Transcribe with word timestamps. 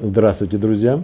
Здравствуйте, 0.00 0.58
друзья! 0.58 1.02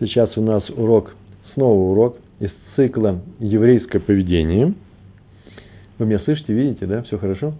Сейчас 0.00 0.36
у 0.36 0.42
нас 0.42 0.68
урок, 0.70 1.14
снова 1.54 1.92
урок 1.92 2.16
из 2.40 2.50
цикла 2.74 3.20
«Еврейское 3.38 4.00
поведение». 4.00 4.74
Вы 5.98 6.06
меня 6.06 6.18
слышите, 6.20 6.52
видите, 6.52 6.86
да? 6.86 7.02
Все 7.02 7.16
хорошо? 7.16 7.52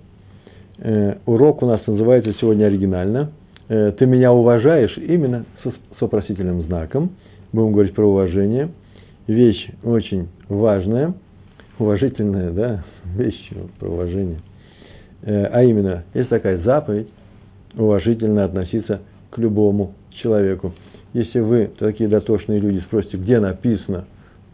Э, 0.79 1.19
урок 1.27 1.63
у 1.63 1.67
нас 1.67 1.81
называется 1.87 2.35
сегодня 2.41 2.65
оригинально 2.65 3.31
э, 3.69 3.93
«Ты 3.93 4.07
меня 4.07 4.33
уважаешь?» 4.33 4.97
именно 4.97 5.45
с, 5.63 5.69
с 5.69 6.01
вопросительным 6.01 6.63
знаком. 6.63 7.11
Будем 7.53 7.73
говорить 7.73 7.95
про 7.95 8.07
уважение. 8.07 8.71
Вещь 9.29 9.69
очень 9.85 10.29
важная, 10.49 11.15
уважительная, 11.79 12.51
да, 12.51 12.85
вещь 13.17 13.51
про 13.79 13.89
уважение. 13.89 14.41
Э, 15.23 15.45
а 15.53 15.63
именно, 15.63 16.03
есть 16.15 16.31
такая 16.31 16.59
заповедь, 16.59 17.09
уважительно 17.77 18.45
относиться 18.45 19.03
к 19.31 19.39
любому 19.39 19.95
человеку. 20.17 20.73
Если 21.13 21.41
вы, 21.41 21.71
такие 21.79 22.09
дотошные 22.09 22.61
люди, 22.61 22.81
спросите, 22.81 23.17
где 23.17 23.41
написано 23.41 24.05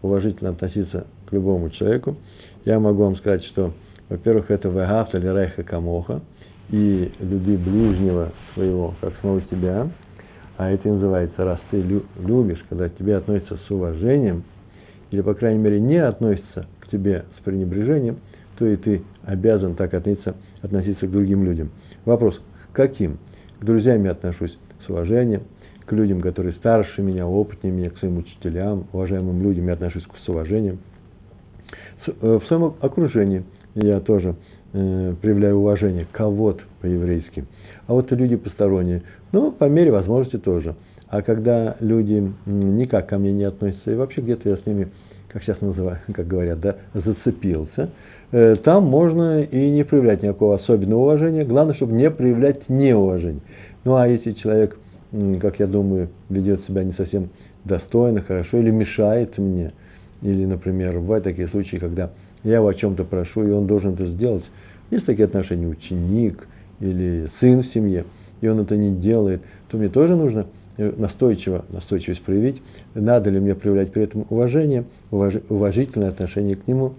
уважительно 0.02 0.50
относиться 0.50 1.06
к 1.26 1.32
любому 1.32 1.70
человеку, 1.70 2.16
я 2.64 2.78
могу 2.78 3.02
вам 3.02 3.16
сказать, 3.16 3.44
что, 3.46 3.72
во-первых, 4.08 4.50
это 4.50 4.68
вегавта 4.68 5.18
или 5.18 5.26
рейха 5.26 5.62
камоха, 5.62 6.20
и 6.70 7.12
люби 7.20 7.56
ближнего 7.56 8.32
своего, 8.54 8.94
как 9.00 9.12
самого 9.20 9.42
себя, 9.50 9.88
а 10.56 10.70
это 10.70 10.88
называется, 10.88 11.44
раз 11.44 11.58
ты 11.70 11.82
любишь, 12.18 12.64
когда 12.68 12.88
к 12.88 12.96
тебе 12.96 13.16
относятся 13.16 13.58
с 13.66 13.70
уважением, 13.70 14.44
или, 15.10 15.20
по 15.20 15.34
крайней 15.34 15.60
мере, 15.60 15.80
не 15.80 15.96
относятся 15.96 16.66
к 16.80 16.88
тебе 16.88 17.24
с 17.38 17.44
пренебрежением, 17.44 18.18
то 18.58 18.66
и 18.66 18.76
ты 18.76 19.02
обязан 19.24 19.74
так 19.74 19.92
относиться, 19.94 20.34
относиться 20.62 21.06
к 21.06 21.10
другим 21.10 21.44
людям. 21.44 21.70
Вопрос, 22.04 22.40
каким? 22.72 23.18
К 23.60 23.64
друзьям 23.64 24.04
я 24.04 24.12
отношусь 24.12 24.56
с 24.86 24.88
уважением, 24.88 25.42
людям, 25.92 26.20
которые 26.20 26.54
старше 26.54 27.02
меня, 27.02 27.26
опытнее 27.26 27.72
меня, 27.72 27.90
к 27.90 27.98
своим 27.98 28.18
учителям, 28.18 28.86
уважаемым 28.92 29.42
людям 29.42 29.66
я 29.66 29.74
отношусь 29.74 30.04
с 30.24 30.28
уважением. 30.28 30.78
Э, 32.06 32.38
в 32.42 32.46
своем 32.46 32.74
окружении 32.80 33.44
я 33.74 34.00
тоже 34.00 34.34
э, 34.72 35.14
проявляю 35.20 35.56
уважение 35.56 36.06
кого-то 36.10 36.62
по-еврейски. 36.80 37.44
А 37.86 37.94
вот 37.94 38.10
люди 38.12 38.36
посторонние, 38.36 39.02
ну, 39.32 39.52
по 39.52 39.64
мере 39.64 39.90
возможности 39.90 40.38
тоже. 40.38 40.74
А 41.08 41.22
когда 41.22 41.76
люди 41.80 42.32
никак 42.46 43.08
ко 43.08 43.18
мне 43.18 43.32
не 43.32 43.44
относятся, 43.44 43.92
и 43.92 43.94
вообще 43.94 44.22
где-то 44.22 44.48
я 44.48 44.56
с 44.56 44.66
ними, 44.66 44.88
как 45.28 45.42
сейчас 45.42 45.60
называют, 45.60 46.00
как 46.12 46.26
говорят, 46.26 46.60
да, 46.60 46.76
зацепился, 46.94 47.90
э, 48.30 48.56
там 48.64 48.84
можно 48.84 49.42
и 49.42 49.70
не 49.70 49.84
проявлять 49.84 50.22
никакого 50.22 50.56
особенного 50.56 51.00
уважения. 51.00 51.44
Главное, 51.44 51.74
чтобы 51.74 51.92
не 51.92 52.10
проявлять 52.10 52.68
неуважение. 52.68 53.42
Ну, 53.84 53.96
а 53.96 54.06
если 54.06 54.32
человек 54.32 54.78
как 55.40 55.58
я 55.60 55.66
думаю, 55.66 56.08
ведет 56.28 56.64
себя 56.66 56.84
не 56.84 56.92
совсем 56.92 57.28
достойно, 57.64 58.22
хорошо, 58.22 58.58
или 58.58 58.70
мешает 58.70 59.36
мне. 59.38 59.72
Или, 60.22 60.44
например, 60.46 60.98
бывают 61.00 61.24
такие 61.24 61.48
случаи, 61.48 61.76
когда 61.76 62.10
я 62.44 62.56
его 62.56 62.68
о 62.68 62.74
чем-то 62.74 63.04
прошу, 63.04 63.46
и 63.46 63.50
он 63.50 63.66
должен 63.66 63.94
это 63.94 64.06
сделать. 64.06 64.44
Есть 64.90 65.06
такие 65.06 65.24
отношения 65.24 65.66
ученик 65.66 66.46
или 66.80 67.30
сын 67.40 67.62
в 67.62 67.66
семье, 67.72 68.04
и 68.40 68.48
он 68.48 68.60
это 68.60 68.76
не 68.76 68.94
делает, 68.94 69.42
то 69.68 69.76
мне 69.76 69.88
тоже 69.88 70.16
нужно 70.16 70.46
э, 70.76 70.92
настойчиво, 70.96 71.64
настойчивость 71.70 72.22
проявить. 72.22 72.60
Надо 72.94 73.30
ли 73.30 73.40
мне 73.40 73.54
проявлять 73.54 73.92
при 73.92 74.02
этом 74.02 74.26
уважение, 74.28 74.84
уваж, 75.10 75.34
уважительное 75.48 76.08
отношение 76.08 76.56
к 76.56 76.66
нему? 76.66 76.94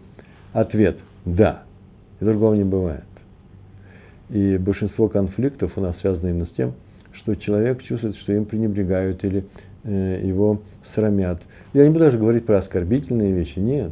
Ответ– 0.54 0.98
да. 1.26 1.64
И 2.20 2.26
другого 2.26 2.54
не 2.54 2.64
бывает. 2.64 3.04
И 4.30 4.58
большинство 4.58 5.08
конфликтов 5.08 5.72
у 5.76 5.82
нас 5.82 5.96
связано 6.02 6.30
именно 6.30 6.46
с 6.46 6.56
тем, 6.56 6.74
что 7.24 7.36
человек 7.36 7.82
чувствует, 7.84 8.16
что 8.18 8.34
им 8.34 8.46
пренебрегают 8.46 9.24
или 9.24 9.46
э, 9.84 10.22
его 10.24 10.62
срамят. 10.94 11.42
Я 11.74 11.84
не 11.84 11.90
буду 11.90 12.06
даже 12.06 12.18
говорить 12.18 12.46
про 12.46 12.60
оскорбительные 12.60 13.32
вещи, 13.34 13.60
нет. 13.60 13.92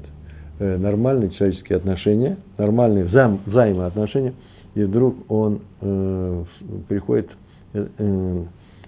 Э, 0.59 0.77
нормальные 0.77 1.31
человеческие 1.31 1.77
отношения, 1.77 2.37
нормальные 2.57 3.05
взаим, 3.05 3.39
взаимоотношения, 3.45 4.33
и 4.75 4.83
вдруг 4.83 5.15
он 5.31 5.61
э, 5.79 6.43
приходит 6.89 7.29
э, 7.73 7.87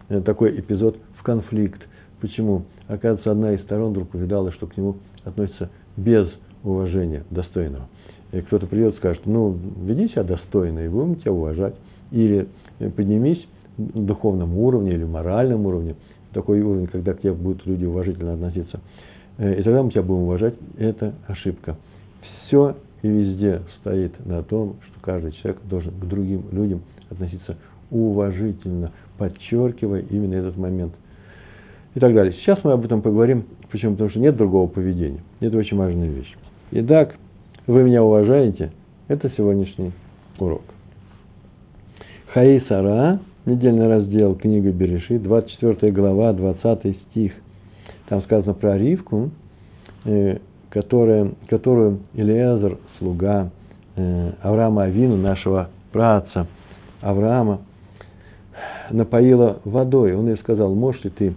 э, 0.09 0.21
такой 0.21 0.59
эпизод 0.59 0.97
в 1.17 1.23
конфликт. 1.23 1.81
Почему? 2.19 2.63
Оказывается, 2.87 3.31
одна 3.31 3.53
из 3.53 3.61
сторон 3.61 3.91
вдруг 3.91 4.13
увидала, 4.13 4.51
что 4.51 4.67
к 4.67 4.75
нему 4.75 4.97
относится 5.23 5.69
без 5.95 6.27
уважения 6.63 7.23
достойного. 7.29 7.87
И 8.33 8.41
кто-то 8.41 8.67
придет 8.67 8.95
и 8.95 8.97
скажет, 8.97 9.21
ну, 9.25 9.57
веди 9.83 10.09
себя 10.09 10.23
достойно, 10.23 10.79
и 10.79 10.89
будем 10.89 11.15
тебя 11.15 11.31
уважать. 11.31 11.75
Или 12.11 12.47
э, 12.79 12.89
поднимись 12.89 13.45
духовном 13.77 14.57
уровне 14.57 14.93
или 14.93 15.03
моральном 15.03 15.65
уровне, 15.65 15.95
такой 16.33 16.61
уровень, 16.61 16.87
когда 16.87 17.13
к 17.13 17.21
тебе 17.21 17.33
будут 17.33 17.65
люди 17.65 17.85
уважительно 17.85 18.33
относиться, 18.33 18.79
э, 19.37 19.59
и 19.59 19.63
тогда 19.63 19.83
мы 19.83 19.91
тебя 19.91 20.03
будем 20.03 20.23
уважать, 20.23 20.55
это 20.77 21.13
ошибка. 21.27 21.75
Все 22.45 22.75
и 23.01 23.07
везде 23.07 23.61
стоит 23.79 24.25
на 24.25 24.43
том, 24.43 24.77
что 24.87 24.99
каждый 25.01 25.33
человек 25.33 25.61
должен 25.65 25.91
к 25.91 26.05
другим 26.05 26.45
людям 26.51 26.81
относиться 27.09 27.57
уважительно, 27.91 28.91
подчеркивая 29.17 30.01
именно 30.01 30.35
этот 30.35 30.57
момент. 30.57 30.93
И 31.95 31.99
так 31.99 32.13
далее. 32.13 32.33
Сейчас 32.33 32.63
мы 32.63 32.71
об 32.71 32.83
этом 32.83 33.03
поговорим. 33.03 33.45
Почему? 33.71 33.91
Потому 33.91 34.09
что 34.09 34.19
нет 34.19 34.35
другого 34.35 34.67
поведения. 34.67 35.21
Это 35.39 35.57
очень 35.57 35.77
важная 35.77 36.07
вещь. 36.07 36.33
Итак, 36.71 37.15
вы 37.67 37.83
меня 37.83 38.03
уважаете? 38.03 38.71
Это 39.07 39.29
сегодняшний 39.37 39.91
урок. 40.39 40.63
Хаи 42.33 42.63
Сара 42.67 43.19
недельный 43.45 43.87
раздел 43.87 44.35
книга 44.35 44.71
Береши, 44.71 45.19
24 45.19 45.91
глава, 45.91 46.33
20 46.33 46.97
стих. 47.09 47.33
Там 48.07 48.21
сказано 48.23 48.53
про 48.53 48.77
Ривку, 48.77 49.31
э, 50.05 50.37
которая, 50.69 51.31
которую 51.49 51.99
Илиазар, 52.13 52.77
слуга 52.97 53.51
э, 53.95 54.31
Авраама 54.41 54.83
Авину, 54.83 55.17
нашего 55.17 55.69
праца 55.91 56.47
Авраама, 57.01 57.61
напоила 58.89 59.59
водой. 59.65 60.15
Он 60.15 60.27
ей 60.27 60.37
сказал, 60.37 60.73
можешь 60.73 61.03
ли 61.03 61.09
ты, 61.09 61.35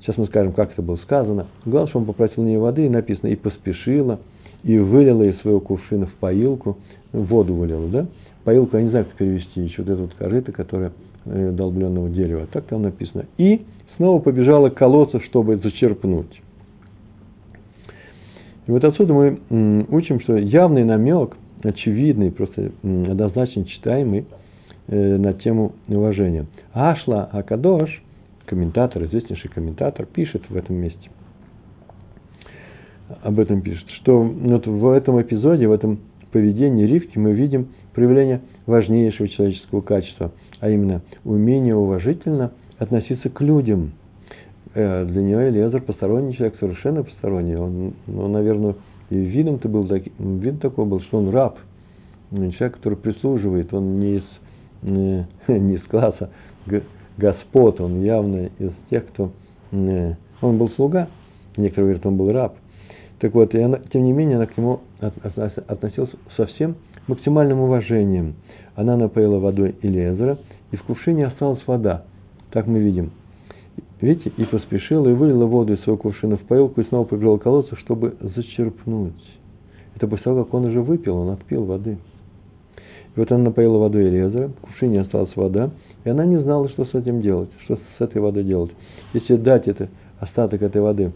сейчас 0.00 0.16
мы 0.18 0.26
скажем, 0.26 0.52
как 0.52 0.72
это 0.72 0.82
было 0.82 0.96
сказано. 0.96 1.46
Главное, 1.64 1.88
что 1.88 1.98
он 2.00 2.04
попросил 2.04 2.42
у 2.42 2.46
нее 2.46 2.58
воды, 2.58 2.86
и 2.86 2.90
написано, 2.90 3.28
и 3.28 3.36
поспешила, 3.36 4.20
и 4.62 4.78
вылила 4.78 5.22
из 5.22 5.40
своего 5.40 5.60
кувшина 5.60 6.06
в 6.06 6.14
поилку, 6.14 6.76
воду 7.12 7.54
вылила, 7.54 7.88
да? 7.88 8.06
Поилку, 8.44 8.76
я 8.76 8.82
не 8.82 8.90
знаю, 8.90 9.06
как 9.06 9.14
перевести, 9.14 9.60
еще 9.60 9.82
вот 9.82 9.90
это 9.90 10.02
вот 10.02 10.14
корыто, 10.14 10.52
которое 10.52 10.92
долбленного 11.26 12.08
дерева. 12.08 12.46
Так 12.52 12.64
там 12.66 12.82
написано. 12.82 13.26
И 13.36 13.62
снова 13.96 14.20
побежала 14.20 14.70
к 14.70 14.74
колодцу, 14.74 15.20
чтобы 15.20 15.56
зачерпнуть. 15.56 16.40
И 18.66 18.70
вот 18.70 18.84
отсюда 18.84 19.12
мы 19.12 19.86
учим, 19.90 20.20
что 20.20 20.36
явный 20.36 20.84
намек, 20.84 21.36
очевидный, 21.62 22.30
просто 22.30 22.72
однозначно 22.82 23.64
читаемый 23.64 24.26
э, 24.88 25.16
на 25.16 25.32
тему 25.34 25.72
уважения. 25.88 26.46
Ашла 26.72 27.24
Акадош, 27.24 28.02
комментатор, 28.44 29.04
известнейший 29.04 29.50
комментатор, 29.50 30.04
пишет 30.06 30.42
в 30.48 30.56
этом 30.56 30.76
месте. 30.76 31.10
Об 33.22 33.38
этом 33.38 33.60
пишет, 33.60 33.88
что 34.00 34.20
вот 34.20 34.66
в 34.66 34.88
этом 34.90 35.22
эпизоде, 35.22 35.68
в 35.68 35.72
этом 35.72 36.00
поведении 36.32 36.86
Ривки 36.86 37.18
мы 37.18 37.32
видим 37.32 37.68
проявление 37.94 38.40
важнейшего 38.66 39.28
человеческого 39.28 39.80
качества– 39.80 40.32
а 40.60 40.70
именно 40.70 41.02
умение 41.24 41.74
уважительно 41.74 42.52
относиться 42.78 43.28
к 43.28 43.40
людям. 43.40 43.92
Э, 44.74 45.04
для 45.04 45.22
нее 45.22 45.50
Элиазар 45.50 45.80
посторонний 45.82 46.34
человек, 46.34 46.56
совершенно 46.58 47.02
посторонний. 47.02 47.56
Он, 47.56 47.94
ну, 48.06 48.28
наверное, 48.28 48.74
и 49.10 49.16
видом-то 49.16 49.68
был, 49.68 49.88
вид 50.18 50.60
такой 50.60 50.84
был, 50.86 51.00
что 51.00 51.18
он 51.18 51.30
раб, 51.30 51.58
человек, 52.30 52.76
который 52.76 52.98
прислуживает, 52.98 53.72
он 53.72 54.00
не 54.00 54.16
из, 54.16 54.24
не, 54.82 55.26
не 55.48 55.74
из 55.74 55.82
класса 55.84 56.30
господ, 57.16 57.80
он 57.80 58.02
явно 58.02 58.50
из 58.58 58.72
тех, 58.90 59.06
кто... 59.08 59.30
Он 59.72 60.58
был 60.58 60.68
слуга, 60.70 61.08
некоторые 61.56 61.86
говорят, 61.86 62.06
он 62.06 62.16
был 62.16 62.30
раб. 62.30 62.56
Так 63.20 63.32
вот, 63.32 63.54
и 63.54 63.58
она, 63.58 63.80
тем 63.90 64.04
не 64.04 64.12
менее, 64.12 64.36
она 64.36 64.46
к 64.46 64.56
нему 64.58 64.80
относилась 65.00 66.10
со 66.36 66.46
всем 66.46 66.76
максимальным 67.06 67.60
уважением– 67.60 68.34
она 68.76 68.96
напоила 68.96 69.38
водой 69.38 69.74
Илиезера, 69.82 70.38
и 70.70 70.76
в 70.76 70.82
кувшине 70.84 71.26
осталась 71.26 71.66
вода. 71.66 72.04
Так 72.50 72.66
мы 72.66 72.78
видим. 72.78 73.10
Видите, 74.00 74.30
и 74.36 74.44
поспешила, 74.44 75.08
и 75.08 75.14
вылила 75.14 75.46
воду 75.46 75.72
из 75.72 75.80
своего 75.80 75.96
кувшина 75.96 76.36
в 76.36 76.42
поилку, 76.42 76.82
и 76.82 76.84
снова 76.84 77.04
побежала 77.04 77.38
к 77.38 77.42
колодцу, 77.42 77.74
чтобы 77.76 78.16
зачерпнуть. 78.20 79.38
Это 79.96 80.06
после 80.06 80.24
того, 80.24 80.44
как 80.44 80.54
он 80.54 80.66
уже 80.66 80.82
выпил, 80.82 81.16
он 81.16 81.30
отпил 81.30 81.64
воды. 81.64 81.96
И 83.16 83.18
вот 83.18 83.32
она 83.32 83.44
напоила 83.44 83.78
водой 83.78 84.08
Элезера, 84.08 84.48
в 84.48 84.60
кувшине 84.60 85.00
осталась 85.00 85.34
вода, 85.34 85.70
и 86.04 86.10
она 86.10 86.26
не 86.26 86.36
знала, 86.36 86.68
что 86.68 86.84
с 86.84 86.94
этим 86.94 87.22
делать, 87.22 87.48
что 87.64 87.76
с 87.76 88.00
этой 88.00 88.20
водой 88.20 88.44
делать. 88.44 88.72
Если 89.14 89.36
дать 89.36 89.66
это, 89.66 89.88
остаток 90.20 90.60
этой 90.60 90.82
воды 90.82 91.12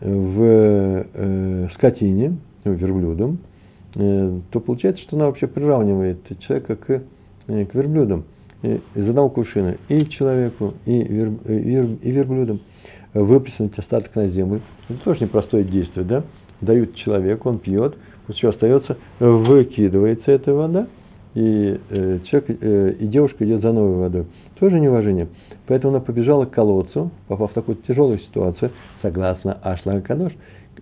в 0.00 0.42
э, 0.42 1.68
скотине, 1.74 2.36
верблюдам, 2.64 3.38
Э, 3.38 3.47
то 3.94 4.60
получается, 4.60 5.02
что 5.02 5.16
она 5.16 5.26
вообще 5.26 5.46
приравнивает 5.46 6.18
человека 6.40 6.76
к, 6.76 7.02
э, 7.48 7.64
к 7.64 7.74
верблюдам. 7.74 8.24
из 8.62 9.08
одного 9.08 9.28
кувшина 9.30 9.76
и 9.88 10.06
человеку, 10.06 10.74
и, 10.84 11.02
вер, 11.02 11.30
вер, 11.44 11.86
и 12.02 12.10
верблюдам 12.10 12.60
выплеснуть 13.14 13.78
остаток 13.78 14.14
на 14.16 14.28
землю. 14.28 14.60
Это 14.88 14.98
тоже 15.04 15.24
непростое 15.24 15.64
действие, 15.64 16.04
да? 16.04 16.24
Дают 16.60 16.94
человеку, 16.96 17.48
он 17.48 17.58
пьет, 17.58 17.96
после 18.26 18.40
чего 18.40 18.50
остается, 18.52 18.96
выкидывается 19.20 20.32
эта 20.32 20.52
вода, 20.52 20.88
и, 21.34 21.80
э, 21.90 22.18
человек, 22.24 22.58
э, 22.60 22.94
и 22.98 23.06
девушка 23.06 23.44
идет 23.44 23.62
за 23.62 23.72
новой 23.72 23.98
водой. 23.98 24.26
Тоже 24.58 24.80
неуважение. 24.80 25.28
Поэтому 25.66 25.94
она 25.94 26.04
побежала 26.04 26.46
к 26.46 26.50
колодцу, 26.50 27.10
попав 27.28 27.50
в 27.50 27.54
такую 27.54 27.76
тяжелую 27.86 28.18
ситуацию, 28.20 28.72
согласно 29.02 29.52
Ашлага 29.62 30.00
Кадош, 30.00 30.32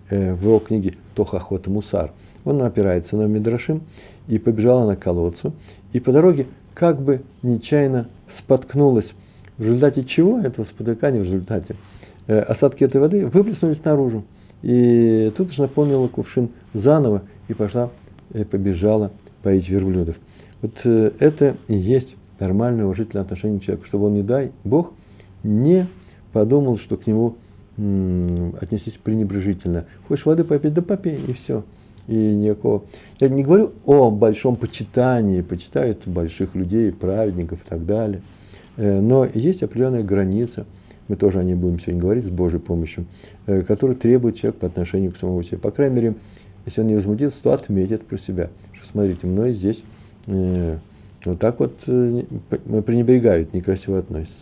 э, 0.09 0.33
в 0.33 0.41
его 0.41 0.59
книге 0.59 0.95
Тохахот 1.15 1.67
Мусар. 1.67 2.11
Он 2.47 2.61
опирается 2.61 3.15
на 3.17 3.23
Мидрашим, 3.23 3.81
и 4.27 4.37
побежала 4.39 4.85
на 4.87 4.95
колодцу, 4.95 5.53
и 5.91 5.99
по 5.99 6.11
дороге 6.11 6.47
как 6.73 7.01
бы 7.01 7.21
нечаянно 7.43 8.07
споткнулась. 8.39 9.07
В 9.57 9.63
результате 9.63 10.03
чего 10.05 10.39
этого 10.39 10.65
спотыкания, 10.65 11.21
в 11.21 11.25
результате 11.25 11.75
э, 12.27 12.39
осадки 12.39 12.83
этой 12.83 13.01
воды 13.01 13.25
выплеснулись 13.25 13.83
наружу. 13.83 14.23
И 14.63 15.31
тут 15.35 15.51
же 15.53 15.61
наполнила 15.61 16.07
кувшин 16.07 16.49
заново 16.73 17.23
и 17.47 17.53
пошла, 17.53 17.89
и 18.33 18.43
побежала 18.43 19.11
поить 19.43 19.67
верблюдов. 19.67 20.15
Вот 20.61 20.73
э, 20.83 21.11
это 21.19 21.57
и 21.67 21.75
есть 21.75 22.15
нормальное 22.39 22.85
уважительное 22.85 23.23
отношение 23.23 23.59
человека, 23.59 23.87
чтобы 23.87 24.05
он, 24.05 24.13
не 24.13 24.23
дай 24.23 24.51
Бог, 24.63 24.93
не 25.43 25.87
подумал, 26.33 26.77
что 26.79 26.97
к 26.97 27.07
нему 27.07 27.35
м- 27.77 28.55
отнесись 28.61 28.97
пренебрежительно. 29.03 29.85
Хочешь 30.07 30.25
воды 30.25 30.43
попить, 30.43 30.73
да 30.73 30.81
попей, 30.81 31.19
и 31.25 31.33
все. 31.33 31.63
И 32.07 32.15
никакого. 32.15 32.83
Я 33.19 33.29
не 33.29 33.43
говорю 33.43 33.73
о 33.85 34.09
большом 34.11 34.55
почитании, 34.55 35.41
почитают 35.41 36.07
больших 36.07 36.55
людей, 36.55 36.91
праведников 36.91 37.59
и 37.65 37.69
так 37.69 37.85
далее. 37.85 38.21
Э, 38.77 38.99
но 39.01 39.25
есть 39.25 39.61
определенная 39.61 40.03
граница, 40.03 40.65
мы 41.07 41.15
тоже 41.15 41.39
о 41.39 41.43
ней 41.43 41.55
будем 41.55 41.79
сегодня 41.81 42.01
говорить 42.01 42.25
с 42.25 42.29
Божьей 42.29 42.59
помощью, 42.59 43.05
э, 43.45 43.63
которую 43.63 43.97
требует 43.97 44.37
человек 44.37 44.59
по 44.59 44.67
отношению 44.67 45.11
к 45.11 45.17
самому 45.17 45.43
себе. 45.43 45.57
По 45.57 45.71
крайней 45.71 45.95
мере, 45.95 46.15
если 46.65 46.81
он 46.81 46.87
не 46.87 46.95
возмутится, 46.95 47.37
то 47.41 47.53
отметит 47.53 48.05
про 48.05 48.17
себя. 48.19 48.49
Что, 48.73 48.91
смотрите, 48.91 49.27
мной 49.27 49.53
здесь 49.55 49.83
э, 50.27 50.77
вот 51.25 51.39
так 51.39 51.59
вот 51.59 51.77
пренебрегают, 51.81 53.53
некрасиво 53.53 53.99
относятся. 53.99 54.33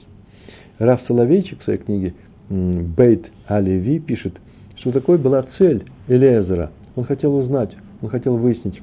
Раф 0.78 1.02
Соловейчик 1.08 1.62
в 1.62 1.64
своей 1.64 1.80
книге 1.80 2.14
Бейт 2.50 3.26
Алеви 3.48 4.00
пишет, 4.00 4.36
что 4.76 4.92
такой 4.92 5.18
была 5.18 5.46
цель 5.58 5.86
Элезера. 6.08 6.72
Он 6.96 7.04
хотел 7.04 7.36
узнать, 7.36 7.76
он 8.02 8.10
хотел 8.10 8.38
выяснить, 8.38 8.82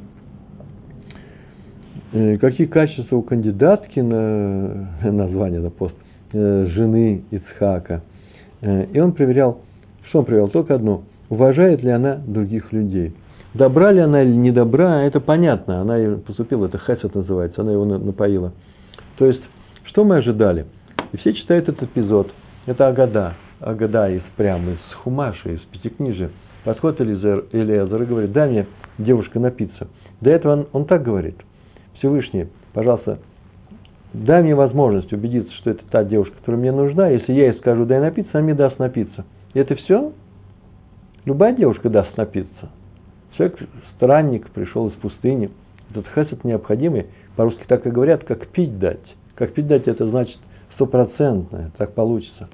э, 2.12 2.37
какие 2.38 2.67
качества 2.67 3.17
у 3.17 3.23
кандидатки 3.23 4.00
на 4.00 4.88
название 5.03 5.61
на 5.61 5.70
пост 5.70 5.94
э, 6.32 6.67
жены 6.70 7.25
Ицхака. 7.31 8.03
Э, 8.61 8.85
и 8.93 9.00
он 9.00 9.12
проверял, 9.12 9.61
что 10.09 10.20
он 10.20 10.25
проверял? 10.26 10.49
Только 10.49 10.75
одно. 10.75 11.05
Уважает 11.31 11.82
ли 11.82 11.91
она 11.91 12.17
других 12.17 12.73
людей? 12.73 13.14
Добра 13.55 13.93
ли 13.93 14.00
она 14.00 14.23
или 14.23 14.35
не 14.35 14.50
добра, 14.50 15.03
это 15.05 15.20
понятно. 15.20 15.81
Она 15.81 16.17
поступила, 16.19 16.67
это 16.67 16.79
хесед 16.79 17.14
называется, 17.14 17.62
она 17.62 17.73
его 17.73 17.85
напоила. 17.85 18.53
То 19.19 19.26
есть, 19.26 19.43
что 19.85 20.05
мы 20.05 20.17
ожидали? 20.17 20.67
И 21.12 21.17
все 21.19 21.35
читают 21.35 21.69
этот 21.69 21.82
эпизод. 21.85 22.32
Это 22.67 22.88
Агада. 22.88 23.35
Агада 23.61 24.11
из 24.11 24.23
прямо 24.37 24.73
из 24.73 24.94
Хумаша, 25.03 25.50
из 25.50 25.61
Пятикнижия. 25.61 26.31
Подходит 26.64 27.00
Элизер, 27.00 27.47
Элиазер 27.53 28.03
и 28.03 28.06
говорит, 28.06 28.32
дай 28.32 28.49
мне, 28.49 28.67
девушка, 28.99 29.41
напиться. 29.41 29.88
До 30.20 30.31
этого 30.31 30.53
он, 30.53 30.69
он 30.73 30.85
так 30.85 31.03
говорит. 31.03 31.37
Всевышний, 31.99 32.49
пожалуйста, 32.73 33.19
дай 34.12 34.43
мне 34.43 34.55
возможность 34.55 35.12
убедиться, 35.12 35.53
что 35.55 35.70
это 35.70 35.82
та 35.91 36.05
девушка, 36.05 36.37
которая 36.37 36.61
мне 36.61 36.73
нужна. 36.73 37.09
Если 37.09 37.32
я 37.32 37.47
ей 37.47 37.59
скажу, 37.59 37.85
дай 37.85 38.00
напиться, 38.00 38.31
она 38.35 38.44
мне 38.44 38.55
даст 38.55 38.79
напиться. 38.79 39.25
И 39.55 39.59
это 39.59 39.75
все? 39.75 40.12
Любая 41.25 41.55
девушка 41.55 41.88
даст 41.88 42.17
напиться. 42.17 42.70
Человек, 43.37 43.59
странник, 43.97 44.50
пришел 44.50 44.88
из 44.88 44.94
пустыни. 44.94 45.50
Этот 45.91 46.06
хесед 46.14 46.44
необходимый. 46.44 47.06
По-русски 47.37 47.64
так 47.67 47.87
и 47.87 47.91
говорят, 47.91 48.25
как 48.25 48.47
пить 48.49 48.79
дать. 48.79 49.00
Как 49.35 49.53
пить 49.53 49.67
дать, 49.67 49.88
это 49.88 50.09
значит 50.09 50.38
стопроцентное, 50.75 51.70
так 51.76 51.94
получится. 51.94 52.49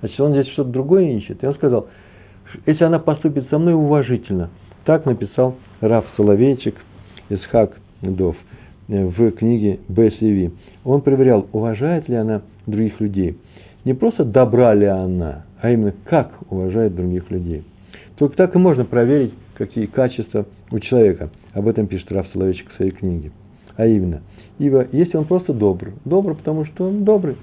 Значит, 0.00 0.20
он 0.20 0.32
здесь 0.32 0.48
что-то 0.48 0.70
другое 0.70 1.04
ищет. 1.12 1.42
И 1.42 1.46
он 1.46 1.54
сказал, 1.54 1.88
если 2.64 2.84
она 2.84 2.98
поступит 2.98 3.48
со 3.50 3.58
мной 3.58 3.74
уважительно. 3.74 4.50
Так 4.84 5.04
написал 5.04 5.56
Раф 5.80 6.06
Соловейчик 6.16 6.76
из 7.28 7.40
Дов 8.02 8.36
э, 8.88 9.04
в 9.04 9.32
книге 9.32 9.80
БСВ. 9.88 10.52
Он 10.84 11.00
проверял, 11.00 11.46
уважает 11.52 12.08
ли 12.08 12.14
она 12.14 12.42
других 12.66 13.00
людей. 13.00 13.36
Не 13.84 13.94
просто 13.94 14.24
добра 14.24 14.74
ли 14.74 14.86
она, 14.86 15.44
а 15.60 15.70
именно 15.70 15.94
как 16.04 16.32
уважает 16.50 16.94
других 16.94 17.30
людей. 17.30 17.64
Только 18.16 18.36
так 18.36 18.54
и 18.54 18.58
можно 18.58 18.84
проверить, 18.84 19.34
какие 19.54 19.86
качества 19.86 20.46
у 20.70 20.78
человека. 20.78 21.30
Об 21.52 21.68
этом 21.68 21.86
пишет 21.86 22.10
Раф 22.12 22.28
Соловейчик 22.32 22.70
в 22.70 22.76
своей 22.76 22.92
книге. 22.92 23.32
А 23.76 23.86
именно, 23.86 24.22
ибо 24.58 24.86
если 24.92 25.16
он 25.16 25.26
просто 25.26 25.52
добр, 25.52 25.92
добр, 26.04 26.34
потому 26.34 26.64
что 26.64 26.88
он 26.88 27.04
добрый, 27.04 27.36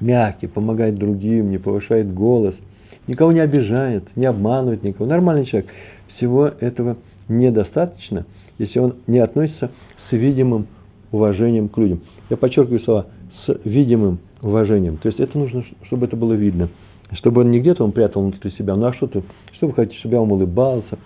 мягкий, 0.00 0.46
помогает 0.46 0.96
другим, 0.96 1.50
не 1.50 1.58
повышает 1.58 2.14
голос– 2.14 2.54
никого 3.08 3.32
не 3.32 3.40
обижает, 3.40 4.04
не 4.16 4.26
обманывает 4.26 4.84
никого. 4.84 5.08
Нормальный 5.08 5.46
человек. 5.46 5.68
Всего 6.16 6.46
этого 6.46 6.96
недостаточно, 7.28 8.26
если 8.58 8.78
он 8.78 8.96
не 9.06 9.18
относится 9.18 9.70
с 10.08 10.12
видимым 10.12 10.66
уважением 11.10 11.68
к 11.68 11.78
людям. 11.78 12.00
Я 12.30 12.36
подчеркиваю 12.36 12.80
слова 12.80 13.06
с 13.46 13.60
видимым 13.64 14.18
уважением. 14.42 14.98
То 14.98 15.08
есть 15.08 15.20
это 15.20 15.36
нужно, 15.38 15.64
чтобы 15.84 16.06
это 16.06 16.16
было 16.16 16.34
видно. 16.34 16.68
Чтобы 17.12 17.40
он 17.40 17.50
не 17.50 17.60
где-то 17.60 17.84
он 17.84 17.92
прятал 17.92 18.22
внутри 18.22 18.50
себя. 18.52 18.76
Ну 18.76 18.86
а 18.86 18.92
что 18.92 19.06
ты? 19.06 19.22
Что 19.54 19.66
вы 19.66 19.72
хотите, 19.72 19.98
чтобы 20.00 20.14
я 20.14 20.20
вам 20.20 20.32
улыбался, 20.32 20.98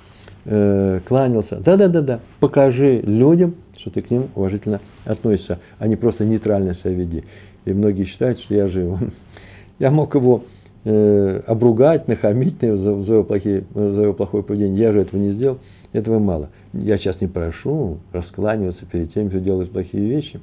э, 0.44 1.00
кланялся? 1.06 1.60
Да-да-да-да. 1.60 2.20
Покажи 2.40 3.00
людям, 3.04 3.54
что 3.78 3.90
ты 3.90 4.02
к 4.02 4.10
ним 4.10 4.28
уважительно 4.34 4.80
относишься, 5.04 5.60
а 5.78 5.86
не 5.86 5.96
просто 5.96 6.24
нейтрально 6.24 6.74
себя 6.74 6.90
веди. 6.90 7.24
И 7.64 7.72
многие 7.72 8.04
считают, 8.04 8.40
что 8.40 8.54
я 8.54 8.68
же 8.68 8.98
Я 9.78 9.90
мог 9.90 10.14
его 10.14 10.44
обругать, 10.84 12.08
нахамить 12.08 12.60
за, 12.60 12.76
за, 12.76 13.12
его 13.12 13.24
плохие, 13.24 13.64
за 13.74 14.02
его 14.02 14.14
плохое 14.14 14.42
поведение. 14.42 14.80
Я 14.80 14.92
же 14.92 15.00
этого 15.00 15.20
не 15.20 15.32
сделал. 15.32 15.58
Этого 15.92 16.18
мало. 16.18 16.48
Я 16.72 16.96
сейчас 16.98 17.20
не 17.20 17.26
прошу 17.26 17.98
раскланиваться 18.12 18.84
перед 18.86 19.12
тем, 19.12 19.28
кто 19.28 19.38
делает 19.38 19.72
плохие 19.72 20.08
вещи, 20.08 20.40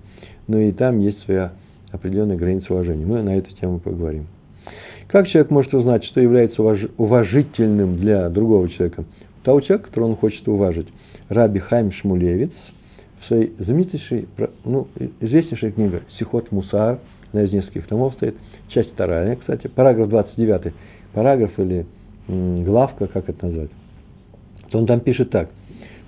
но 0.47 0.59
и 0.59 0.71
там 0.71 0.99
есть 0.99 1.19
своя 1.23 1.53
определенная 1.91 2.37
граница 2.37 2.71
уважения. 2.71 3.05
Мы 3.05 3.23
на 3.23 3.35
эту 3.35 3.51
тему 3.55 3.79
поговорим. 3.79 4.27
Как 5.07 5.27
человек 5.27 5.49
может 5.49 5.73
узнать, 5.73 6.05
что 6.05 6.21
является 6.21 6.61
уважительным 6.61 7.97
для 7.97 8.29
другого 8.29 8.69
человека? 8.69 9.05
Того 9.43 9.61
человека, 9.61 9.89
которого 9.89 10.09
он 10.09 10.15
хочет 10.17 10.47
уважить. 10.47 10.87
Раби 11.29 11.59
Хайм 11.59 11.91
Шмулевец 11.93 12.51
в 13.21 13.27
своей 13.27 13.53
знаменитейшей, 13.57 14.27
ну, 14.65 14.87
известнейшей 15.19 15.71
книге 15.71 16.03
«Сихот 16.19 16.51
Мусар», 16.51 16.99
на 17.33 17.43
из 17.43 17.51
нескольких 17.51 17.87
томов 17.87 18.13
стоит– 18.15 18.35
часть 18.69 18.91
вторая, 18.93 19.35
кстати, 19.35 19.67
параграф 19.67 20.09
29, 20.09 20.73
параграф 21.13 21.57
или 21.59 21.85
главка, 22.27 23.07
как 23.07 23.29
это 23.29 23.45
назвать, 23.45 23.69
то 24.69 24.79
он 24.79 24.85
там 24.85 24.99
пишет 24.99 25.29
так. 25.31 25.49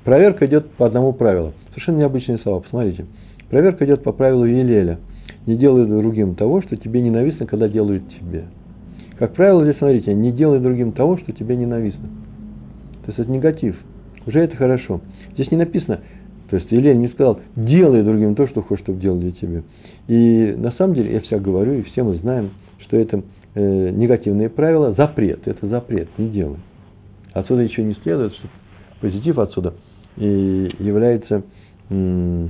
Проверка 0.04 0.46
идет 0.46 0.70
по 0.72 0.86
одному 0.86 1.14
правилу. 1.14 1.54
Совершенно 1.70 1.98
необычные 1.98 2.40
слова, 2.40 2.62
посмотрите. 2.62 3.06
Проверка 3.50 3.86
идет 3.86 4.04
по 4.04 4.12
правилу 4.12 4.46
Елеля. 4.46 5.00
Не 5.46 5.56
делай 5.56 5.86
другим 5.86 6.36
того, 6.36 6.62
что 6.62 6.76
тебе 6.76 7.02
ненавистно, 7.02 7.46
когда 7.46 7.68
делают 7.68 8.04
тебе. 8.10 8.46
Как 9.18 9.34
правило, 9.34 9.64
здесь 9.64 9.78
смотрите, 9.78 10.14
не 10.14 10.32
делай 10.32 10.60
другим 10.60 10.92
того, 10.92 11.18
что 11.18 11.32
тебе 11.32 11.56
ненавистно. 11.56 12.08
То 13.06 13.08
есть 13.08 13.20
это 13.20 13.32
негатив. 13.32 13.76
Уже 14.26 14.40
это 14.40 14.56
хорошо. 14.56 15.02
Здесь 15.34 15.52
не 15.52 15.58
написано, 15.58 16.02
то 16.52 16.58
есть 16.58 16.70
Елель 16.70 16.98
не 16.98 17.08
сказал, 17.08 17.40
делай 17.56 18.04
другим 18.04 18.36
то, 18.36 18.46
что 18.46 18.62
хочешь, 18.62 18.84
чтобы 18.84 19.00
делали 19.00 19.32
тебе. 19.32 19.64
И 20.10 20.54
на 20.58 20.74
самом 20.74 20.96
деле, 20.96 21.14
я 21.14 21.22
всегда 21.22 21.40
говорю, 21.40 21.76
и 21.76 21.84
все 21.84 22.04
мы 22.04 22.16
знаем, 22.16 22.50
что 22.80 22.98
это 22.98 23.24
э, 23.56 23.90
негативные 23.92 24.50
правила, 24.50 24.94
запрет, 24.94 25.48
это 25.48 25.66
запрет, 25.68 26.10
не 26.18 26.28
делай. 26.28 26.58
Отсюда 27.32 27.62
еще 27.62 27.84
не 27.84 27.94
следует, 28.04 28.34
что 28.34 28.50
позитив 29.00 29.40
отсюда 29.40 29.76
и 30.18 30.76
является, 30.80 31.44
э, 31.90 32.48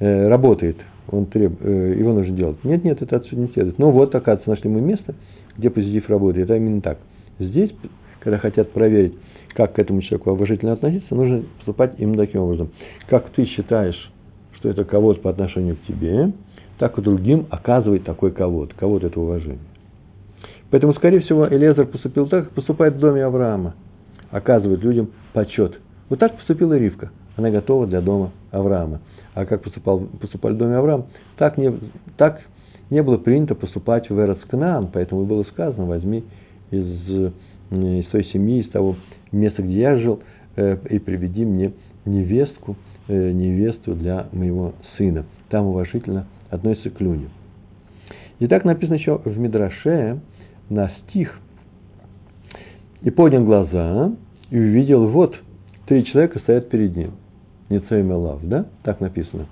работает, 0.00 0.78
он 1.08 1.26
треб, 1.26 1.58
э, 1.60 1.94
его 1.96 2.14
нужно 2.14 2.34
делать. 2.34 2.64
Нет, 2.64 2.82
нет, 2.82 3.00
это 3.02 3.18
отсюда 3.18 3.42
не 3.42 3.48
следует. 3.48 3.78
Но 3.78 3.92
вот, 3.92 4.12
оказывается, 4.16 4.50
нашли 4.50 4.68
мы 4.68 4.80
место, 4.80 5.14
где 5.56 5.70
позитив 5.70 6.10
работает. 6.10 6.46
Это 6.46 6.56
именно 6.56 6.80
так. 6.80 6.98
Здесь, 7.38 7.70
когда 8.20 8.38
хотят 8.38 8.70
проверить, 8.72 9.14
как 9.54 9.74
к 9.74 9.78
этому 9.78 10.02
человеку 10.02 10.30
уважительно 10.30 10.72
относиться, 10.72 11.14
нужно 11.14 11.42
поступать 11.56 11.94
именно 11.98 12.18
таким 12.18 12.42
образом. 12.42 12.70
Как 13.08 13.30
ты 13.30 13.44
считаешь, 13.46 14.12
что 14.54 14.68
это 14.68 14.84
кого-то 14.84 15.20
по 15.20 15.30
отношению 15.30 15.76
к 15.76 15.82
тебе, 15.82 16.32
так 16.78 16.98
и 16.98 17.02
другим 17.02 17.46
оказывает 17.50 18.04
такой 18.04 18.30
кого-то, 18.30 18.74
кого-то 18.74 19.08
это 19.08 19.20
уважение. 19.20 19.58
Поэтому, 20.70 20.94
скорее 20.94 21.20
всего, 21.20 21.48
Элезер 21.48 21.86
поступил 21.86 22.28
так, 22.28 22.44
как 22.44 22.52
поступает 22.54 22.94
в 22.94 22.98
доме 22.98 23.24
Авраама. 23.24 23.74
Оказывает 24.30 24.82
людям 24.82 25.10
почет. 25.32 25.80
Вот 26.08 26.18
так 26.18 26.36
поступила 26.36 26.76
Ривка. 26.76 27.10
Она 27.36 27.50
готова 27.50 27.86
для 27.86 28.00
дома 28.00 28.32
Авраама. 28.50 29.00
А 29.34 29.46
как 29.46 29.62
поступал, 29.62 30.00
поступали 30.20 30.54
в 30.54 30.58
доме 30.58 30.76
Авраам, 30.76 31.06
так 31.36 31.56
не, 31.56 31.72
так 32.16 32.40
не 32.90 33.02
было 33.02 33.16
принято 33.16 33.54
поступать 33.54 34.10
в 34.10 34.18
Эрцкнан, 34.18 34.88
поэтому 34.92 35.24
было 35.24 35.44
сказано, 35.44 35.86
возьми 35.86 36.24
из, 36.70 37.32
из 37.70 38.06
той 38.06 38.24
семьи, 38.26 38.60
из 38.60 38.70
того 38.70 38.96
места, 39.32 39.62
где 39.62 39.80
я 39.80 39.96
жил, 39.96 40.20
э, 40.56 40.76
и 40.90 40.98
приведи 40.98 41.44
мне 41.44 41.72
невестку, 42.04 42.76
э, 43.08 43.32
невесту 43.32 43.94
для 43.94 44.26
моего 44.32 44.74
сына. 44.96 45.24
Там 45.50 45.66
уважительно 45.66 46.26
относится 46.50 46.90
к 46.90 47.00
людям. 47.00 47.30
И 48.38 48.46
так 48.46 48.64
написано 48.64 48.96
еще 48.96 49.18
в 49.24 49.38
Мидраше 49.38 50.20
на 50.70 50.90
стих. 50.90 51.40
И 53.02 53.10
поднял 53.10 53.44
глаза, 53.44 54.12
и 54.50 54.58
увидел, 54.58 55.08
вот, 55.08 55.36
три 55.86 56.04
человека 56.04 56.38
стоят 56.40 56.68
перед 56.68 56.96
ним. 56.96 57.12
Ницейм 57.68 58.10
Лав, 58.12 58.40
да? 58.42 58.66
Так 58.82 59.00
написано. 59.00 59.46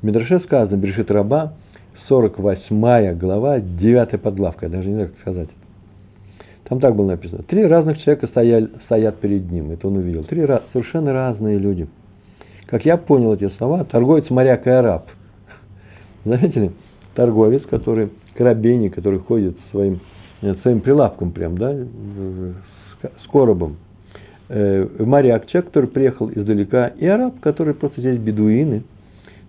В 0.00 0.04
Мидраше 0.04 0.40
сказано, 0.40 0.76
Берешит 0.76 1.10
Раба, 1.10 1.54
48 2.08 3.18
глава, 3.18 3.60
9 3.60 4.20
подглавка, 4.20 4.66
я 4.66 4.72
даже 4.72 4.88
не 4.88 4.94
знаю, 4.94 5.08
как 5.10 5.20
сказать. 5.20 5.48
Там 6.68 6.80
так 6.80 6.96
было 6.96 7.06
написано. 7.06 7.44
Три 7.44 7.64
разных 7.64 7.98
человека 7.98 8.26
стояли, 8.26 8.68
стоят 8.86 9.18
перед 9.18 9.50
ним. 9.50 9.70
Это 9.70 9.86
он 9.86 9.98
увидел. 9.98 10.24
Три 10.24 10.44
раз, 10.44 10.62
совершенно 10.72 11.12
разные 11.12 11.58
люди. 11.58 11.86
Как 12.66 12.84
я 12.84 12.96
понял 12.96 13.34
эти 13.34 13.48
слова, 13.56 13.84
торговец, 13.84 14.28
моряк 14.30 14.66
и 14.66 14.70
араб. 14.70 15.08
Заметили? 16.24 16.72
Торговец, 17.14 17.62
который, 17.70 18.10
корабейник, 18.34 18.96
который 18.96 19.20
ходит 19.20 19.56
своим, 19.70 20.00
э, 20.42 20.54
своим 20.62 20.80
прилавком 20.80 21.30
прям, 21.30 21.56
да, 21.56 21.72
с 21.72 23.30
коробом. 23.30 23.76
Э, 24.48 24.88
моряк, 24.98 25.46
человек, 25.46 25.68
который 25.68 25.88
приехал 25.88 26.30
издалека, 26.30 26.88
и 26.88 27.06
араб, 27.06 27.38
который 27.40 27.74
просто 27.74 28.00
здесь 28.00 28.18
бедуины, 28.18 28.82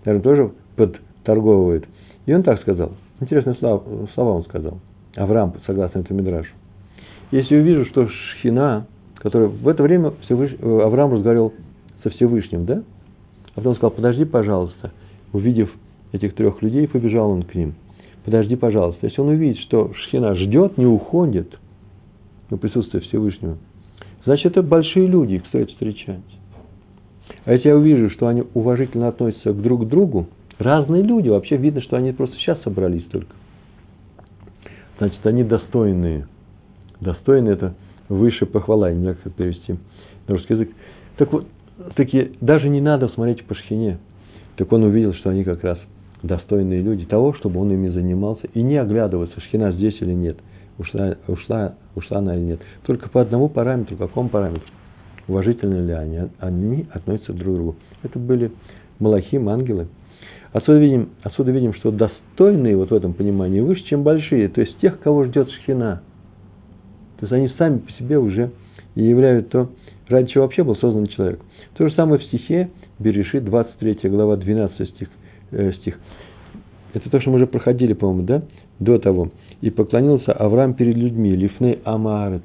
наверное, 0.06 0.24
тоже 0.24 0.52
подторговывает. 0.76 1.86
И 2.28 2.34
он 2.34 2.44
так 2.44 2.62
сказал. 2.62 2.92
Интересные 3.20 3.56
слова 3.56 4.36
он 4.36 4.44
сказал. 4.44 4.78
Авраам, 5.16 5.56
согласно 5.66 6.00
этому 6.00 6.20
Мидрашу. 6.20 6.52
Если 7.32 7.58
увижу, 7.58 7.86
что 7.86 8.08
Шхина, 8.08 8.88
который 9.16 9.50
в 9.50 9.68
это 9.68 9.84
время 9.84 10.12
Всевыш... 10.22 10.56
Э, 10.60 10.82
Авраам 10.84 11.14
разговаривал 11.14 11.54
со 12.04 12.10
Всевышним, 12.12 12.66
да? 12.66 12.84
А 13.54 13.56
потом 13.56 13.76
сказал, 13.76 13.92
подожди, 13.92 14.24
пожалуйста. 14.24 14.92
Увидев 15.34 15.70
этих 16.14 16.36
трех 16.36 16.62
людей, 16.62 16.88
побежал 16.88 17.32
он 17.32 17.44
к 17.44 17.54
ним. 17.54 17.76
Подожди, 18.24 18.56
пожалуйста. 18.56 19.08
Если 19.08 19.20
он 19.20 19.30
увидит, 19.30 19.58
что 19.60 19.92
Шхина 19.94 20.36
ждет, 20.36 20.78
не 20.78 20.86
уходит 20.86 21.60
на 22.50 22.58
присутствие 22.58 23.02
Всевышнего, 23.04 23.58
значит, 24.24 24.54
это 24.54 24.62
большие 24.62 25.08
люди, 25.08 25.34
их 25.34 25.46
стоит 25.48 25.70
встречать. 25.72 26.22
А 27.44 27.54
если 27.54 27.68
я 27.68 27.76
увижу, 27.76 28.10
что 28.10 28.28
они 28.28 28.44
уважительно 28.54 29.10
относятся 29.10 29.54
друг 29.54 29.86
к 29.86 29.90
другу, 29.90 30.28
разные 30.60 31.04
люди, 31.04 31.28
вообще 31.28 31.58
видно, 31.58 31.82
что 31.82 31.98
они 31.98 32.14
просто 32.14 32.38
сейчас 32.38 32.62
собрались 32.64 33.04
только. 33.06 33.34
Значит, 34.98 35.26
они 35.26 35.44
достойные– 35.44 36.28
достойно 37.02 37.50
это 37.50 37.74
выше 38.10 38.46
похвала, 38.46 38.92
не 38.92 39.00
знаю, 39.02 39.18
как 39.22 39.34
перевести 39.34 39.76
на 40.28 40.36
русский 40.36 40.54
язык. 40.54 40.72
Так 41.18 41.32
вот, 41.32 41.48
таки 41.96 42.32
даже 42.42 42.70
не 42.70 42.82
надо 42.82 43.10
смотреть 43.10 43.44
по 43.46 43.56
шхине. 43.56 44.00
Так 44.56 44.72
он 44.72 44.84
увидел, 44.84 45.14
что 45.14 45.30
они 45.30 45.44
как 45.44 45.64
раз 45.64 45.78
достойные 46.24 46.82
люди 46.82 47.06
того, 47.06 47.34
чтобы 47.34 47.60
он 47.60 47.72
ими 47.72 47.90
занимался, 47.90 48.48
и 48.54 48.62
не 48.62 48.78
оглядываться, 48.78 49.40
шхина 49.42 49.72
здесь 49.72 49.96
или 50.02 50.14
нет, 50.14 50.38
ушла, 50.78 51.16
ушла, 51.28 51.76
ушла 51.96 52.18
она 52.20 52.36
или 52.36 52.44
нет. 52.44 52.62
Только 52.86 53.10
по 53.10 53.22
одному 53.22 53.50
параметру, 53.50 53.98
какому 53.98 54.30
параметру? 54.30 54.68
Уважительны 55.28 55.86
ли 55.86 55.94
они? 55.94 56.20
Они 56.40 56.88
относятся 56.92 57.34
друг 57.34 57.54
к 57.54 57.56
другу. 57.56 57.76
Это 58.02 58.18
были 58.18 58.52
малахим, 59.00 59.50
ангелы. 59.50 59.88
Отсюда 60.54 60.80
видим, 60.80 61.10
отсюда 61.22 61.52
видим, 61.52 61.74
что 61.74 61.92
достойные 61.92 62.78
вот 62.78 62.90
в 62.90 62.94
этом 62.94 63.14
понимании 63.14 63.60
выше, 63.60 63.84
чем 63.84 64.04
большие. 64.04 64.48
То 64.48 64.62
есть 64.62 64.78
тех, 64.80 65.00
кого 65.00 65.26
ждет 65.26 65.52
шхина. 65.52 66.02
То 67.20 67.26
есть 67.26 67.34
они 67.34 67.50
сами 67.58 67.80
по 67.80 67.92
себе 67.94 68.20
уже 68.20 68.52
и 68.96 69.04
являют 69.04 69.50
то, 69.50 69.70
ради 70.08 70.32
чего 70.32 70.44
вообще 70.44 70.64
был 70.64 70.76
создан 70.76 71.08
человек. 71.08 71.40
То 71.76 71.88
же 71.88 71.96
самое 71.96 72.20
в 72.20 72.24
стихе 72.26 72.70
Берешит, 73.00 73.44
23 73.46 74.10
глава, 74.10 74.38
12 74.38 74.90
стих. 74.90 75.10
Э, 75.52 75.72
стих. 75.74 76.00
Это 76.94 77.10
то, 77.10 77.22
что 77.22 77.30
мы 77.30 77.38
уже 77.38 77.48
проходили, 77.48 77.94
по-моему, 77.94 78.24
да? 78.24 78.44
До 78.80 78.98
того. 78.98 79.30
И 79.62 79.70
поклонился 79.70 80.34
Авраам 80.34 80.74
перед 80.74 80.96
людьми, 80.96 81.36
Лифней 81.36 81.80
Амарец. 81.84 82.42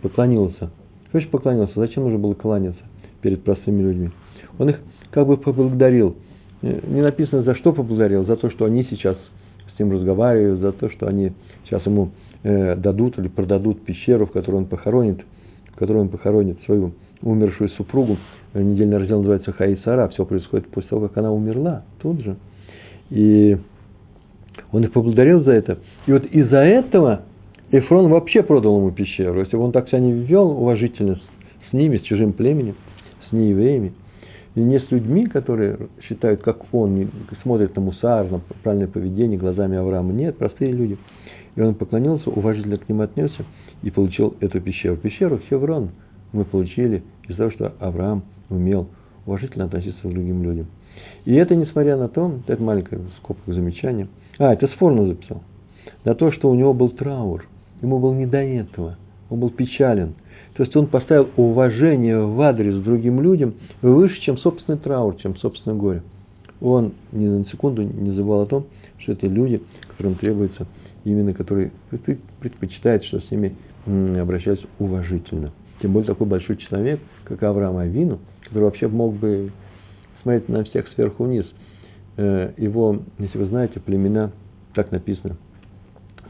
Поклонился. 0.00 0.70
Значит 1.10 1.30
поклонился? 1.30 1.72
Зачем 1.74 2.04
нужно 2.04 2.18
было 2.18 2.34
кланяться 2.34 2.80
перед 3.20 3.42
простыми 3.42 3.82
людьми? 3.82 4.10
Он 4.58 4.70
их 4.70 4.80
как 5.10 5.26
бы 5.26 5.36
поблагодарил. 5.36 6.16
Э, 6.62 6.80
не 6.86 7.00
написано, 7.00 7.42
за 7.42 7.54
что 7.56 7.72
поблагодарил, 7.72 8.24
за 8.24 8.36
то, 8.36 8.50
что 8.50 8.64
они 8.64 8.84
сейчас 8.90 9.16
с 9.74 9.78
ним 9.78 9.92
разговаривают, 9.92 10.60
за 10.60 10.72
то, 10.72 10.88
что 10.90 11.08
они 11.08 11.32
сейчас 11.64 11.84
ему 11.86 12.10
дадут 12.42 13.18
или 13.18 13.28
продадут 13.28 13.84
пещеру, 13.84 14.26
в 14.26 14.30
которой 14.30 14.56
он 14.56 14.66
похоронит, 14.66 15.20
в 15.72 15.76
которой 15.76 15.98
он 15.98 16.08
похоронит 16.08 16.58
свою 16.64 16.92
умершую 17.22 17.70
супругу. 17.70 18.18
Э, 18.54 18.62
недельный 18.62 18.98
раздел 18.98 19.18
называется 19.18 19.52
Хаисара. 19.52 20.08
Все 20.08 20.24
происходит 20.24 20.68
после 20.68 20.90
того, 20.90 21.08
как 21.08 21.18
она 21.18 21.32
умерла, 21.32 21.84
тут 22.00 22.20
же. 22.20 22.36
И 23.10 23.56
он 24.72 24.84
их 24.84 24.92
поблагодарил 24.92 25.42
за 25.42 25.52
это. 25.52 25.78
И 26.06 26.12
вот 26.12 26.24
из-за 26.26 26.58
этого 26.58 27.22
Эфрон 27.70 28.08
вообще 28.08 28.42
продал 28.42 28.78
ему 28.78 28.90
пещеру. 28.90 29.40
Если 29.40 29.56
бы 29.56 29.62
он 29.62 29.72
так 29.72 29.88
себя 29.88 30.00
не 30.00 30.12
вел 30.12 30.50
уважительно 30.50 31.20
с 31.68 31.72
ними, 31.72 31.98
с 31.98 32.02
чужим 32.02 32.32
племенем, 32.32 32.74
с 33.28 33.32
неевреями, 33.32 33.92
и 34.54 34.60
не 34.60 34.80
с 34.80 34.90
людьми, 34.90 35.26
которые 35.26 35.78
считают, 36.02 36.42
как 36.42 36.72
он, 36.72 37.10
смотрят 37.42 37.76
на 37.76 37.82
мусар, 37.82 38.30
на 38.30 38.40
правильное 38.62 38.88
поведение 38.88 39.38
глазами 39.38 39.76
Авраама. 39.76 40.12
Нет, 40.12 40.38
простые 40.38 40.72
люди– 40.72 40.96
и 41.58 41.60
он 41.60 41.74
поклонился, 41.74 42.30
уважительно 42.30 42.78
к 42.78 42.88
ним 42.88 43.00
отнесся 43.00 43.44
и 43.82 43.90
получил 43.90 44.36
эту 44.38 44.60
пещеру. 44.60 44.96
Пещеру 44.96 45.40
Хеврон 45.50 45.90
мы 46.32 46.44
получили 46.44 47.02
из-за 47.26 47.38
того, 47.38 47.50
что 47.50 47.74
Авраам 47.80 48.22
умел 48.48 48.86
уважительно 49.26 49.64
относиться 49.64 50.00
к 50.00 50.12
другим 50.12 50.44
людям. 50.44 50.66
И 51.24 51.34
это 51.34 51.56
несмотря 51.56 51.96
на 51.96 52.08
то, 52.08 52.32
это 52.46 52.62
маленькое 52.62 53.00
скобка 53.18 53.52
замечание, 53.52 54.06
а, 54.38 54.52
это 54.52 54.68
Сфорно 54.68 55.08
записал, 55.08 55.42
на 56.04 56.14
то, 56.14 56.30
что 56.30 56.48
у 56.48 56.54
него 56.54 56.72
был 56.74 56.90
траур, 56.90 57.44
ему 57.82 57.98
было 57.98 58.14
не 58.14 58.26
до 58.26 58.38
этого, 58.38 58.96
он 59.28 59.40
был 59.40 59.50
печален. 59.50 60.14
То 60.54 60.62
есть 60.62 60.76
он 60.76 60.86
поставил 60.86 61.28
уважение 61.36 62.20
в 62.20 62.40
адрес 62.40 62.76
другим 62.84 63.20
людям 63.20 63.54
выше, 63.82 64.20
чем 64.20 64.38
собственный 64.38 64.78
траур, 64.78 65.16
чем 65.16 65.36
собственное 65.36 65.76
горе. 65.76 66.02
Он 66.60 66.92
ни 67.10 67.26
на 67.26 67.44
секунду 67.46 67.82
не 67.82 68.12
забывал 68.12 68.42
о 68.42 68.46
том, 68.46 68.66
что 68.98 69.10
это 69.10 69.26
люди, 69.26 69.60
которым 69.88 70.14
требуется 70.14 70.68
именно 71.04 71.32
который 71.34 71.72
предпочитает, 72.40 73.04
что 73.04 73.20
с 73.20 73.30
ними 73.30 73.54
обращаются 74.20 74.66
уважительно. 74.78 75.52
Тем 75.80 75.92
более 75.92 76.08
такой 76.08 76.26
большой 76.26 76.56
человек, 76.56 77.00
как 77.24 77.42
Авраам 77.42 77.76
Авину, 77.76 78.18
который 78.44 78.64
вообще 78.64 78.88
мог 78.88 79.14
бы 79.14 79.52
смотреть 80.22 80.48
на 80.48 80.64
всех 80.64 80.88
сверху 80.94 81.24
вниз. 81.24 81.46
Э, 82.16 82.52
его, 82.56 83.00
если 83.18 83.38
вы 83.38 83.46
знаете, 83.46 83.80
племена, 83.80 84.32
так 84.74 84.90
написано, 84.90 85.36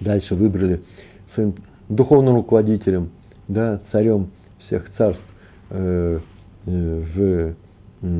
дальше 0.00 0.34
выбрали 0.34 0.82
своим 1.34 1.54
духовным 1.88 2.34
руководителем, 2.36 3.10
да, 3.48 3.80
царем 3.90 4.30
всех 4.66 4.86
царств 4.98 5.22
э, 5.70 6.20
э, 6.66 7.54
в, 8.02 8.12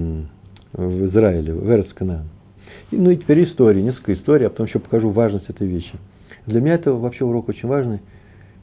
в 0.73 1.07
Израиле, 1.09 1.53
в 1.53 1.71
Эрцкана. 1.71 2.25
Ну 2.91 3.11
и 3.11 3.19
теперь 3.19 3.45
история, 3.45 3.83
несколько 3.83 4.15
историй, 4.15 4.47
а 4.47 4.51
потом 4.51 4.67
еще 4.67 4.79
покажу 4.79 5.11
важность 5.11 5.51
этой 5.51 5.67
вещи– 5.67 5.93
для 6.49 6.63
меня 6.63 6.75
это 6.75 6.93
вообще 6.93 7.25
урок 7.25 7.51
очень 7.51 7.69
важный. 7.69 8.01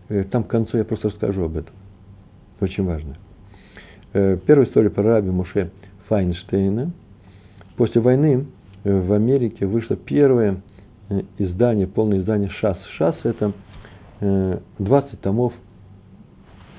Э, 0.09 0.23
там 0.23 0.43
к 0.43 0.47
концу 0.47 0.77
я 0.77 0.83
просто 0.83 1.09
расскажу 1.09 1.45
об 1.45 1.55
этом. 1.55 1.73
Очень 2.59 2.83
важно. 2.83 3.15
Э, 4.13 4.37
первая 4.45 4.67
история 4.67 4.89
про 4.89 5.03
раби 5.03 5.29
Муше 5.29 5.71
Файнштейна. 6.07 6.91
После 7.77 8.01
войны 8.01 8.47
э, 8.83 8.99
в 8.99 9.13
Америке 9.13 9.67
вышло 9.67 9.95
первое 9.95 10.61
издание, 11.37 11.85
полное 11.85 12.17
издание 12.17 12.49
ШАС. 12.49 12.77
ШАС– 12.97 13.15
это 13.23 13.53
20 14.79 15.21
томов, 15.21 15.53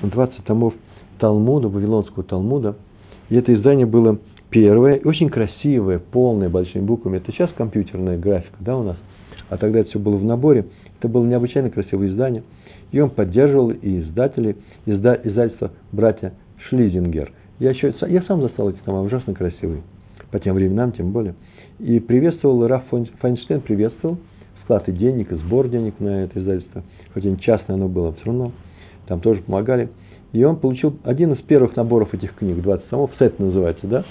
20 0.03 0.45
томов 0.45 0.75
Талмуда, 1.21 1.69
Вавилонского 1.69 2.25
Талмуда. 2.25 2.75
И 3.29 3.37
это 3.37 3.55
издание 3.55 3.87
было 3.87 4.19
первое, 4.51 5.01
очень 5.05 5.29
красивое, 5.29 6.01
полное, 6.01 6.49
большими 6.49 6.83
буквами. 6.83 7.19
Это 7.19 7.31
сейчас 7.31 7.53
компьютерная 7.53 8.19
графика, 8.19 8.57
да, 8.59 8.77
у 8.77 8.83
нас. 8.83 8.97
А 9.49 9.57
тогда 9.59 9.81
это 9.81 9.91
все 9.91 10.01
было 10.01 10.17
в 10.17 10.25
наборе. 10.25 10.67
Это 10.99 11.09
было 11.09 11.25
необычайно 11.25 11.71
красивое 11.71 12.09
издание. 12.09 12.43
Он 12.95 13.11
поддерживал 13.11 13.71
и 13.71 14.00
издатели, 14.00 14.57
изда, 14.87 15.19
издательство 15.23 15.71
братья 15.93 16.33
Шлизингер. 16.69 17.33
Я, 17.59 17.71
еще, 17.71 17.95
я 18.09 18.23
сам 18.23 18.41
застал 18.41 18.71
эти 18.71 18.79
тома, 18.85 19.03
ужасно 19.03 19.35
красивые. 19.35 19.83
По 20.31 20.38
тем 20.38 20.55
временам, 20.55 20.93
тем 20.93 21.12
более. 21.12 21.35
И 21.79 22.00
приветствовал, 22.00 22.67
Раф 22.67 22.85
Файнштейн 23.21 23.61
приветствовал 23.61 24.19
вклад 24.62 24.88
и 24.88 24.93
денег, 24.93 25.31
и 25.33 25.37
сбор 25.37 25.69
денег 25.69 26.00
на 26.00 26.25
это 26.25 26.41
издательство. 26.41 26.83
Хоть 27.12 27.25
и 27.25 27.38
частное 27.41 27.76
оно 27.76 27.88
было, 27.88 28.12
все 28.15 28.25
равно 28.26 28.53
там 29.07 29.21
тоже 29.21 29.43
помогали. 29.43 29.91
И 30.33 30.43
он 30.43 30.57
получил 30.57 30.97
один 31.05 31.33
из 31.33 31.43
первых 31.43 31.76
наборов 31.76 32.15
этих 32.15 32.35
книг, 32.35 32.62
20 32.62 32.88
томов, 32.88 33.11
сет 33.19 33.38
называется, 33.38 33.87
да? 33.87 34.05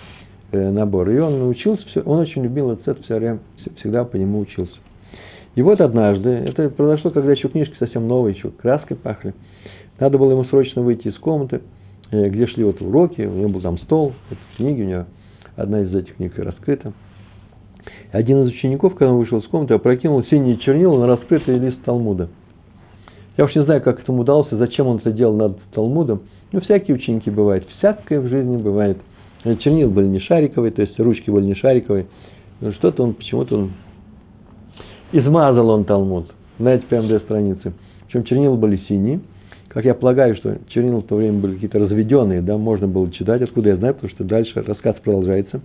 э, 0.51 0.71
набор. 0.71 1.09
И 1.09 1.19
он 1.19 1.39
научился, 1.39 1.85
все, 1.87 2.01
он 2.01 2.19
очень 2.19 2.43
любил 2.43 2.71
этот 2.71 3.03
все 3.03 3.17
время, 3.17 3.39
всегда 3.79 4.03
по 4.05 4.15
нему 4.15 4.39
учился. 4.39 4.73
И 5.55 5.61
вот 5.61 5.79
однажды, 5.79 6.29
это 6.29 6.69
произошло, 6.69 7.11
когда 7.11 7.31
еще 7.31 7.47
книжки 7.47 7.75
совсем 7.79 8.07
новые, 8.07 8.35
еще 8.35 8.49
краской 8.49 8.97
пахли. 8.97 9.33
Надо 9.99 10.17
было 10.17 10.31
ему 10.31 10.43
срочно 10.45 10.81
выйти 10.81 11.07
из 11.07 11.17
комнаты, 11.17 11.61
э, 12.11 12.27
где 12.27 12.45
шли 12.47 12.65
вот 12.65 12.81
уроки, 12.81 13.21
у 13.21 13.33
него 13.33 13.49
был 13.49 13.61
там 13.61 13.77
стол, 13.79 14.13
книги 14.57 14.81
у 14.81 14.85
него, 14.85 15.05
одна 15.55 15.81
из 15.81 15.95
этих 15.95 16.15
книг 16.17 16.37
раскрыта. 16.37 16.91
Один 18.11 18.43
из 18.43 18.49
учеников, 18.49 18.95
когда 18.95 19.13
он 19.13 19.19
вышел 19.19 19.39
из 19.39 19.47
комнаты, 19.47 19.75
опрокинул 19.75 20.23
синие 20.25 20.57
чернила 20.57 20.99
на 20.99 21.07
раскрытый 21.07 21.57
лист 21.57 21.81
Талмуда. 21.85 22.29
Я 23.37 23.45
уж 23.45 23.55
не 23.55 23.63
знаю, 23.63 23.81
как 23.81 24.01
этому 24.01 24.21
удалось, 24.21 24.47
зачем 24.51 24.87
он 24.87 24.97
это 24.97 25.11
делал 25.11 25.35
над 25.35 25.59
Талмудом. 25.73 26.23
Ну, 26.51 26.61
всякие 26.61 26.95
ученики 26.95 27.29
бывают, 27.29 27.65
всякое 27.77 28.19
в 28.19 28.27
жизни 28.27 28.57
бывает. 28.57 28.97
Чернил 29.59 29.89
были 29.89 30.07
не 30.07 30.19
шариковые, 30.19 30.71
то 30.71 30.81
есть 30.81 30.99
ручки 30.99 31.29
были 31.29 31.45
не 31.45 31.55
шариковые. 31.55 32.07
Но 32.61 32.71
что-то 32.73 33.03
он, 33.03 33.13
почему-то 33.13 33.57
он 33.57 33.71
измазал 35.17 35.69
он 35.69 35.85
Талмуд 35.85 36.31
на 36.59 36.75
эти 36.75 36.83
прям 36.85 37.07
две 37.07 37.19
страницы. 37.19 37.73
Причем 38.07 38.23
чернила 38.23 38.55
были 38.55 38.77
синие. 38.87 39.21
Как 39.69 39.83
я 39.83 39.93
полагаю, 39.93 40.35
что 40.35 40.57
чернила 40.69 41.01
в 41.01 41.07
то 41.07 41.15
время 41.15 41.39
были 41.39 41.53
какие-то 41.55 41.79
разведенные, 41.79 42.41
да, 42.41 42.57
можно 42.57 42.87
было 42.87 43.11
читать. 43.11 43.41
Откуда 43.41 43.69
я 43.69 43.75
знаю, 43.75 43.95
потому 43.95 44.11
что 44.11 44.23
дальше 44.23 44.63
рассказ 44.65 44.95
продолжается. 45.03 45.61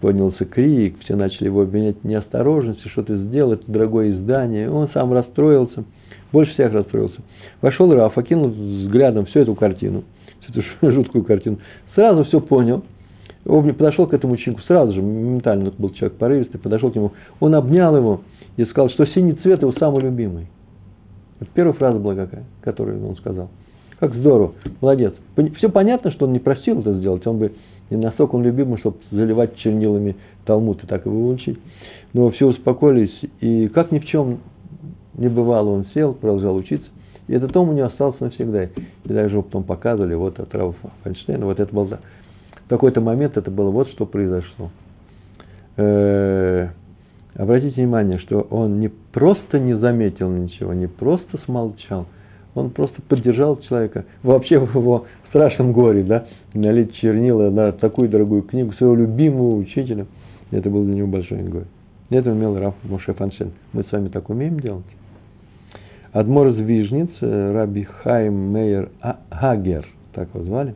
Поднялся 0.00 0.44
крик, 0.44 1.00
все 1.00 1.16
начали 1.16 1.46
его 1.46 1.62
обвинять 1.62 1.96
в 2.02 2.04
неосторожности, 2.04 2.86
что 2.88 3.02
ты 3.02 3.16
сделал, 3.16 3.54
это 3.54 3.64
дорогое 3.66 4.10
издание. 4.10 4.70
Он 4.70 4.88
сам 4.92 5.12
расстроился, 5.12 5.84
больше 6.32 6.52
всех 6.52 6.72
расстроился. 6.72 7.20
Вошел 7.62 7.92
Раф, 7.92 8.16
окинул 8.16 8.48
взглядом 8.48 9.26
всю 9.26 9.40
эту 9.40 9.54
картину, 9.54 10.04
всю 10.42 10.60
эту 10.60 10.92
жуткую 10.92 11.24
картину. 11.24 11.58
Сразу 11.94 12.24
все 12.24 12.40
понял. 12.40 12.84
Он 13.46 13.74
подошел 13.74 14.06
к 14.06 14.12
этому 14.12 14.34
ученику 14.34 14.60
сразу 14.62 14.92
же, 14.92 15.00
моментально 15.00 15.72
был 15.76 15.90
человек 15.90 16.18
порывистый, 16.18 16.60
подошел 16.60 16.90
к 16.90 16.94
нему. 16.94 17.12
Он 17.40 17.54
обнял 17.54 17.96
его 17.96 18.20
и 18.58 18.64
сказал, 18.66 18.90
что 18.90 19.06
синий 19.06 19.34
цвет 19.34 19.62
его 19.62 19.72
самый 19.78 20.02
любимый. 20.02 20.48
Это 21.40 21.48
первая 21.54 21.72
фраза 21.74 21.98
была 21.98 22.16
какая, 22.16 22.44
которую 22.60 23.06
он 23.08 23.16
сказал. 23.16 23.48
Как 24.00 24.14
здорово, 24.14 24.54
молодец. 24.80 25.14
Все 25.56 25.70
понятно, 25.70 26.10
что 26.10 26.26
он 26.26 26.32
не 26.32 26.40
просил 26.40 26.80
это 26.80 26.94
сделать, 26.94 27.26
он 27.26 27.38
бы 27.38 27.52
не 27.88 27.96
настолько 27.96 28.34
он 28.34 28.42
любимый, 28.42 28.78
чтобы 28.78 28.98
заливать 29.12 29.56
чернилами 29.58 30.16
Талмуд 30.44 30.82
и 30.82 30.86
так 30.88 31.06
его 31.06 31.28
учить. 31.28 31.58
Но 32.12 32.30
все 32.30 32.46
успокоились, 32.46 33.16
и 33.40 33.68
как 33.68 33.92
ни 33.92 34.00
в 34.00 34.06
чем 34.06 34.40
не 35.14 35.28
бывало, 35.28 35.70
он 35.70 35.86
сел, 35.94 36.12
продолжал 36.12 36.56
учиться. 36.56 36.88
И 37.28 37.34
этот 37.34 37.52
том 37.52 37.68
у 37.68 37.72
него 37.72 37.86
остался 37.86 38.24
навсегда. 38.24 38.64
И 38.64 38.70
даже 39.04 39.34
его 39.34 39.42
потом 39.42 39.62
показывали, 39.62 40.14
вот 40.14 40.40
от 40.40 40.52
Рава 40.52 40.74
Файнштейна, 41.04 41.46
вот 41.46 41.60
это 41.60 41.72
был 41.72 41.84
в 41.84 41.98
какой-то 42.68 43.00
момент 43.00 43.36
это 43.36 43.52
было 43.52 43.70
вот 43.70 43.88
что 43.90 44.04
произошло. 44.04 44.70
Обратите 47.38 47.76
внимание, 47.76 48.18
что 48.18 48.40
он 48.50 48.80
не 48.80 48.88
просто 48.88 49.60
не 49.60 49.74
заметил 49.74 50.28
ничего, 50.28 50.74
не 50.74 50.88
просто 50.88 51.38
смолчал, 51.44 52.06
он 52.56 52.70
просто 52.70 53.00
поддержал 53.00 53.60
человека 53.60 54.06
вообще 54.24 54.58
в 54.58 54.74
его 54.74 55.06
страшном 55.28 55.72
горе, 55.72 56.02
да, 56.02 56.26
налить 56.52 56.96
чернила 56.96 57.48
на 57.50 57.70
такую 57.70 58.08
дорогую 58.08 58.42
книгу 58.42 58.72
своего 58.72 58.96
любимого 58.96 59.54
учителя. 59.54 60.06
Это 60.50 60.68
был 60.68 60.84
для 60.84 60.96
него 60.96 61.06
большой 61.06 61.44
горе. 61.44 61.66
Это 62.10 62.32
умел 62.32 62.58
Раф 62.58 62.74
Моше 62.82 63.14
Фаншен. 63.14 63.52
Мы 63.72 63.84
с 63.84 63.92
вами 63.92 64.08
так 64.08 64.28
умеем 64.30 64.58
делать? 64.58 64.86
Адмор 66.10 66.48
из 66.48 66.56
Вижниц, 66.56 67.10
э, 67.20 67.52
Раби 67.52 67.84
Хайм 67.84 68.34
Мейер 68.34 68.90
а-, 69.00 69.20
Хагер, 69.30 69.86
так 70.12 70.28
его 70.34 70.42
звали. 70.42 70.74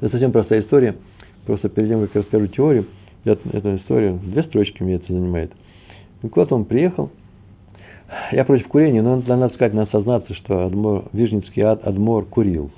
Это 0.00 0.10
совсем 0.10 0.32
простая 0.32 0.62
история. 0.62 0.96
Просто 1.46 1.68
перед 1.68 1.90
тем, 1.90 2.00
как 2.00 2.14
я 2.14 2.20
расскажу 2.22 2.46
теорию, 2.48 2.86
эту 3.24 3.76
историю, 3.76 4.18
две 4.22 4.42
строчки 4.44 4.82
мне 4.82 4.94
это 4.94 5.12
занимает. 5.12 5.52
И 6.22 6.28
куда-то 6.28 6.54
он 6.54 6.64
приехал. 6.64 7.10
Я 8.30 8.44
против 8.44 8.68
курения, 8.68 9.02
но 9.02 9.22
надо 9.26 9.54
сказать, 9.54 9.72
надо 9.72 9.90
сознаться, 9.90 10.34
что 10.34 10.66
Адмор, 10.66 11.04
Вижницкий 11.12 11.62
ад, 11.62 11.86
Адмор 11.86 12.26
курил. 12.26 12.70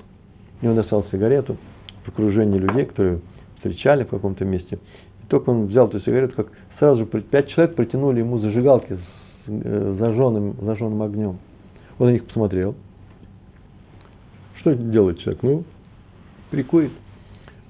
И 0.61 0.67
он 0.67 0.75
достал 0.75 1.05
сигарету 1.11 1.57
в 2.03 2.09
окружении 2.09 2.57
людей, 2.57 2.85
которые 2.85 3.19
встречали 3.57 4.03
в 4.03 4.09
каком-то 4.09 4.45
месте. 4.45 4.79
И 5.23 5.27
только 5.27 5.49
он 5.49 5.65
взял 5.65 5.87
эту 5.87 5.99
сигарету, 6.01 6.35
как 6.35 6.47
сразу 6.79 6.99
же 6.99 7.05
пять 7.05 7.49
человек 7.49 7.75
протянули 7.75 8.19
ему 8.19 8.39
зажигалки 8.39 8.93
с 8.93 8.99
э, 9.47 9.95
зажженным, 9.99 10.55
зажженным 10.61 11.01
огнем. 11.01 11.37
Он 11.99 12.07
на 12.07 12.11
них 12.11 12.25
посмотрел. 12.25 12.75
Что 14.59 14.73
делает 14.73 15.19
человек? 15.19 15.43
Ну, 15.43 15.63
прикурит. 16.49 16.91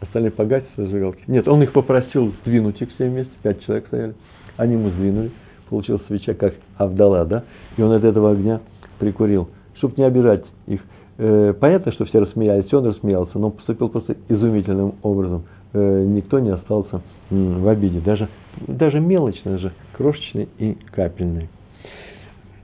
Остальные 0.02 0.32
погасят 0.32 0.68
зажигалки. 0.76 1.24
Нет, 1.28 1.48
он 1.48 1.64
их 1.64 1.72
попросил 1.72 2.34
сдвинуть 2.42 2.82
их 2.82 2.90
все 2.94 3.10
вместе. 3.10 3.32
Пять 3.42 3.64
человек 3.64 3.88
стояли. 3.88 4.16
Они 4.58 4.74
ему 4.74 4.90
сдвинули. 4.90 5.32
Получилась 5.70 6.02
свеча, 6.08 6.34
как 6.34 6.54
Авдала, 6.78 7.26
да? 7.26 7.44
И 7.78 7.82
он 7.82 7.92
от 7.92 8.04
этого 8.04 8.32
огня 8.32 8.62
прикурил. 9.00 9.50
Чтобы 9.78 9.96
не 9.98 10.04
обижать 10.04 10.44
их. 10.68 10.82
Э, 11.18 11.54
понятно, 11.60 11.92
что 11.94 12.06
все 12.06 12.20
рассмеялись, 12.20 12.72
он 12.74 12.86
рассмеялся, 12.86 13.40
но 13.40 13.52
поступил 13.52 13.90
просто 13.90 14.16
изумительным 14.28 14.96
образом. 15.02 15.46
Э, 15.74 16.04
никто 16.06 16.40
не 16.40 16.50
остался 16.50 17.02
в 17.30 17.68
обиде. 17.68 18.00
Даже, 18.02 18.30
даже 18.68 19.00
мелочно 19.00 19.58
же, 19.58 19.72
крошечный 19.94 20.50
и 20.60 20.78
капельный. 20.92 21.50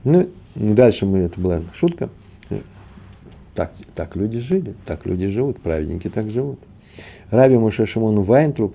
Ну, 0.04 0.28
дальше 0.54 1.06
мы, 1.06 1.20
это 1.20 1.40
была 1.40 1.62
шутка. 1.78 2.10
Так, 3.54 3.72
так 3.94 4.16
люди 4.16 4.40
жили, 4.40 4.74
так 4.86 5.04
люди 5.04 5.28
живут, 5.28 5.60
праведники 5.60 6.08
так 6.08 6.30
живут. 6.30 6.58
Раби 7.32 7.56
Муше 7.56 7.86
Шимон 7.86 8.24
Вайнтруп 8.24 8.74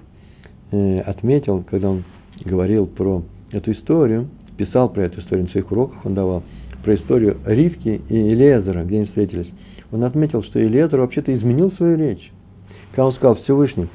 э, 0.72 1.00
отметил, 1.02 1.64
когда 1.70 1.92
он 1.92 2.04
говорил 2.44 2.88
про 2.88 3.22
эту 3.52 3.72
историю, 3.72 4.30
писал 4.58 4.90
про 4.90 5.04
эту 5.04 5.22
историю 5.22 5.46
на 5.46 5.52
своих 5.52 5.72
уроках, 5.72 6.04
он 6.04 6.16
давал, 6.16 6.42
про 6.84 6.96
историю 6.96 7.38
Ривки 7.46 8.02
и 8.10 8.16
Елезера, 8.16 8.84
где 8.84 8.98
они 8.98 9.06
встретились. 9.06 9.48
Он 9.92 10.04
отметил, 10.04 10.42
что 10.42 10.58
Елезер 10.58 11.00
вообще-то 11.00 11.38
изменил 11.38 11.72
свою 11.74 11.98
речь. 11.98 12.32
Когда 12.90 13.06
он 13.06 13.14
сказал 13.14 13.36
Всевышний, 13.36 13.90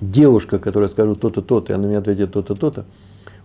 девушка, 0.00 0.60
которая 0.60 0.90
скажет 0.90 1.18
то-то, 1.18 1.42
то-то, 1.42 1.72
и 1.72 1.74
она 1.74 1.88
мне 1.88 1.98
ответит 1.98 2.30
то-то, 2.30 2.54
то-то, 2.54 2.84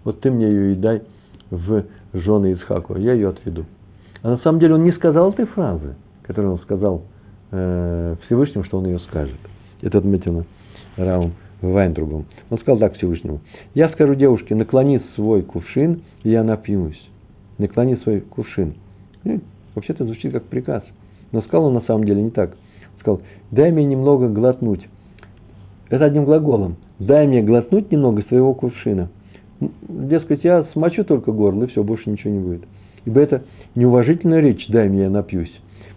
вот 0.04 0.22
ты 0.22 0.30
мне 0.30 0.46
ее 0.46 0.74
и 0.74 0.76
дай 0.76 1.02
в 1.50 1.86
жены 2.14 2.54
Исхаку, 2.54 2.96
я 2.98 3.14
ее 3.14 3.30
отведу. 3.30 3.66
А 4.22 4.30
на 4.30 4.38
самом 4.38 4.60
деле 4.60 4.76
он 4.76 4.84
не 4.84 4.92
сказал 4.92 5.32
этой 5.32 5.48
фразы, 5.48 5.96
которую 6.22 6.54
он 6.54 6.60
сказал 6.60 7.06
э, 7.50 8.16
Всевышнему, 8.28 8.64
что 8.66 8.78
он 8.78 8.86
ее 8.86 9.00
скажет. 9.00 9.40
Это 9.82 10.00
отметено 10.00 10.46
Раум 10.98 11.34
Вайнтрубом. 11.62 12.26
Он 12.50 12.58
сказал 12.60 12.80
так 12.80 12.96
Всевышнему. 12.96 13.40
Я 13.74 13.90
скажу 13.90 14.16
девушке, 14.16 14.56
наклони 14.56 15.02
свой 15.16 15.42
кувшин, 15.42 16.02
и 16.24 16.32
я 16.32 16.44
напьюсь. 16.44 17.00
Наклони 17.58 17.96
свой 18.04 18.22
кувшин. 18.22 18.76
И, 19.24 19.40
вообще-то 19.76 20.06
звучит 20.06 20.32
как 20.32 20.44
приказ. 20.44 20.84
Но 21.32 21.42
сказал 21.42 21.68
он 21.68 21.74
на 21.74 21.82
самом 21.82 22.06
деле 22.06 22.22
не 22.22 22.32
так. 22.32 22.52
Он 22.52 23.00
сказал, 23.00 23.22
дай 23.52 23.72
мне 23.72 23.86
немного 23.86 24.30
глотнуть. 24.30 24.88
Это 25.90 26.06
одним 26.06 26.26
глаголом. 26.26 26.78
Дай 27.00 27.28
мне 27.28 27.42
глотнуть 27.42 27.92
немного 27.92 28.24
своего 28.24 28.54
кувшина. 28.54 29.10
Дескать, 29.60 30.44
я 30.44 30.66
смочу 30.74 31.04
только 31.04 31.32
горло, 31.32 31.66
и 31.66 31.68
все, 31.68 31.84
больше 31.84 32.10
ничего 32.10 32.34
не 32.34 32.40
будет. 32.40 32.64
Ибо 33.06 33.20
это 33.22 33.44
неуважительная 33.76 34.40
речь, 34.40 34.68
дай 34.70 34.88
мне, 34.88 35.04
я 35.04 35.10
напьюсь. 35.10 35.52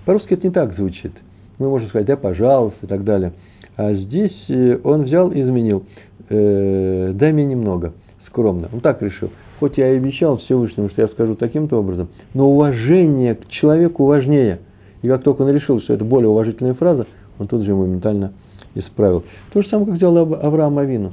По-русски 0.04 0.34
это 0.34 0.46
не 0.46 0.52
так 0.52 0.74
звучит. 0.76 1.12
Мы 1.58 1.68
можем 1.68 1.88
сказать, 1.88 2.06
да, 2.06 2.16
пожалуйста, 2.16 2.86
и 2.86 2.88
так 2.88 3.04
далее. 3.04 3.32
А 3.76 3.94
здесь 3.94 4.36
э, 4.48 4.78
он 4.84 5.04
взял 5.04 5.30
и 5.30 5.40
изменил. 5.40 5.84
Э, 6.28 7.12
дай 7.14 7.32
мне 7.32 7.44
немного, 7.44 7.92
скромно. 8.26 8.68
Он 8.72 8.80
так 8.80 9.00
решил. 9.02 9.30
Хоть 9.60 9.78
я 9.78 9.92
и 9.92 9.96
обещал 9.96 10.38
Всевышнему, 10.38 10.90
что 10.90 11.02
я 11.02 11.08
скажу 11.08 11.36
таким-то 11.36 11.78
образом, 11.78 12.08
но 12.34 12.50
уважение 12.50 13.36
к 13.36 13.48
человеку 13.48 14.06
важнее. 14.06 14.58
И 15.02 15.08
как 15.08 15.22
только 15.22 15.42
он 15.42 15.50
решил, 15.50 15.80
что 15.80 15.94
это 15.94 16.04
более 16.04 16.28
уважительная 16.28 16.74
фраза, 16.74 17.06
он 17.38 17.48
тут 17.48 17.62
же 17.62 17.74
моментально 17.74 18.32
исправил. 18.74 19.24
То 19.52 19.62
же 19.62 19.68
самое, 19.68 19.86
как 19.88 19.96
сделал 19.96 20.34
Авраам 20.34 20.78
Авину. 20.78 21.12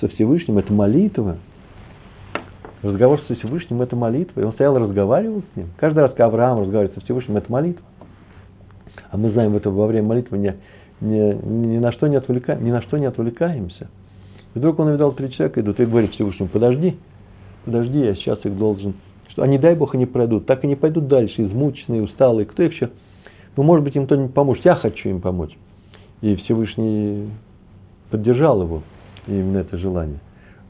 Со 0.00 0.08
Всевышним 0.08 0.58
это 0.58 0.72
молитва. 0.72 1.38
Разговор 2.82 3.20
со 3.26 3.34
Всевышним– 3.34 3.82
это 3.82 3.96
молитва. 3.96 4.40
И 4.40 4.44
он 4.44 4.52
стоял 4.52 4.76
и 4.76 4.80
разговаривал 4.80 5.42
с 5.52 5.56
ним. 5.56 5.66
Каждый 5.78 6.00
раз, 6.00 6.10
когда 6.12 6.26
Авраам 6.26 6.60
разговаривает 6.60 6.94
со 6.94 7.04
Всевышним, 7.04 7.36
это 7.36 7.50
молитва. 7.50 7.84
А 9.10 9.16
мы 9.16 9.30
знаем, 9.30 9.56
это 9.56 9.70
во 9.70 9.86
время 9.86 10.06
молитвы 10.06 10.38
не, 10.38 10.54
не, 11.00 11.34
ни, 11.34 11.78
на 11.78 11.92
что 11.92 12.06
не 12.06 12.16
отвлекаем, 12.16 12.64
ни 12.64 12.70
на 12.70 12.82
что 12.82 12.98
не 12.98 13.06
отвлекаемся. 13.06 13.88
И 14.54 14.58
вдруг 14.58 14.78
он 14.78 14.88
увидал 14.88 15.12
три 15.12 15.30
человека 15.30 15.60
идут 15.60 15.80
и 15.80 15.86
говорит 15.86 16.12
Всевышнему, 16.12 16.48
подожди, 16.48 16.96
подожди, 17.64 17.98
я 17.98 18.14
сейчас 18.14 18.44
их 18.44 18.56
должен. 18.56 18.94
Что 19.28 19.42
они, 19.42 19.58
дай 19.58 19.74
Бог, 19.74 19.94
они 19.94 20.06
пройдут. 20.06 20.46
Так 20.46 20.64
и 20.64 20.66
не 20.66 20.76
пойдут 20.76 21.06
дальше, 21.06 21.42
измученные, 21.42 22.02
усталые. 22.02 22.46
Кто 22.46 22.62
их 22.62 22.72
еще? 22.72 22.90
Ну, 23.56 23.62
может 23.62 23.84
быть, 23.84 23.94
им 23.96 24.06
кто-нибудь 24.06 24.34
поможет. 24.34 24.64
Я 24.64 24.74
хочу 24.74 25.08
им 25.08 25.20
помочь. 25.20 25.56
И 26.20 26.34
Всевышний 26.36 27.30
поддержал 28.10 28.62
его, 28.62 28.82
именно 29.26 29.58
это 29.58 29.76
желание. 29.78 30.18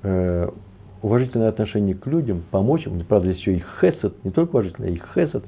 Э, 0.02 0.48
уважительное 1.02 1.48
отношение 1.48 1.94
к 1.94 2.06
людям, 2.06 2.42
помочь 2.50 2.86
им, 2.86 3.02
правда, 3.04 3.28
здесь 3.28 3.40
еще 3.40 3.56
и 3.56 3.64
хесед, 3.80 4.24
не 4.24 4.30
только 4.30 4.50
уважительное, 4.50 4.90
и 4.90 5.00
хесед 5.14 5.44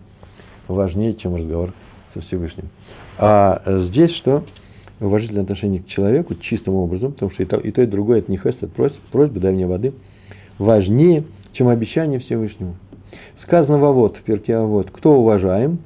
важнее, 0.69 1.15
чем 1.15 1.37
разговор 1.37 1.73
со 2.15 2.21
Всевышним. 2.23 2.69
А 3.19 3.63
здесь 3.89 4.15
что? 4.19 4.45
Уважительное 5.01 5.43
отношение 5.43 5.81
к 5.81 5.87
человеку 5.87 6.35
чистым 6.35 6.75
образом, 6.75 7.13
потому 7.13 7.31
что 7.33 7.43
и 7.43 7.47
то, 7.47 7.57
и, 7.57 7.71
то, 7.71 7.83
и 7.83 7.87
другое 7.87 8.19
это 8.19 8.31
не 8.31 8.39
это 8.39 8.67
просьба, 8.69 8.99
просьба, 9.11 9.41
дай 9.41 9.53
мне 9.53 9.67
воды, 9.67 9.93
важнее, 10.59 11.25
чем 11.53 11.69
обещание 11.69 12.21
Всевышнему. 12.21 12.75
Сказано 13.43 13.79
во 13.79 13.93
вот, 13.93 14.17
в 14.17 14.23
перке 14.23 14.55
а 14.55 14.65
вот, 14.65 14.91
кто 14.91 15.19
уважаем, 15.19 15.79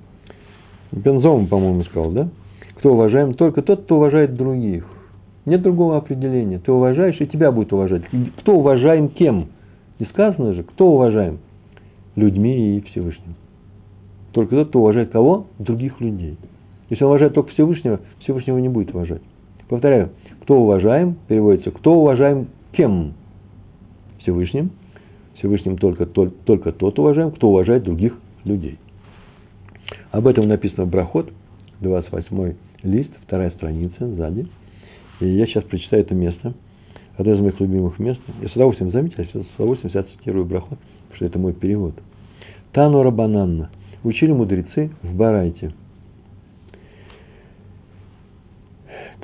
Бензом, 0.92 1.46
по-моему, 1.46 1.85
сказал, 1.85 2.11
да? 2.11 2.29
Кто 2.77 2.92
уважаем? 2.92 3.35
Только 3.35 3.62
тот, 3.62 3.85
кто 3.85 3.96
уважает 3.96 4.37
других. 4.37 4.87
Нет 5.46 5.62
другого 5.62 5.96
определения. 5.96 6.59
Ты 6.59 6.70
уважаешь, 6.72 7.20
и 7.20 7.27
тебя 7.27 7.50
будет 7.50 7.72
уважать. 7.72 8.03
Кто 8.38 8.57
уважаем 8.57 9.09
кем? 9.09 9.48
И 9.98 10.05
сказано 10.05 10.55
же, 10.55 10.62
кто 10.62 10.92
уважаем? 10.92 11.38
Людьми 12.16 12.77
и 12.77 12.81
Всевышним. 12.90 13.35
Только 14.33 14.57
тот, 14.57 14.68
кто 14.68 14.81
уважает 14.81 15.11
кого? 15.11 15.46
Других 15.59 16.00
людей. 16.00 16.37
Если 16.94 17.02
он 17.02 17.11
уважает 17.11 17.35
только 17.35 17.50
Всевышнего, 17.50 17.98
Всевышнего 18.20 18.57
не 18.59 18.68
будет 18.68 18.94
уважать. 18.94 19.20
Повторяю, 19.68 20.11
кто 20.42 20.61
уважаем, 20.61 21.16
переводится, 21.26 21.72
кто 21.72 21.92
уважаем 21.96 22.46
кем? 22.70 23.14
Всевышним. 24.20 24.70
Всевышним 25.37 25.76
только, 25.76 26.07
только, 26.07 26.37
только 26.44 26.70
тот 26.70 26.96
уважаем, 27.00 27.33
кто 27.33 27.48
уважает 27.48 27.83
других 27.83 28.16
людей. 28.44 28.78
Об 30.12 30.28
этом 30.28 30.46
написано 30.46 30.85
в 30.85 30.88
Брахот, 30.88 31.33
28 31.80 32.54
лист, 32.85 33.11
вторая 33.26 33.50
страница 33.50 34.07
сзади. 34.14 34.46
И 35.18 35.26
я 35.26 35.46
сейчас 35.46 35.64
прочитаю 35.64 36.04
это 36.04 36.14
место, 36.14 36.54
одно 37.16 37.35
из 37.35 37.40
моих 37.40 37.59
любимых 37.59 37.98
мест. 37.98 38.20
Я 38.40 38.48
с 38.48 38.52
удовольствием, 38.52 38.92
заметил, 38.92 39.16
я 39.18 39.42
с 39.42 39.54
удовольствием 39.57 39.92
сейчас 39.92 40.07
цитирую 40.16 40.44
Брахот, 40.44 40.78
потому 40.78 41.16
что 41.16 41.24
это 41.24 41.40
мой 41.40 41.54
перевод. 41.54 41.94
Тану 42.70 43.02
Рабананна. 43.02 43.70
Учили 44.04 44.30
мудрецы 44.30 44.92
в 45.02 45.16
Барайте. 45.16 45.72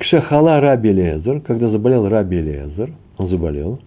Кшахала 0.01 0.59
Раби 0.59 0.91
Лезер, 0.91 1.41
когда 1.41 1.69
заболел 1.69 2.09
Раби 2.09 2.41
Лезер, 2.41 2.91
он 3.19 3.29
заболел, 3.29 3.79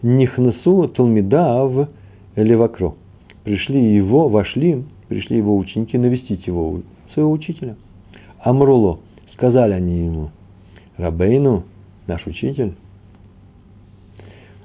Нихнесу 0.00 0.88
Талмидав 0.88 1.90
Левакро. 2.34 2.94
Пришли 3.44 3.94
его, 3.94 4.28
вошли, 4.28 4.82
пришли 5.08 5.36
его 5.36 5.58
ученики 5.58 5.98
навестить 5.98 6.46
его, 6.46 6.80
своего 7.12 7.30
учителя. 7.32 7.76
Амруло, 8.42 9.00
сказали 9.34 9.74
они 9.74 10.06
ему, 10.06 10.30
Рабейну, 10.96 11.64
наш 12.06 12.26
учитель, 12.26 12.72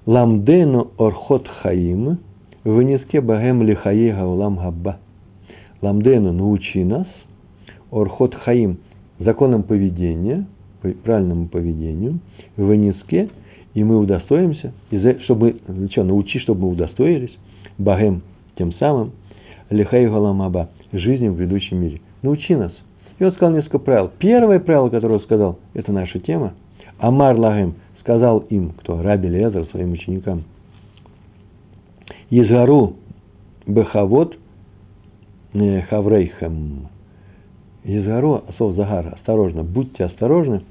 Ламдену 0.05 0.91
Орхот 0.97 1.45
Хаим, 1.61 2.19
вынеске 2.63 3.19
Багем 3.19 3.63
Лихае 3.63 4.13
Гаулам 4.13 4.55
Габба. 4.55 4.99
Ламдену, 5.81 6.31
научи 6.31 6.85
нас, 6.85 7.07
Орхот 7.91 8.33
Хаим, 8.33 8.77
законом 9.19 9.63
поведения, 9.63 10.45
правильному 10.93 11.47
поведению, 11.47 12.19
вынеске, 12.57 13.29
и 13.73 13.83
мы 13.83 13.97
удостоимся, 13.97 14.73
чтобы, 15.23 15.57
что, 15.91 16.03
научи, 16.03 16.39
чтобы 16.39 16.61
мы 16.61 16.69
удостоились, 16.71 17.35
Багем, 17.77 18.21
тем 18.57 18.73
самым, 18.75 19.11
Лихай 19.69 20.07
Галамаба, 20.07 20.69
жизни 20.93 21.27
в 21.27 21.37
грядущем 21.37 21.81
мире. 21.81 22.01
Научи 22.21 22.55
нас. 22.55 22.71
И 23.19 23.23
он 23.23 23.31
сказал 23.33 23.53
несколько 23.53 23.79
правил. 23.79 24.11
Первое 24.17 24.59
правило, 24.59 24.89
которое 24.89 25.15
он 25.15 25.21
сказал, 25.21 25.59
это 25.73 25.91
наша 25.91 26.19
тема. 26.19 26.53
Амар 26.99 27.37
Лагем 27.37 27.75
сказал 27.99 28.39
им, 28.49 28.71
кто? 28.79 29.01
Раби 29.01 29.27
Лезер, 29.27 29.65
своим 29.71 29.93
ученикам. 29.93 30.43
Изгару 32.29 32.95
Бехавод 33.65 34.37
Хаврейхем. 35.89 36.87
Изгару, 37.83 38.43
слов 38.57 38.75
Загар, 38.75 39.13
осторожно, 39.13 39.63
будьте 39.63 40.05
осторожны, 40.05 40.63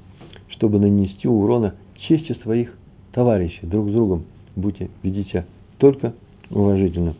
чтобы 0.55 0.79
нанести 0.79 1.27
урона 1.27 1.75
чести 2.07 2.33
своих 2.43 2.77
товарищей 3.11 3.65
друг 3.65 3.89
с 3.89 3.93
другом. 3.93 4.25
Будьте, 4.55 4.89
ведите 5.03 5.45
только 5.77 6.13
уважительно. 6.49 7.15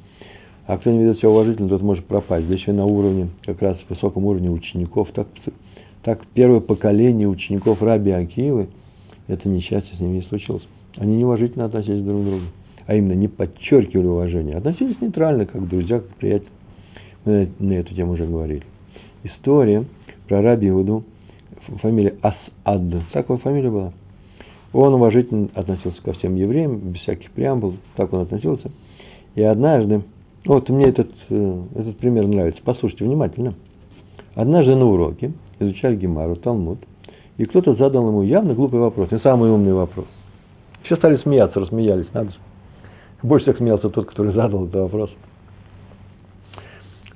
А 0.68 0.78
кто 0.78 0.92
не 0.92 1.00
ведет 1.00 1.20
себя 1.20 1.30
уважительно, 1.30 1.70
тот 1.70 1.82
может 1.82 2.06
пропасть. 2.06 2.48
Да 2.48 2.54
еще 2.54 2.72
на 2.72 2.86
уровне, 2.86 3.30
как 3.44 3.62
раз 3.62 3.78
высоком 3.88 4.26
уровне 4.26 4.50
учеников. 4.50 5.10
Так, 5.14 5.28
так 6.04 6.26
первое 6.34 6.60
поколение 6.60 7.28
учеников 7.28 7.82
Раби 7.82 8.12
Акиевы, 8.12 8.68
это 9.28 9.48
несчастье 9.48 9.96
с 9.96 10.00
ними 10.00 10.18
не 10.18 10.22
случилось. 10.24 10.64
Они 10.98 11.18
неуважительно 11.18 11.66
относились 11.66 12.04
друг 12.04 12.22
к 12.22 12.26
другу. 12.26 12.46
А 12.88 12.96
именно 12.96 13.14
не 13.14 13.28
подчеркивали 13.28 14.08
уважение. 14.08 14.58
Относились 14.58 15.00
нейтрально, 15.02 15.46
как 15.46 15.68
друзья, 15.68 16.00
как 16.00 16.16
приятели. 16.16 16.50
Мы 17.26 17.50
на 17.60 17.74
эту 17.74 17.94
тему 17.96 18.14
уже 18.14 18.26
говорили. 18.26 18.64
История 19.24 19.86
про 20.28 20.42
Раби 20.42 20.70
Иуду, 20.70 21.04
фамилия 21.82 22.16
Асад. 22.22 22.82
Такая 23.14 23.38
фамилия 23.38 23.70
была. 23.70 23.94
Он 24.74 24.94
уважительно 24.94 25.50
относился 25.54 26.02
ко 26.02 26.14
всем 26.14 26.36
евреям, 26.36 26.80
без 26.80 27.02
всяких 27.02 27.32
преамбул, 27.32 27.76
так 27.96 28.12
он 28.12 28.22
относился. 28.22 28.72
И 29.36 29.42
однажды 29.42 30.04
вот 30.46 30.70
мне 30.70 30.86
этот, 30.86 31.10
э, 31.30 31.62
этот 31.76 31.98
пример 31.98 32.28
нравится. 32.28 32.62
Послушайте 32.64 33.06
внимательно. 33.06 33.56
Однажды 34.36 34.76
на 34.76 34.86
уроке 34.86 35.32
изучали 35.60 35.96
Гемару, 35.96 36.36
Талмуд, 36.36 36.80
и 37.38 37.46
кто-то 37.46 37.76
задал 37.76 38.08
ему 38.08 38.22
явно 38.22 38.54
глупый 38.54 38.80
вопрос, 38.80 39.12
не 39.12 39.20
самый 39.20 39.50
умный 39.50 39.74
вопрос. 39.74 40.06
Все 40.84 40.98
стали 40.98 41.18
смеяться, 41.18 41.60
рассмеялись, 41.60 42.08
надо 42.14 42.32
же. 42.32 42.38
Больше 43.24 43.46
всех 43.46 43.58
смеялся 43.58 43.90
тот, 43.90 44.06
который 44.08 44.34
задал 44.34 44.66
этот 44.66 44.82
вопрос. 44.82 45.10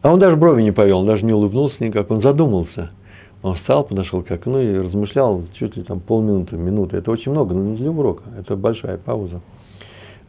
А 0.02 0.12
он 0.12 0.20
даже 0.20 0.38
брови 0.38 0.64
не 0.64 0.72
повел, 0.72 1.04
даже 1.04 1.24
не 1.24 1.34
улыбнулся 1.34 1.76
никак, 1.84 2.10
он 2.10 2.22
задумался. 2.22 2.92
Он 3.42 3.56
встал, 3.56 3.86
подошел 3.86 4.22
к 4.22 4.32
окну 4.32 4.60
и 4.60 4.78
размышлял 4.78 5.44
чуть 5.54 5.78
ли 5.78 5.84
там 5.84 6.00
полминуты, 6.00 6.58
минуты. 6.58 6.98
Это 6.98 7.12
очень 7.12 7.32
много, 7.32 7.54
но 7.54 7.64
не 7.64 7.78
для 7.78 7.90
урока, 7.90 8.24
это 8.38 8.56
большая 8.56 8.98
пауза. 8.98 9.42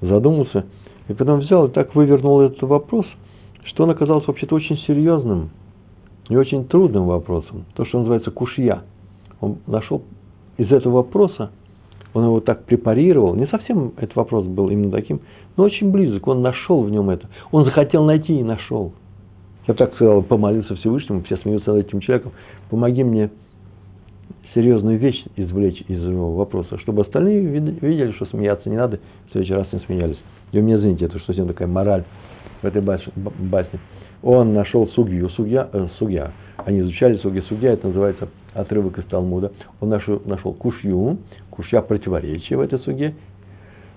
Задумался– 0.00 0.64
и 1.10 1.12
потом 1.12 1.40
взял 1.40 1.66
и 1.66 1.70
так 1.72 1.96
вывернул 1.96 2.40
этот 2.40 2.62
вопрос, 2.62 3.04
что 3.64 3.82
он 3.82 3.90
оказался 3.90 4.28
вообще-то 4.28 4.54
очень 4.54 4.78
серьезным 4.78 5.50
и 6.28 6.36
очень 6.36 6.64
трудным 6.66 7.06
вопросом. 7.06 7.64
То, 7.74 7.84
что 7.84 7.98
называется 7.98 8.30
кушья. 8.30 8.82
Он 9.40 9.58
нашел 9.66 10.02
из 10.56 10.70
этого 10.70 10.98
вопроса, 10.98 11.50
он 12.14 12.26
его 12.26 12.38
так 12.40 12.64
препарировал, 12.64 13.34
не 13.34 13.48
совсем 13.48 13.92
этот 13.96 14.14
вопрос 14.14 14.44
был 14.44 14.68
именно 14.68 14.92
таким, 14.92 15.20
но 15.56 15.64
очень 15.64 15.90
близок, 15.90 16.28
он 16.28 16.42
нашел 16.42 16.82
в 16.82 16.90
нем 16.90 17.10
это. 17.10 17.28
Он 17.50 17.64
захотел 17.64 18.04
найти 18.04 18.38
и 18.38 18.44
нашел. 18.44 18.92
Я 19.66 19.74
так 19.74 19.94
сказал, 19.94 20.22
помолился 20.22 20.74
Всевышнему, 20.76 21.22
все 21.22 21.36
смеются 21.38 21.72
над 21.72 21.86
этим 21.86 22.00
человеком, 22.00 22.32
помоги 22.70 23.04
мне 23.04 23.30
серьезную 24.54 24.98
вещь 24.98 25.22
извлечь 25.36 25.82
из 25.86 26.02
его 26.02 26.34
вопроса, 26.34 26.78
чтобы 26.78 27.02
остальные 27.02 27.40
видели, 27.40 28.12
что 28.12 28.26
смеяться 28.26 28.68
не 28.68 28.76
надо, 28.76 28.98
в 29.28 29.32
следующий 29.32 29.54
раз 29.54 29.66
не 29.72 29.80
смеялись. 29.80 30.18
И 30.52 30.56
вы 30.56 30.62
меня 30.62 30.76
извините, 30.76 31.04
это 31.04 31.18
что 31.18 31.28
совсем 31.28 31.46
такая 31.46 31.68
мораль 31.68 32.04
в 32.62 32.66
этой 32.66 32.82
басне. 32.82 33.78
Он 34.22 34.52
нашел 34.52 34.88
сугью, 34.88 35.30
сугья, 35.30 35.68
э, 35.72 35.88
сугья. 35.98 36.32
Они 36.58 36.80
изучали 36.80 37.16
сугья, 37.18 37.42
сугья, 37.42 37.72
это 37.72 37.86
называется 37.86 38.28
отрывок 38.52 38.98
из 38.98 39.04
Талмуда. 39.04 39.52
Он 39.80 39.88
нашел, 39.88 40.20
нашел 40.26 40.52
кушью, 40.52 41.18
кушья 41.48 41.80
противоречия 41.80 42.56
в 42.56 42.60
этой 42.60 42.78
суге. 42.80 43.14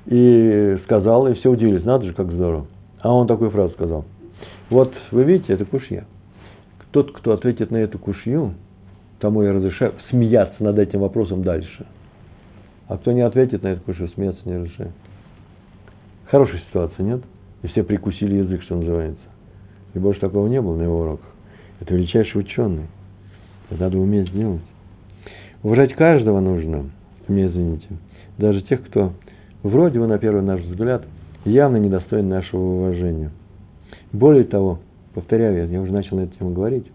И 0.05 0.77
сказал, 0.85 1.27
и 1.27 1.33
все 1.35 1.49
удивились, 1.49 1.83
надо 1.83 2.05
же, 2.05 2.13
как 2.13 2.31
здорово. 2.31 2.67
А 3.01 3.13
он 3.13 3.27
такую 3.27 3.49
фразу 3.51 3.73
сказал. 3.73 4.05
Вот 4.73 4.91
вы 5.11 5.23
видите, 5.23 5.53
это 5.53 5.65
кушья. 5.65 6.03
Тот, 6.89 7.11
кто 7.11 7.33
ответит 7.33 7.69
на 7.69 7.77
эту 7.77 7.99
кушью, 7.99 8.55
тому 9.19 9.43
я 9.43 9.53
разрешаю 9.53 9.93
смеяться 10.09 10.63
над 10.63 10.79
этим 10.79 11.01
вопросом 11.01 11.43
дальше. 11.43 11.85
А 12.87 12.97
кто 12.97 13.11
не 13.11 13.21
ответит 13.21 13.61
на 13.61 13.67
эту 13.67 13.81
кушью, 13.83 14.09
смеяться 14.15 14.41
не 14.45 14.55
разрешаю. 14.55 14.91
Хорошая 16.25 16.59
ситуация, 16.67 17.03
нет? 17.05 17.21
И 17.61 17.67
все 17.67 17.83
прикусили 17.83 18.37
язык, 18.37 18.63
что 18.63 18.75
называется. 18.75 19.21
И 19.93 19.99
больше 19.99 20.19
такого 20.19 20.47
не 20.47 20.59
было 20.59 20.75
на 20.75 20.81
его 20.81 21.01
уроках. 21.01 21.29
Это 21.79 21.93
величайший 21.93 22.41
ученый. 22.41 22.87
Это 23.69 23.79
надо 23.79 23.99
уметь 23.99 24.29
сделать. 24.29 24.63
Уважать 25.61 25.93
каждого 25.93 26.39
нужно, 26.39 26.89
мне 27.27 27.45
извините. 27.45 27.85
Даже 28.39 28.63
тех, 28.63 28.83
кто 28.87 29.13
вроде 29.61 29.99
бы, 29.99 30.07
на 30.07 30.17
первый 30.17 30.41
наш 30.41 30.61
взгляд, 30.61 31.05
явно 31.45 31.77
недостоин 31.77 32.27
нашего 32.27 32.59
уважения. 32.59 33.29
Более 34.13 34.45
того, 34.45 34.79
повторяю, 35.13 35.69
я, 35.69 35.81
уже 35.81 35.91
начал 35.91 36.15
на 36.15 36.21
эту 36.21 36.37
тему 36.37 36.51
говорить, 36.51 36.85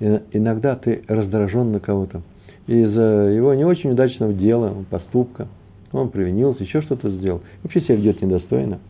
иногда 0.00 0.74
ты 0.74 1.02
раздражен 1.06 1.70
на 1.70 1.78
кого-то 1.78 2.22
из-за 2.66 3.30
его 3.30 3.54
не 3.54 3.64
очень 3.64 3.90
удачного 3.90 4.32
дела, 4.32 4.74
поступка– 4.90 5.46
он 5.94 6.10
провинился, 6.10 6.64
еще 6.64 6.82
что-то 6.82 7.08
сделал, 7.10 7.42
вообще 7.62 7.80
себя 7.82 7.96
ведет 7.96 8.20
недостойно. 8.20 8.80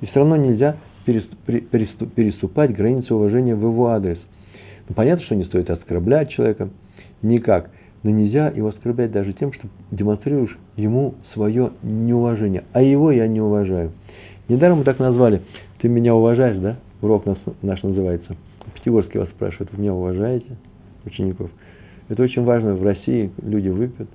И 0.00 0.06
все 0.06 0.20
равно 0.20 0.36
нельзя 0.36 0.76
переступать 1.04 2.74
границу 2.74 3.16
уважения 3.16 3.54
в 3.54 3.60
его 3.60 3.88
адрес. 3.88 4.18
Ну, 4.88 4.94
понятно, 4.94 5.24
что 5.24 5.34
не 5.34 5.44
стоит 5.44 5.70
оскорблять 5.70 6.30
человека, 6.30 6.70
никак. 7.22 7.70
Но 8.02 8.10
нельзя 8.10 8.48
его 8.48 8.68
оскорблять 8.68 9.10
даже 9.10 9.32
тем, 9.34 9.52
что 9.52 9.68
демонстрируешь 9.90 10.56
ему 10.76 11.14
свое 11.34 11.72
неуважение. 11.82 12.64
А 12.72 12.80
его 12.80 13.10
я 13.10 13.26
не 13.26 13.40
уважаю. 13.40 13.92
Недаром 14.48 14.78
мы 14.78 14.84
так 14.84 14.98
назвали. 14.98 15.42
Ты 15.80 15.88
меня 15.88 16.14
уважаешь, 16.14 16.58
да? 16.58 16.76
Урок 17.00 17.26
наш, 17.26 17.38
наш 17.62 17.82
называется. 17.82 18.36
Пятигорский 18.74 19.20
вас 19.20 19.28
спрашивает, 19.30 19.72
вы 19.72 19.80
меня 19.80 19.94
уважаете, 19.94 20.56
учеников? 21.04 21.50
Это 22.08 22.22
очень 22.22 22.42
важно. 22.42 22.74
В 22.74 22.82
России 22.82 23.30
люди 23.42 23.68
выпьют, 23.68 24.08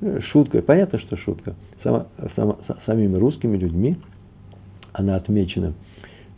э, 0.00 0.20
шутка, 0.32 0.60
понятно, 0.62 0.98
что 0.98 1.16
шутка, 1.16 1.54
сама, 1.82 2.06
сама, 2.34 2.56
самими 2.84 3.16
русскими 3.16 3.56
людьми 3.56 3.96
она 4.92 5.16
отмечена, 5.16 5.74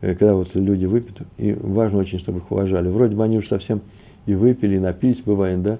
э, 0.00 0.14
когда 0.14 0.34
вот 0.34 0.54
люди 0.54 0.84
выпьют, 0.84 1.22
и 1.38 1.52
важно 1.52 2.00
очень, 2.00 2.18
чтобы 2.18 2.38
их 2.38 2.50
уважали. 2.50 2.88
Вроде 2.88 3.16
бы 3.16 3.24
они 3.24 3.38
уж 3.38 3.48
совсем 3.48 3.80
и 4.26 4.34
выпили, 4.34 4.76
и 4.76 4.80
напились, 4.80 5.22
бывает, 5.24 5.62
да, 5.62 5.78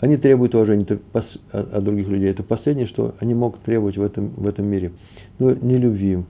они 0.00 0.16
требуют 0.16 0.54
уважения 0.54 0.86
от 1.52 1.84
других 1.84 2.08
людей. 2.08 2.30
Это 2.30 2.42
последнее, 2.42 2.86
что 2.86 3.14
они 3.18 3.34
могут 3.34 3.60
требовать 3.62 3.98
в 3.98 4.02
этом, 4.02 4.30
в 4.30 4.46
этом 4.46 4.66
мире. 4.66 4.92
Ну, 5.38 5.54
не 5.54 5.76
любви, 5.76 6.24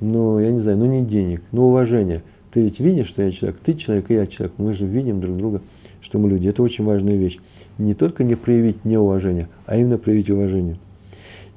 ну, 0.00 0.38
я 0.38 0.50
не 0.50 0.60
знаю, 0.60 0.78
ну, 0.78 0.86
не 0.86 1.04
денег, 1.04 1.42
ну, 1.52 1.68
уважения. 1.68 2.22
Ты 2.52 2.62
ведь 2.62 2.80
видишь, 2.80 3.08
что 3.08 3.22
я 3.22 3.32
человек, 3.32 3.60
ты 3.64 3.74
человек, 3.74 4.10
и 4.10 4.14
я 4.14 4.26
человек. 4.26 4.54
Мы 4.58 4.74
же 4.74 4.86
видим 4.86 5.20
друг 5.20 5.36
друга, 5.36 5.62
что 6.00 6.18
мы 6.18 6.28
люди. 6.28 6.48
Это 6.48 6.62
очень 6.62 6.84
важная 6.84 7.16
вещь. 7.16 7.38
Не 7.78 7.94
только 7.94 8.24
не 8.24 8.34
проявить 8.34 8.84
неуважение, 8.84 9.48
а 9.66 9.76
именно 9.76 9.98
проявить 9.98 10.30
уважение. 10.30 10.78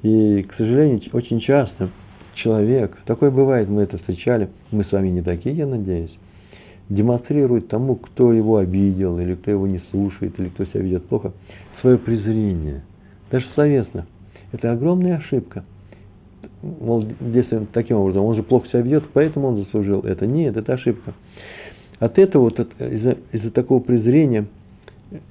И, 0.02 0.42
к 0.42 0.54
сожалению, 0.54 1.00
очень 1.12 1.40
часто 1.40 1.90
человек, 2.34 2.96
такое 3.06 3.30
бывает, 3.30 3.68
мы 3.68 3.82
это 3.82 3.98
встречали, 3.98 4.48
мы 4.70 4.84
с 4.84 4.92
вами 4.92 5.08
не 5.08 5.22
такие, 5.22 5.54
я 5.54 5.66
надеюсь, 5.66 6.14
демонстрирует 6.88 7.68
тому, 7.68 7.96
кто 7.96 8.32
его 8.32 8.56
обидел, 8.56 9.18
или 9.18 9.34
кто 9.34 9.50
его 9.50 9.66
не 9.66 9.80
слушает, 9.90 10.38
или 10.38 10.48
кто 10.48 10.64
себя 10.66 10.80
ведет 10.80 11.04
плохо, 11.06 11.32
свое 11.80 11.98
презрение. 11.98 12.82
Даже 13.30 13.46
совестно. 13.54 14.06
Это 14.52 14.72
огромная 14.72 15.18
ошибка. 15.18 15.64
Мол, 16.62 17.06
если 17.20 17.66
таким 17.72 17.96
образом, 17.98 18.24
он 18.24 18.36
же 18.36 18.42
плохо 18.42 18.68
себя 18.68 18.82
ведет, 18.82 19.04
поэтому 19.12 19.48
он 19.48 19.56
заслужил 19.64 20.00
это. 20.00 20.26
Нет, 20.26 20.56
это 20.56 20.74
ошибка. 20.74 21.14
От 21.98 22.18
этого, 22.18 22.44
вот, 22.44 22.58
из-за, 22.58 23.16
из 23.32 23.52
такого 23.52 23.80
презрения 23.80 24.46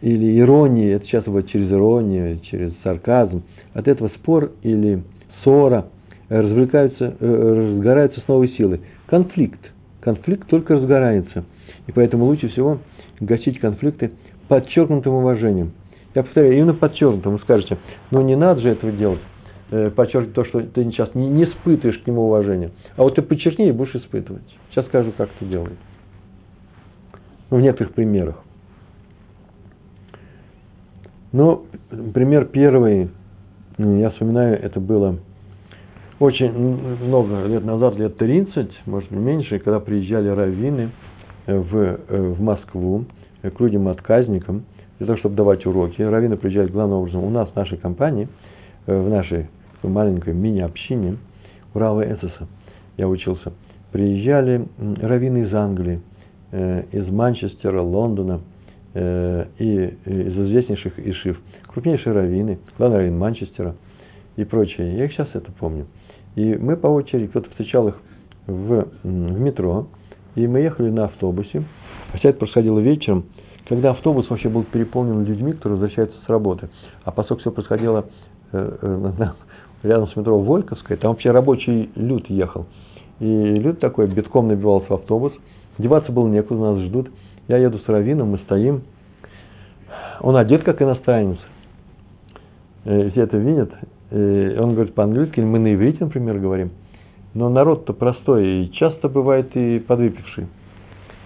или 0.01 0.39
иронии, 0.39 0.93
это 0.93 1.05
часто 1.07 1.29
бывает 1.29 1.49
через 1.49 1.71
иронию, 1.71 2.39
через 2.41 2.73
сарказм, 2.83 3.43
от 3.73 3.87
этого 3.87 4.09
спор 4.09 4.51
или 4.63 5.03
ссора 5.43 5.87
развлекаются, 6.29 7.15
э, 7.19 7.73
разгораются 7.73 8.21
с 8.21 8.27
новой 8.27 8.49
силой. 8.49 8.81
Конфликт– 9.07 9.59
конфликт 10.01 10.47
только 10.47 10.75
разгорается. 10.75 11.43
И 11.87 11.91
поэтому 11.91 12.25
лучше 12.25 12.49
всего 12.49 12.79
гасить 13.19 13.59
конфликты 13.59 14.11
подчеркнутым 14.47 15.13
уважением. 15.13 15.73
Я 16.15 16.23
повторяю, 16.23 16.57
именно 16.57 16.73
подчеркнутым. 16.73 17.33
Вы 17.33 17.39
скажете, 17.39 17.77
ну 18.11 18.21
не 18.21 18.35
надо 18.35 18.61
же 18.61 18.69
этого 18.69 18.91
делать. 18.91 19.19
Э, 19.71 19.91
подчеркивать 19.91 20.33
то, 20.33 20.45
что 20.45 20.61
ты 20.61 20.83
сейчас 20.85 21.13
не, 21.13 21.27
не 21.27 21.43
испытываешь 21.43 21.99
к 21.99 22.07
нему 22.07 22.25
уважения. 22.25 22.71
А 22.95 23.03
вот 23.03 23.13
ты 23.13 23.21
подчеркни 23.21 23.69
и 23.69 23.71
будешь 23.71 23.93
испытывать. 23.93 24.41
Сейчас 24.71 24.87
скажу, 24.87 25.11
как 25.15 25.29
это 25.35 25.45
делать. 25.45 25.77
Ну, 27.51 27.57
в 27.57 27.61
некоторых 27.61 27.93
примерах. 27.93 28.43
Ну, 31.31 31.65
пример 32.15 32.45
первый, 32.45 33.11
я 33.77 34.09
вспоминаю, 34.09 34.59
это 34.59 34.79
было 34.79 35.19
очень 36.17 36.51
много 36.51 37.45
лет 37.45 37.63
назад, 37.63 37.95
лет 37.97 38.17
30, 38.17 38.87
может 38.87 39.09
быть 39.11 39.19
меньше, 39.19 39.59
когда 39.59 39.79
приезжали 39.79 40.29
раввины 40.29 40.89
в, 41.45 41.75
э, 41.75 41.97
в 42.09 42.41
Москву 42.41 43.05
к 43.43 43.59
людям-отказникам, 43.59 44.63
для 44.97 45.05
того, 45.05 45.19
чтобы 45.19 45.35
давать 45.35 45.63
уроки. 45.67 46.01
Раввины 46.01 46.37
приезжали 46.37 46.69
главным 46.69 46.97
образом 46.97 47.23
у 47.23 47.29
нас, 47.29 47.49
в 47.49 47.55
нашей 47.55 47.77
компании, 47.77 48.27
э, 48.87 48.99
в 48.99 49.09
нашей 49.09 49.47
маленькой 49.87 50.33
мини-общине, 50.33 51.17
Урала 51.73 52.01
Эссеса, 52.01 52.47
я 52.97 53.07
учился. 53.07 53.53
Приезжали 53.91 54.67
раввины 55.01 55.45
из 55.45 55.53
Англии, 55.53 56.01
э, 56.51 56.83
из 56.91 57.07
Манчестера, 57.07 57.81
Лондона 57.81 58.41
и 58.95 59.93
из 60.05 60.33
известнейших 60.35 60.97
ишив. 60.97 61.39
Крупнейшие 61.67 62.11
раввины, 62.11 62.57
главный 62.75 62.97
раввин 62.97 63.19
Манчестера 63.19 63.75
и 64.35 64.43
прочее. 64.43 64.97
Я 64.97 65.05
их 65.05 65.13
сейчас 65.13 65.27
это 65.33 65.51
помню. 65.51 65.85
И 66.35 66.55
мы 66.55 66.75
по 66.75 66.87
очереди, 66.87 67.27
кто-то 67.27 67.49
встречал 67.51 67.89
их 67.89 67.95
в, 68.47 68.87
в 69.03 69.39
метро, 69.39 69.87
и 70.35 70.47
мы 70.47 70.59
ехали 70.59 70.89
на 70.89 71.05
автобусе. 71.05 71.63
Хотя 72.11 72.29
это 72.29 72.39
происходило 72.39 72.79
вечером, 72.79 73.25
когда 73.67 73.91
автобус 73.91 74.29
вообще 74.29 74.49
был 74.49 74.63
переполнен 74.63 75.23
людьми, 75.23 75.53
которые 75.53 75.79
возвращаются 75.79 76.17
с 76.25 76.29
работы. 76.29 76.69
А 77.03 77.11
поскольку 77.11 77.41
все 77.41 77.51
происходило 77.51 78.05
э, 78.51 78.77
э, 78.81 79.11
рядом 79.83 80.07
с 80.09 80.15
метро 80.15 80.39
Вольковская, 80.39 80.97
там 80.97 81.11
вообще 81.11 81.31
рабочий 81.31 81.89
люд 81.95 82.29
ехал. 82.29 82.65
И 83.19 83.25
люд 83.25 83.79
такой 83.79 84.07
битком 84.07 84.47
набивался 84.47 84.87
в 84.87 84.93
автобус. 84.93 85.33
Деваться 85.77 86.11
было 86.11 86.27
некуда, 86.27 86.73
нас 86.73 86.79
ждут. 86.85 87.09
Я 87.47 87.57
еду 87.57 87.79
с 87.79 87.87
Равином, 87.87 88.29
мы 88.29 88.37
стоим. 88.39 88.83
Он 90.21 90.35
одет 90.35 90.63
как 90.63 90.81
иностранец. 90.81 91.37
Э, 92.85 93.09
все 93.11 93.23
это 93.23 93.37
видят. 93.37 93.71
Э, 94.11 94.61
он 94.61 94.73
говорит 94.73 94.93
по-английски, 94.93 95.39
мы 95.39 95.59
на 95.59 95.73
иврите, 95.73 96.05
например, 96.05 96.39
говорим. 96.39 96.71
Но 97.33 97.49
народ-то 97.49 97.93
простой, 97.93 98.63
и 98.63 98.71
часто 98.71 99.07
бывает 99.07 99.55
и 99.55 99.79
подвыпивший. 99.79 100.47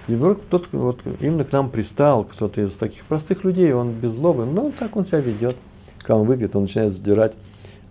И 0.07 0.15
вдруг 0.15 0.41
тот 0.49 0.67
вот 0.73 0.99
именно 1.21 1.45
к 1.45 1.51
нам 1.51 1.69
пристал, 1.69 2.25
кто-то 2.25 2.59
из 2.59 2.73
таких 2.73 3.05
простых 3.05 3.43
людей, 3.45 3.71
он 3.71 3.93
без 3.93 4.11
злобы, 4.11 4.45
но 4.45 4.71
так 4.77 4.95
он 4.97 5.05
себя 5.05 5.19
ведет. 5.19 5.55
Когда 5.99 6.17
он 6.17 6.27
выпьет, 6.27 6.55
он 6.55 6.63
начинает 6.63 6.93
задирать 6.93 7.33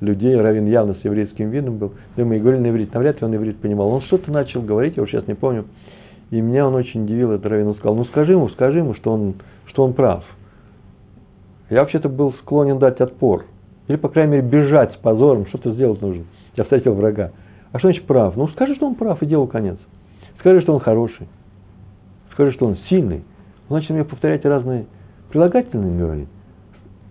людей. 0.02 0.36
Равин 0.36 0.66
явно 0.66 0.94
с 0.94 1.04
еврейским 1.04 1.50
видом 1.50 1.78
был. 1.78 1.92
И 2.16 2.22
мы 2.22 2.38
говорили 2.38 2.62
на 2.62 2.68
иврит, 2.68 2.92
навряд 2.92 3.20
ли 3.20 3.26
он 3.26 3.34
иврит 3.34 3.58
понимал. 3.58 3.88
Он 3.88 4.02
что-то 4.02 4.30
начал 4.30 4.60
говорить, 4.60 4.96
я 4.96 5.02
уж 5.02 5.10
сейчас 5.10 5.26
не 5.26 5.34
помню. 5.34 5.64
И 6.30 6.40
меня 6.40 6.66
он 6.66 6.74
очень 6.74 7.04
удивил, 7.04 7.32
этот 7.32 7.46
Равин. 7.46 7.68
Он 7.68 7.74
сказал, 7.76 7.94
ну 7.94 8.04
скажи 8.06 8.32
ему, 8.32 8.48
скажи 8.50 8.78
ему, 8.78 8.94
что 8.94 9.12
он, 9.12 9.34
что 9.66 9.84
он 9.84 9.94
прав. 9.94 10.24
Я 11.70 11.80
вообще-то 11.80 12.08
был 12.08 12.34
склонен 12.34 12.78
дать 12.78 13.00
отпор. 13.00 13.46
Или, 13.88 13.96
по 13.96 14.08
крайней 14.08 14.32
мере, 14.32 14.46
бежать 14.46 14.92
с 14.92 14.96
позором, 14.96 15.46
что-то 15.46 15.72
сделать 15.72 16.02
нужно. 16.02 16.24
Я 16.56 16.64
встретил 16.64 16.94
врага. 16.94 17.32
А 17.72 17.78
что 17.78 17.88
значит 17.88 18.04
прав? 18.06 18.36
Ну, 18.36 18.48
скажи, 18.48 18.74
что 18.74 18.86
он 18.86 18.94
прав, 18.94 19.22
и 19.22 19.26
делу 19.26 19.46
конец. 19.46 19.78
Скажи, 20.38 20.60
что 20.60 20.74
он 20.74 20.80
хороший. 20.80 21.28
Скажи, 22.32 22.52
что 22.52 22.66
он 22.66 22.76
сильный. 22.88 23.24
Значит, 23.68 23.90
мне 23.90 24.04
повторять 24.04 24.44
разные 24.44 24.86
прилагательные 25.30 25.98
говорить. 25.98 26.28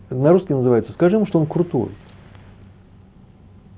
На 0.10 0.32
русский 0.32 0.54
называется, 0.54 0.92
скажи 0.94 1.16
ему, 1.16 1.26
что 1.26 1.40
он 1.40 1.48
крутой. 1.48 1.90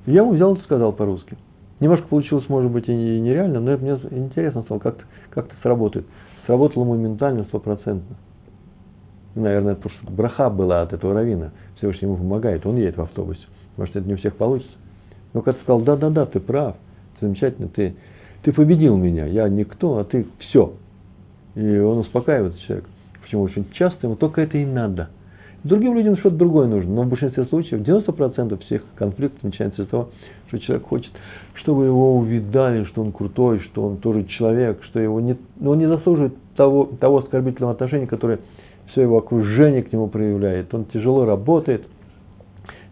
Я 0.05 0.21
ему 0.21 0.33
взял 0.33 0.55
и 0.55 0.61
сказал 0.61 0.93
по-русски. 0.93 1.37
Немножко 1.79 2.07
получилось, 2.07 2.47
может 2.49 2.71
быть, 2.71 2.87
и 2.87 2.93
нереально, 2.93 3.59
но 3.59 3.77
мне 3.77 3.99
интересно 4.11 4.63
стало, 4.63 4.79
как, 4.79 5.05
как 5.29 5.47
это 5.47 5.55
сработает. 5.61 6.05
Сработало 6.45 6.83
моментально, 6.85 7.43
стопроцентно. 7.45 8.15
Наверное, 9.35 9.75
потому 9.75 9.95
что 9.95 10.11
браха 10.11 10.49
была 10.49 10.81
от 10.81 10.93
этого 10.93 11.13
равина. 11.13 11.51
Всевышний 11.77 12.07
ему 12.07 12.17
помогает, 12.17 12.65
он 12.65 12.77
едет 12.77 12.97
в 12.97 13.01
автобусе. 13.01 13.41
Может, 13.77 13.95
это 13.95 14.07
не 14.07 14.13
у 14.13 14.17
всех 14.17 14.35
получится. 14.35 14.71
Но 15.33 15.41
когда 15.41 15.59
сказал, 15.61 15.81
да-да-да, 15.81 16.25
ты 16.25 16.39
прав, 16.39 16.75
замечательно, 17.19 17.67
ты, 17.67 17.95
ты 18.43 18.53
победил 18.53 18.95
меня, 18.95 19.25
я 19.25 19.49
никто, 19.49 19.97
а 19.97 20.03
ты 20.03 20.27
все. 20.39 20.73
И 21.55 21.77
он 21.79 21.99
успокаивает 21.99 22.57
человека. 22.59 22.89
Почему? 23.21 23.43
Очень 23.43 23.69
часто 23.71 24.07
ему 24.07 24.15
только 24.15 24.41
это 24.41 24.57
и 24.57 24.65
надо. 24.65 25.09
Другим 25.63 25.95
людям 25.95 26.17
что-то 26.17 26.35
другое 26.35 26.67
нужно, 26.67 26.93
но 26.93 27.03
в 27.03 27.07
большинстве 27.07 27.45
случаев, 27.45 27.81
90% 27.81 28.61
всех 28.65 28.81
конфликтов 28.95 29.43
начинается 29.43 29.85
с 29.85 29.87
того, 29.87 30.09
что 30.47 30.59
человек 30.59 30.87
хочет, 30.87 31.11
чтобы 31.55 31.85
его 31.85 32.17
увидали, 32.17 32.83
что 32.85 33.01
он 33.01 33.13
крутой, 33.13 33.59
что 33.59 33.85
он 33.85 33.97
тоже 33.97 34.25
человек, 34.25 34.83
что 34.83 34.99
его 34.99 35.21
не, 35.21 35.37
он 35.63 35.79
не 35.79 35.87
заслуживает 35.87 36.33
того, 36.57 36.89
того 36.99 37.19
оскорбительного 37.19 37.73
отношения, 37.73 38.07
которое 38.07 38.39
все 38.91 39.03
его 39.03 39.17
окружение 39.17 39.83
к 39.83 39.93
нему 39.93 40.07
проявляет. 40.07 40.73
Он 40.73 40.83
тяжело 40.85 41.23
работает, 41.23 41.85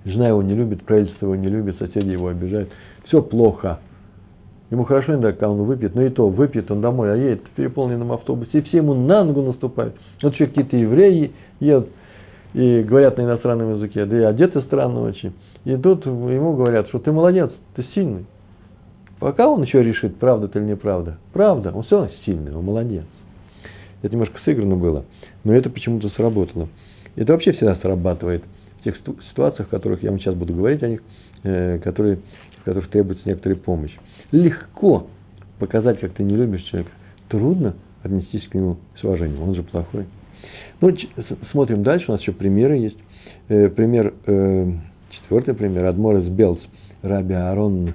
жена 0.06 0.30
его 0.30 0.42
не 0.42 0.56
любит, 0.56 0.84
правительство 0.84 1.26
его 1.26 1.36
не 1.36 1.50
любит, 1.50 1.78
соседи 1.78 2.10
его 2.10 2.30
обижают. 2.30 2.70
Все 3.06 3.22
плохо. 3.22 3.80
Ему 4.70 4.86
хорошо 4.86 5.12
иногда, 5.12 5.34
когда 5.34 5.50
он 5.50 5.64
выпьет, 5.64 5.94
но 5.94 6.04
и 6.04 6.10
то, 6.10 6.30
выпьет 6.30 6.72
он 6.72 6.80
домой, 6.80 7.12
а 7.12 7.18
едет 7.18 7.42
в 7.44 7.50
переполненном 7.50 8.14
автобусе, 8.14 8.60
и 8.60 8.62
все 8.62 8.78
ему 8.78 8.94
на 8.94 9.26
ногу 9.26 9.42
наступают. 9.42 9.96
Вот 10.24 10.34
еще 10.34 10.48
какие-то 10.48 10.78
евреи 10.78 11.34
едут 11.60 11.90
и 12.54 12.84
говорят 12.84 13.18
на 13.18 13.24
иностранном 13.24 13.76
языке, 13.76 14.06
да 14.06 14.18
и 14.18 14.24
одеты 14.24 14.62
странно 14.62 15.02
очень. 15.02 15.34
И 15.66 15.76
тут 15.78 16.06
ему 16.06 16.56
говорят, 16.56 16.88
что 16.90 17.00
ты 17.00 17.12
молодец, 17.12 17.52
ты 17.76 17.86
сильный. 17.94 18.26
Пока 19.20 19.48
он 19.48 19.62
еще 19.62 19.84
решит, 19.84 20.18
правда 20.18 20.48
это 20.48 20.60
или 20.60 20.66
неправда. 20.66 21.18
Правда, 21.32 21.72
он 21.72 21.84
все 21.84 21.98
равно 21.98 22.12
сильный, 22.26 22.56
он 22.56 22.66
молодец. 22.66 23.06
Это 24.02 24.14
немножко 24.14 24.40
сыграно 24.44 24.76
было 24.76 25.06
но 25.44 25.54
это 25.54 25.70
почему-то 25.70 26.10
сработало. 26.10 26.70
Это 27.16 27.34
вообще 27.34 27.52
всегда 27.54 27.76
срабатывает 27.76 28.44
в 28.80 28.84
тех 28.84 28.98
ситуациях, 29.30 29.68
в 29.68 29.72
которых 29.72 30.04
я 30.04 30.12
вам 30.12 30.20
сейчас 30.20 30.36
буду 30.36 30.54
говорить 30.54 30.82
о 30.84 30.88
них, 30.88 31.02
э, 31.44 31.80
которые, 31.80 32.20
в 32.60 32.64
которых 32.64 32.90
требуется 32.90 33.28
некоторая 33.28 33.58
помощь. 33.58 33.96
Легко 34.32 35.08
показать, 35.60 36.00
как 36.00 36.14
ты 36.14 36.24
не 36.24 36.36
любишь 36.36 36.64
человека. 36.64 36.92
Трудно 37.28 37.76
отнестись 38.04 38.48
к 38.48 38.54
нему 38.54 38.78
с 39.00 39.04
уважением, 39.04 39.44
он 39.44 39.56
же 39.56 39.64
плохой. 39.64 40.06
Ну, 40.82 40.92
смотрим 41.52 41.84
дальше, 41.84 42.06
у 42.08 42.14
нас 42.14 42.22
еще 42.22 42.32
примеры 42.32 42.78
есть. 42.78 42.98
Э, 43.50 43.70
пример, 43.70 44.16
э, 44.26 44.72
четвертый 45.12 45.54
пример, 45.54 45.86
Адморес 45.86 46.24
Белс, 46.24 46.60
Раби 47.04 47.36
Аарон 47.36 47.94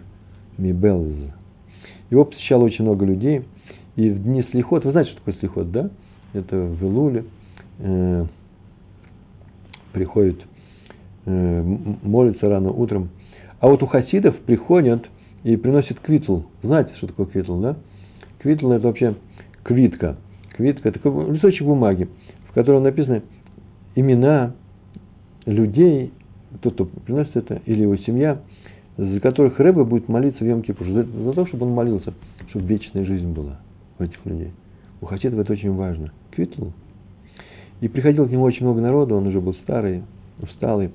Мибелз. 0.57 1.17
Его 2.11 2.25
посещало 2.25 2.63
очень 2.63 2.85
много 2.85 3.05
людей, 3.05 3.43
и 3.97 4.09
в 4.09 4.23
дни 4.23 4.45
слихот, 4.53 4.85
вы 4.85 4.93
знаете, 4.93 5.11
что 5.11 5.19
такое 5.19 5.35
слихот, 5.41 5.73
да? 5.73 5.91
Это 6.33 6.57
в 6.57 6.81
Илуле, 6.85 7.25
э, 7.81 8.27
приходят 9.93 10.37
э, 11.25 11.63
молятся 12.03 12.49
рано 12.49 12.71
утром. 12.71 13.09
А 13.59 13.67
вот 13.67 13.83
у 13.83 13.87
хасидов 13.87 14.37
приходят 14.43 15.05
и 15.43 15.57
приносят 15.57 15.99
квитл. 15.99 16.43
Знаете, 16.63 16.93
что 16.99 17.09
такое 17.09 17.27
квитл, 17.27 17.61
да? 17.61 17.77
Квитл– 18.39 18.71
это 18.73 18.87
вообще 18.87 19.17
квитка. 19.65 20.17
Квитка– 20.57 20.89
это 20.91 21.01
листочек 21.33 21.67
бумаги, 21.67 22.09
котором 22.57 22.85
написаны 22.85 23.23
имена 23.97 24.55
людей, 25.45 26.11
тот, 26.63 26.73
кто 26.73 26.87
приносит 26.87 27.37
это, 27.37 27.61
или 27.67 27.83
его 27.83 27.99
семья, 27.99 28.41
за 28.97 29.21
которых 29.21 29.59
Рэбе 29.59 29.85
будет 29.85 30.09
молиться 30.09 30.43
в 30.43 30.47
Йом-Кипур, 30.47 30.91
за, 30.91 31.03
за 31.05 31.33
то, 31.35 31.47
чтобы 31.47 31.67
он 31.67 31.73
молился, 31.73 32.15
чтобы 32.49 32.65
вечная 32.65 33.05
жизнь 33.05 33.31
была 33.31 33.61
у 33.99 34.05
этих 34.05 34.25
людей. 34.25 34.53
У 35.03 35.07
хасидов 35.07 35.39
это 35.41 35.53
очень 35.53 35.75
важно. 35.75 36.13
Квитл. 36.31 36.69
И 37.83 37.89
приходило 37.89 38.25
к 38.25 38.31
нему 38.31 38.45
очень 38.45 38.65
много 38.65 38.81
народу, 38.81 39.17
он 39.17 39.27
уже 39.27 39.39
был 39.43 39.53
старый, 39.63 40.05
усталый. 40.41 40.93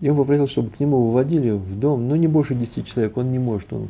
И 0.00 0.08
он 0.08 0.16
попросил, 0.16 0.46
чтобы 0.46 0.70
к 0.70 0.78
нему 0.78 1.08
выводили 1.08 1.50
в 1.50 1.76
дом, 1.76 2.08
ну, 2.08 2.14
не 2.14 2.28
больше 2.28 2.54
десяти 2.54 2.84
человек, 2.84 3.16
он 3.16 3.32
не 3.32 3.40
может, 3.40 3.72
он 3.72 3.88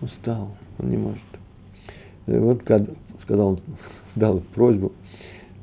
устал, 0.00 0.50
он 0.78 0.90
не 0.90 0.96
может. 0.96 1.22
И 2.28 2.32
вот 2.32 2.62
сказал 3.24 3.48
он, 3.48 3.60
дал 4.14 4.40
просьбу, 4.54 4.92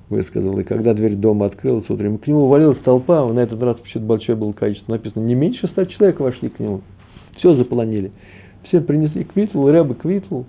высказал, 0.09 0.59
и 0.59 0.63
когда 0.63 0.93
дверь 0.93 1.15
дома 1.15 1.45
открылась 1.45 1.89
утром, 1.89 2.17
к 2.17 2.27
нему 2.27 2.43
увалилась 2.43 2.79
толпа, 2.79 3.31
на 3.31 3.39
этот 3.39 3.61
раз 3.61 3.77
почему-то 3.77 4.07
большое 4.07 4.37
было 4.37 4.51
количество, 4.53 4.93
написано, 4.93 5.23
не 5.23 5.35
меньше 5.35 5.67
ста 5.67 5.85
человек 5.85 6.19
вошли 6.19 6.49
к 6.49 6.59
нему, 6.59 6.81
все 7.37 7.55
заполонили. 7.55 8.11
Все 8.63 8.81
принесли 8.81 9.23
квитл, 9.23 9.67
рыбы 9.67 9.95
квитл, 9.95 10.43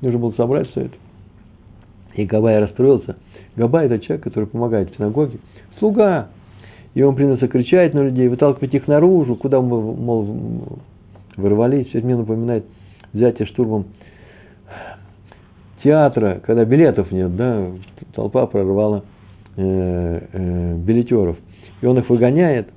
нужно 0.00 0.18
было 0.18 0.32
собрать 0.32 0.70
все 0.70 0.82
это. 0.82 0.94
И 2.14 2.24
Габай 2.24 2.58
расстроился. 2.60 3.16
Габай– 3.56 3.86
это 3.86 3.98
человек, 3.98 4.24
который 4.24 4.46
помогает 4.46 4.90
в 4.90 4.96
синагоге. 4.96 5.38
Слуга, 5.78 6.28
и 6.94 7.02
он 7.02 7.14
принялся 7.14 7.48
кричать 7.48 7.92
на 7.92 8.04
людей, 8.04 8.28
выталкивать 8.28 8.72
их 8.72 8.86
наружу, 8.86 9.36
куда 9.36 9.60
мы, 9.60 9.80
мол, 9.94 10.78
ворвались. 11.36 11.88
Все 11.88 11.98
это 11.98 12.06
мне 12.06 12.16
напоминает 12.16 12.64
взятие 13.12 13.46
штурмом 13.46 13.86
театра, 15.86 16.40
когда 16.44 16.64
билетов 16.64 17.12
нет, 17.12 17.36
да, 17.36 17.70
толпа 18.12 18.46
прорвала 18.46 19.04
э, 19.56 20.20
э, 20.32 20.76
билетеров. 20.78 21.36
И 21.80 21.86
он 21.86 21.98
их 21.98 22.10
выгоняет. 22.10 22.70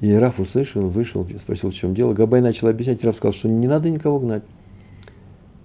И 0.00 0.10
Раф 0.14 0.40
услышал, 0.40 0.88
вышел, 0.88 1.26
спросил, 1.42 1.70
в 1.70 1.74
чем 1.74 1.94
дело. 1.94 2.14
Габай 2.14 2.40
начал 2.40 2.68
объяснять, 2.68 3.04
Раф 3.04 3.16
сказал, 3.16 3.34
что 3.34 3.48
не 3.48 3.66
надо 3.66 3.90
никого 3.90 4.20
гнать. 4.20 4.42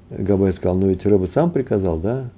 Габай 0.09 0.53
сказал, 0.53 0.75
ну 0.75 0.89
ведь 0.89 1.05
Рэба 1.05 1.29
сам 1.33 1.51
приказал, 1.51 1.99
да? 1.99 2.29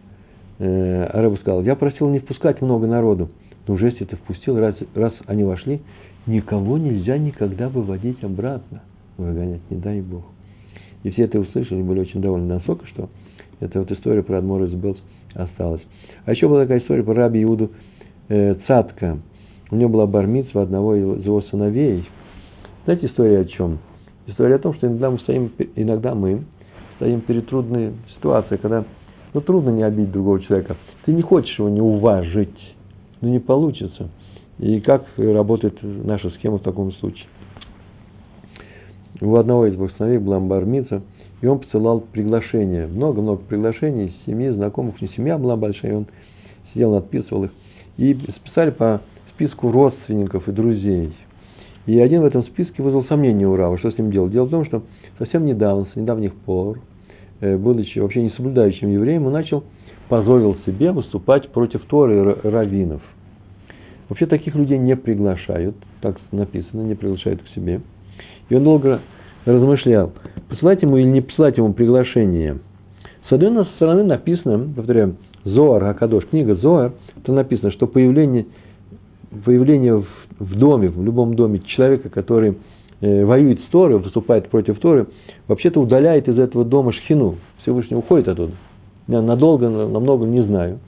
Э, 0.60 1.06
а 1.06 1.22
Рэба 1.24 1.38
сказал, 1.38 1.63
я 1.63 1.76
просил 1.76 2.08
не 2.10 2.20
впускать 2.20 2.62
много 2.62 2.86
народу. 2.86 3.30
Но 3.68 3.74
уже 3.74 3.88
если 3.88 4.06
ты 4.06 4.18
впустил, 4.18 4.60
раз, 4.60 4.76
раз 4.94 5.13
они 5.26 5.44
вошли, 5.44 5.82
никого 6.28 6.78
нельзя 6.78 7.18
никогда 7.18 7.70
выводить 7.70 8.24
обратно. 8.24 8.84
Выгонять, 9.18 9.62
не 9.72 9.78
дай 9.78 10.02
Бог. 10.02 10.26
И 11.02 11.10
все 11.10 11.24
это 11.24 11.39
услышали, 11.39 11.82
были 11.82 12.02
очень 12.02 12.22
довольны 12.22 12.54
настолько, 12.54 12.86
что 12.88 13.10
эта 13.60 13.80
вот 13.80 13.91
история 13.91 14.24
про 14.24 14.39
Адмор 14.39 14.63
из 14.63 14.74
осталась. 15.34 15.82
А 16.26 16.32
еще 16.32 16.48
была 16.48 16.62
такая 16.62 16.80
история 16.80 17.04
про 17.04 17.13
раби 17.13 17.44
Иуду 17.44 17.72
э, 18.30 18.56
Цатка. 18.68 19.20
У 19.72 19.76
него 19.76 19.89
была 19.89 20.08
бармитсва 20.08 20.63
одного 20.63 20.96
из 20.96 21.26
его 21.26 21.41
сыновей. 21.44 22.08
Знаете 22.86 23.08
история 23.08 23.39
о 23.39 23.46
чем? 23.46 23.80
История 24.28 24.56
о 24.56 24.60
том, 24.60 24.74
что 24.76 24.88
иногда 24.88 25.12
мы 25.12 25.20
стоим, 25.20 25.52
иногда 25.76 26.15
мы 26.15 26.44
стоим 26.98 27.22
перед 27.22 27.48
трудной 27.48 27.94
ситуацией, 28.15 28.60
когда 28.60 28.86
ну, 29.34 29.41
трудно 29.41 29.70
не 29.72 29.84
обидеть 29.84 30.12
другого 30.12 30.39
человека. 30.39 30.78
Ты 31.06 31.13
не 31.13 31.22
хочешь 31.22 31.58
его 31.60 31.70
не 31.70 31.82
уважить 31.82 32.76
но 33.26 33.30
не 33.30 33.39
получится. 33.39 34.10
И 34.60 34.80
как 34.80 35.06
работает 35.18 35.78
наша 35.82 36.30
схема 36.32 36.60
в 36.60 36.62
таком 36.62 36.91
случае? 36.94 37.28
У 39.22 39.36
одного 39.36 39.65
из 39.65 39.76
богословей 39.76 40.18
была 40.18 40.39
бармица, 40.39 41.02
и 41.45 41.47
он 41.47 41.60
посылал 41.60 41.99
приглашения, 41.99 42.88
много-много 42.88 43.43
приглашений, 43.43 44.15
семьи, 44.25 44.49
знакомых, 44.49 44.99
не 44.99 45.10
семья 45.10 45.38
была 45.38 45.55
большая, 45.55 45.91
и 45.91 45.95
он 45.95 46.08
сидел, 46.73 46.91
надписывал 46.91 47.43
их. 47.43 47.51
И 47.97 48.17
списали 48.38 48.71
по 48.71 49.01
списку 49.36 49.71
родственников 49.71 50.49
и 50.49 50.51
друзей. 50.51 51.15
И 51.86 51.99
один 51.99 52.23
в 52.23 52.25
этом 52.25 52.43
списке 52.45 52.81
вызвал 52.81 53.05
сомнение 53.05 53.47
у 53.47 53.55
Рава, 53.55 53.77
что 53.77 53.91
с 53.91 53.97
ним 53.99 54.10
делать. 54.10 54.31
Дело 54.31 54.45
в 54.45 54.49
том, 54.49 54.65
что 54.65 54.81
совсем 55.19 55.45
недавно, 55.45 55.86
с 55.93 55.95
недавних 55.95 56.34
пор, 56.34 56.79
э, 57.41 57.55
будучи 57.58 57.99
вообще 57.99 58.23
не 58.23 58.31
соблюдающим 58.31 58.89
евреем, 58.89 59.27
он 59.27 59.34
начал, 59.34 59.63
позволил 60.10 60.58
себе 60.65 60.91
выступать 60.91 61.49
против 61.49 61.86
Торы 61.86 62.39
раввинов– 62.41 63.03
Вообще 64.10 64.27
таких 64.27 64.53
людей 64.53 64.77
не 64.77 64.95
приглашают, 64.95 65.75
так 66.01 66.17
написано, 66.31 66.81
не 66.81 66.93
приглашают 66.93 67.41
к 67.41 67.47
себе. 67.49 67.81
И 68.49 68.55
он 68.55 68.63
долго 68.63 69.01
размышлял, 69.45 70.13
посылать 70.49 70.81
ему 70.81 70.97
или 70.97 71.08
не 71.08 71.21
посылать 71.21 71.58
ему 71.58 71.73
приглашение. 71.73 72.60
С 73.29 73.34
одной 73.34 73.65
стороны 73.75 74.03
написано, 74.03 74.73
повторяю, 74.75 75.15
Зоар, 75.43 75.84
Акадош, 75.84 76.25
книга 76.27 76.55
Зоар, 76.55 76.93
то 77.23 77.34
написано, 77.34 77.71
что 77.71 77.88
появление, 77.88 78.45
появление 79.45 79.97
в, 79.97 80.08
в 80.39 80.58
доме, 80.58 80.89
в 80.89 81.03
любом 81.03 81.36
доме 81.36 81.60
человека, 81.60 82.10
который 82.10 82.58
э, 83.01 83.25
воюет 83.25 83.60
с 83.62 83.71
Торой, 83.71 83.99
выступает 83.99 84.49
против 84.49 84.79
Торы, 84.79 85.08
вообще-то 85.47 85.79
удаляет 85.79 86.27
из 86.27 86.38
этого 86.38 86.65
дома 86.65 86.93
шхину. 86.93 87.36
Всевышний 87.62 87.97
уходит 87.97 88.27
оттуда. 88.27 88.53
Я 89.08 89.21
надолго, 89.21 89.69
намного 89.69 90.25
не 90.25 90.41
знаю. 90.41 90.79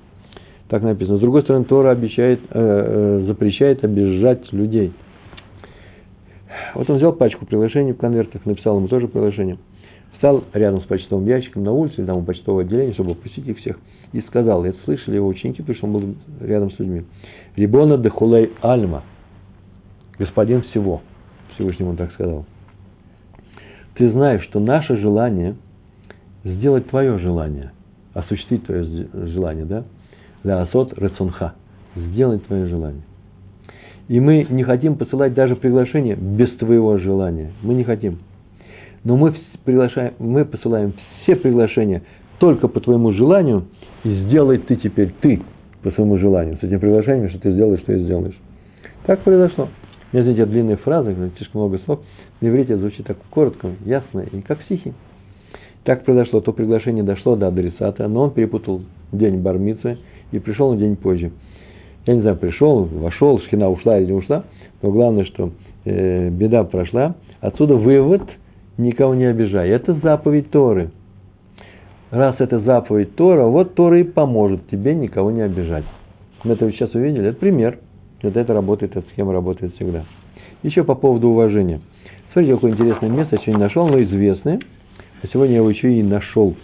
Так 0.69 0.83
написано. 0.83 1.17
С 1.17 1.21
другой 1.21 1.43
стороны, 1.43 1.65
Тора 1.65 1.91
обещает, 1.91 2.39
э, 2.49 3.21
э, 3.21 3.25
запрещает 3.25 3.83
обижать 3.83 4.51
людей. 4.51 4.91
Вот 6.75 6.89
он 6.89 6.97
взял 6.97 7.13
пачку 7.13 7.45
приглашений 7.45 7.93
в 7.93 7.97
конвертах, 7.97 8.45
написал 8.45 8.77
ему 8.77 8.87
тоже 8.87 9.07
приглашение. 9.07 9.57
Встал 10.13 10.43
рядом 10.53 10.81
с 10.81 10.85
почтовым 10.85 11.25
ящиком 11.27 11.63
на 11.63 11.71
улице, 11.71 12.05
там 12.05 12.17
у 12.17 12.23
почтового 12.23 12.61
отделения, 12.61 12.93
чтобы 12.93 13.15
посетить 13.15 13.47
их 13.47 13.57
всех. 13.59 13.79
И 14.13 14.21
сказал, 14.21 14.65
это 14.65 14.77
слышали 14.85 15.15
его 15.15 15.27
ученики, 15.27 15.61
потому 15.61 15.77
что 15.77 15.87
он 15.87 15.93
был 15.93 16.15
рядом 16.41 16.71
с 16.71 16.79
людьми. 16.79 17.03
Рибона 17.55 17.97
де 17.97 18.09
хулей 18.09 18.51
альма. 18.61 19.03
Господин 20.17 20.61
всего. 20.63 21.01
Всевышнему 21.53 21.91
он 21.91 21.97
так 21.97 22.11
сказал. 22.13 22.45
Ты 23.95 24.11
знаешь, 24.11 24.43
что 24.43 24.59
наше 24.59 24.97
желание 24.97 25.55
сделать 26.43 26.87
твое 26.89 27.17
желание, 27.19 27.71
осуществить 28.13 28.65
твое 28.65 28.83
желание, 29.13 29.65
да? 29.65 29.83
Лаасот 30.43 30.97
рецунха. 30.97 31.55
Сделай 31.95 32.39
твое 32.39 32.67
желание. 32.67 33.01
И 34.07 34.19
мы 34.19 34.47
не 34.49 34.63
хотим 34.63 34.95
посылать 34.95 35.33
даже 35.33 35.55
приглашение 35.55 36.15
без 36.15 36.49
твоего 36.57 36.97
желания. 36.97 37.51
Мы 37.61 37.73
не 37.73 37.83
хотим. 37.83 38.19
Но 39.03 39.17
мы, 39.17 39.35
приглашаем, 39.65 40.13
мы 40.19 40.45
посылаем 40.45 40.93
все 41.21 41.35
приглашения 41.35 42.03
только 42.39 42.67
по 42.67 42.79
твоему 42.79 43.11
желанию, 43.13 43.65
и 44.03 44.13
сделай 44.23 44.59
ты 44.59 44.75
теперь 44.77 45.13
ты 45.21 45.41
по 45.83 45.91
своему 45.91 46.17
желанию. 46.17 46.57
С 46.59 46.63
этим 46.63 46.79
приглашением, 46.79 47.29
что 47.29 47.39
ты 47.39 47.51
сделаешь, 47.51 47.81
что 47.81 47.93
ты 47.93 47.99
сделаешь. 47.99 48.37
Так 49.05 49.21
произошло. 49.21 49.69
Меня, 50.13 50.23
знаете, 50.23 50.45
длинные 50.45 50.77
фразы, 50.77 51.15
слишком 51.37 51.61
много 51.61 51.79
слов. 51.79 51.99
На 52.39 52.47
иврите 52.47 52.77
звучит 52.77 53.05
так 53.05 53.17
коротко, 53.29 53.71
ясно 53.83 54.21
и 54.21 54.41
как 54.41 54.61
стихи. 54.63 54.93
Так 55.83 56.05
произошло, 56.05 56.41
то 56.41 56.53
приглашение 56.53 57.03
дошло 57.03 57.35
до 57.35 57.47
адресата, 57.47 58.07
но 58.07 58.23
он 58.23 58.31
перепутал 58.31 58.83
день 59.11 59.41
бармицы 59.41 59.97
и 60.31 60.39
пришел 60.39 60.73
на 60.73 60.77
день 60.77 60.95
позже. 60.95 61.31
Я 62.07 62.15
не 62.15 62.21
знаю, 62.21 62.37
пришел, 62.37 62.85
вошел, 62.85 63.39
шхина 63.41 63.69
ушла 63.69 63.99
или 63.99 64.05
не 64.07 64.13
ушла, 64.13 64.45
но 64.81 64.91
главное, 64.91 65.25
что 65.25 65.51
э, 65.83 66.29
беда 66.29 66.63
прошла. 66.63 67.15
Отсюда 67.41 67.75
вывод, 67.75 68.21
никого 68.77 69.13
не 69.13 69.25
обижай. 69.25 69.69
Это 69.69 69.93
заповедь 69.95 70.49
Торы. 70.49 70.89
Раз 72.09 72.35
это 72.39 72.59
заповедь 72.59 73.15
Тора, 73.15 73.43
вот 73.43 73.75
Тора 73.75 73.99
и 73.99 74.03
поможет 74.03 74.69
тебе 74.69 74.95
никого 74.95 75.31
не 75.31 75.41
обижать. 75.41 75.83
Мы 76.45 76.53
это 76.53 76.71
сейчас 76.71 76.93
увидели, 76.95 77.27
это 77.27 77.39
пример. 77.39 77.79
Это, 78.21 78.39
это 78.39 78.53
работает, 78.53 78.95
эта 78.95 79.07
схема 79.11 79.33
работает 79.33 79.75
всегда. 79.75 80.05
Еще 80.63 80.85
по 80.85 80.95
поводу 80.95 81.27
уважения. 81.27 81.81
Смотрите, 82.31 82.55
какое 82.55 82.71
интересное 82.71 83.09
место, 83.09 83.35
я 83.35 83.41
еще 83.41 83.51
не 83.51 83.59
нашел, 83.59 83.87
но 83.87 84.01
известное. 84.01 84.59
А 85.21 85.27
сегодня 85.27 85.55
я 85.55 85.57
его 85.57 85.69
еще 85.69 85.93
и 85.93 86.01
нашел. 86.01 86.55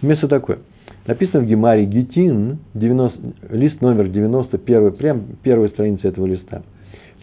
Место 0.00 0.26
такое. 0.26 0.60
Написано 1.08 1.42
в 1.42 1.46
Гемаре 1.46 1.86
Гетин, 1.86 2.58
90, 2.74 3.56
лист 3.56 3.80
номер 3.80 4.10
91, 4.10 4.92
прям 4.92 5.22
первая 5.42 5.70
страница 5.70 6.08
этого 6.08 6.26
листа. 6.26 6.60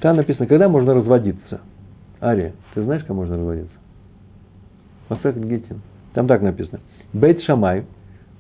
Там 0.02 0.18
написано, 0.18 0.48
когда 0.48 0.68
можно 0.68 0.96
разводиться. 0.96 1.62
Ария, 2.20 2.54
ты 2.74 2.82
знаешь, 2.82 3.04
когда 3.04 3.14
можно 3.14 3.38
разводиться? 3.38 3.76
Масахат 5.08 5.38
Гетин. 5.38 5.82
Там 6.16 6.28
так 6.28 6.42
написано. 6.42 6.80
Бейт 7.14 7.44
Шамай, 7.44 7.84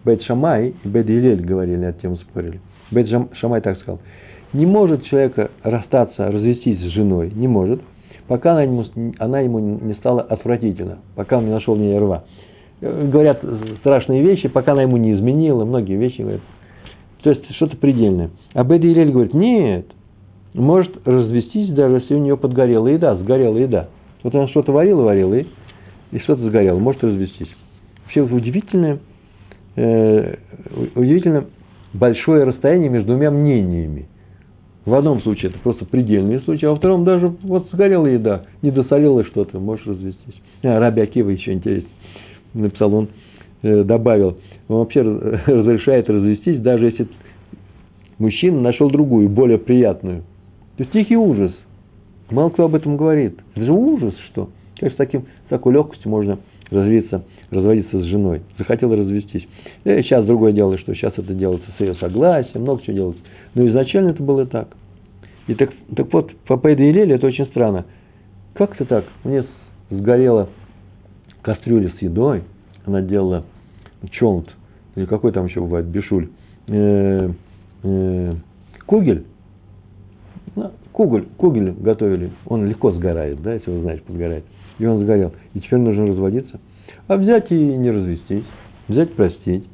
Бейт 0.03 0.23
Шамай 0.23 0.73
и 0.83 0.87
Бейт 0.87 1.07
Илель 1.07 1.45
говорили, 1.45 1.75
над 1.77 2.01
тем 2.01 2.17
спорили. 2.17 2.59
Бейт 2.89 3.07
Шамай 3.35 3.61
так 3.61 3.77
сказал. 3.81 4.01
Не 4.51 4.65
может 4.65 5.03
человека 5.03 5.51
расстаться, 5.61 6.25
развестись 6.25 6.79
с 6.79 6.93
женой, 6.93 7.31
не 7.35 7.47
может, 7.47 7.81
пока 8.27 8.53
она 8.53 8.63
ему, 8.63 8.83
она 9.19 9.41
ему 9.41 9.59
не 9.59 9.93
стала 9.93 10.23
отвратительна, 10.23 10.97
пока 11.15 11.37
он 11.37 11.45
не 11.45 11.51
нашел 11.51 11.75
в 11.75 11.77
ней 11.77 11.99
рва 11.99 12.23
говорят 12.81 13.43
страшные 13.79 14.21
вещи, 14.21 14.47
пока 14.47 14.73
она 14.73 14.83
ему 14.83 14.97
не 14.97 15.13
изменила, 15.13 15.65
многие 15.65 15.95
вещи 15.95 16.21
говорят. 16.21 16.41
То 17.23 17.31
есть 17.31 17.55
что-то 17.55 17.77
предельное. 17.77 18.29
А 18.53 18.63
Беди 18.63 18.87
Илель 18.87 19.11
говорит, 19.11 19.33
нет, 19.33 19.87
может 20.53 20.95
развестись, 21.07 21.69
даже 21.69 21.95
если 21.95 22.13
у 22.15 22.19
нее 22.19 22.37
подгорела 22.37 22.87
еда, 22.87 23.15
сгорела 23.15 23.57
еда. 23.57 23.89
Вот 24.23 24.35
она 24.35 24.47
что-то 24.47 24.71
варила, 24.71 25.03
варила, 25.03 25.33
и, 25.33 25.45
и 26.11 26.19
что-то 26.19 26.43
сгорело, 26.43 26.77
может 26.79 27.03
развестись. 27.03 27.49
Вообще 28.03 28.21
удивительное, 28.21 28.99
э, 29.75 30.35
удивительно 30.95 31.45
большое 31.93 32.43
расстояние 32.43 32.89
между 32.89 33.13
двумя 33.13 33.31
мнениями. 33.31 34.07
В 34.85 34.93
одном 34.93 35.21
случае 35.21 35.49
это 35.49 35.59
просто 35.59 35.85
предельный 35.85 36.41
случай, 36.41 36.67
а 36.67 36.69
во 36.69 36.75
втором 36.75 37.05
даже 37.05 37.29
вот 37.41 37.69
сгорела 37.71 38.05
еда, 38.05 38.45
не 38.61 38.69
досолила 38.69 39.25
что-то, 39.25 39.59
можешь 39.59 39.87
развестись. 39.87 40.35
А, 40.61 40.79
Раби 40.79 41.01
Акива 41.01 41.31
еще 41.31 41.53
интересно 41.53 41.89
написал, 42.55 42.93
он 42.93 43.09
э, 43.61 43.83
добавил, 43.83 44.37
он 44.67 44.77
вообще 44.77 45.01
разрешает 45.45 46.09
развестись, 46.09 46.59
даже 46.61 46.85
если 46.85 47.07
мужчина 48.17 48.61
нашел 48.61 48.89
другую, 48.89 49.29
более 49.29 49.57
приятную. 49.57 50.21
То 50.77 50.83
есть 50.83 50.91
тихий 50.91 51.17
ужас. 51.17 51.51
Мало 52.31 52.49
кто 52.49 52.65
об 52.65 52.75
этом 52.75 52.97
говорит. 52.97 53.39
Это 53.53 53.65
же 53.65 53.71
ужас, 53.71 54.15
что. 54.31 54.49
Как 54.79 54.91
с, 54.91 54.95
таким, 54.95 55.25
с 55.45 55.49
такой 55.49 55.73
легкостью 55.73 56.09
можно 56.09 56.39
развиться, 56.69 57.23
разводиться 57.51 58.01
с 58.01 58.03
женой. 58.05 58.41
Захотел 58.57 58.93
развестись. 58.93 59.47
И 59.83 59.89
э, 59.89 60.01
сейчас 60.03 60.25
другое 60.25 60.51
дело, 60.51 60.77
что 60.77 60.93
сейчас 60.93 61.13
это 61.17 61.33
делается 61.33 61.69
с 61.77 61.79
ее 61.79 61.95
согласием, 61.95 62.63
много 62.63 62.81
чего 62.81 62.93
делается. 62.93 63.23
Но 63.53 63.67
изначально 63.67 64.09
это 64.09 64.23
было 64.23 64.45
так. 64.45 64.75
И 65.47 65.53
так, 65.53 65.71
так 65.95 66.11
вот, 66.11 66.35
по 66.47 66.57
Пейде 66.57 66.89
и 66.89 66.91
Леле 66.91 67.15
это 67.15 67.27
очень 67.27 67.45
странно. 67.45 67.85
Как 68.53 68.73
это 68.75 68.85
так? 68.85 69.05
Мне 69.23 69.45
сгорела 69.89 70.49
кастрюля 71.45 71.91
с 71.95 72.01
едой, 72.01 72.41
она 72.85 73.01
делала 73.01 73.43
чонт, 74.09 74.49
или 74.95 75.05
какой 75.05 75.31
там 75.31 75.45
еще 75.45 75.61
бывает, 75.61 75.85
бешуль, 75.85 76.29
э, 76.65 77.29
э, 77.83 78.35
кугель, 78.87 79.25
ну, 80.55 80.71
кугель, 80.91 81.27
кугель 81.37 81.71
готовили, 81.71 82.31
он 82.47 82.65
легко 82.65 82.91
сгорает, 82.93 83.43
да, 83.43 83.53
если 83.53 83.69
вы 83.69 83.81
знаете, 83.81 84.01
подгорает. 84.01 84.43
И 84.79 84.85
он 84.87 85.03
сгорел. 85.03 85.33
И 85.53 85.59
теперь 85.59 85.79
нужно 85.79 86.07
разводиться. 86.07 86.59
А 87.07 87.15
взять 87.15 87.51
и 87.51 87.55
не 87.55 87.91
развестись, 87.91 88.45
взять 88.87 89.13
простить, 89.13 89.65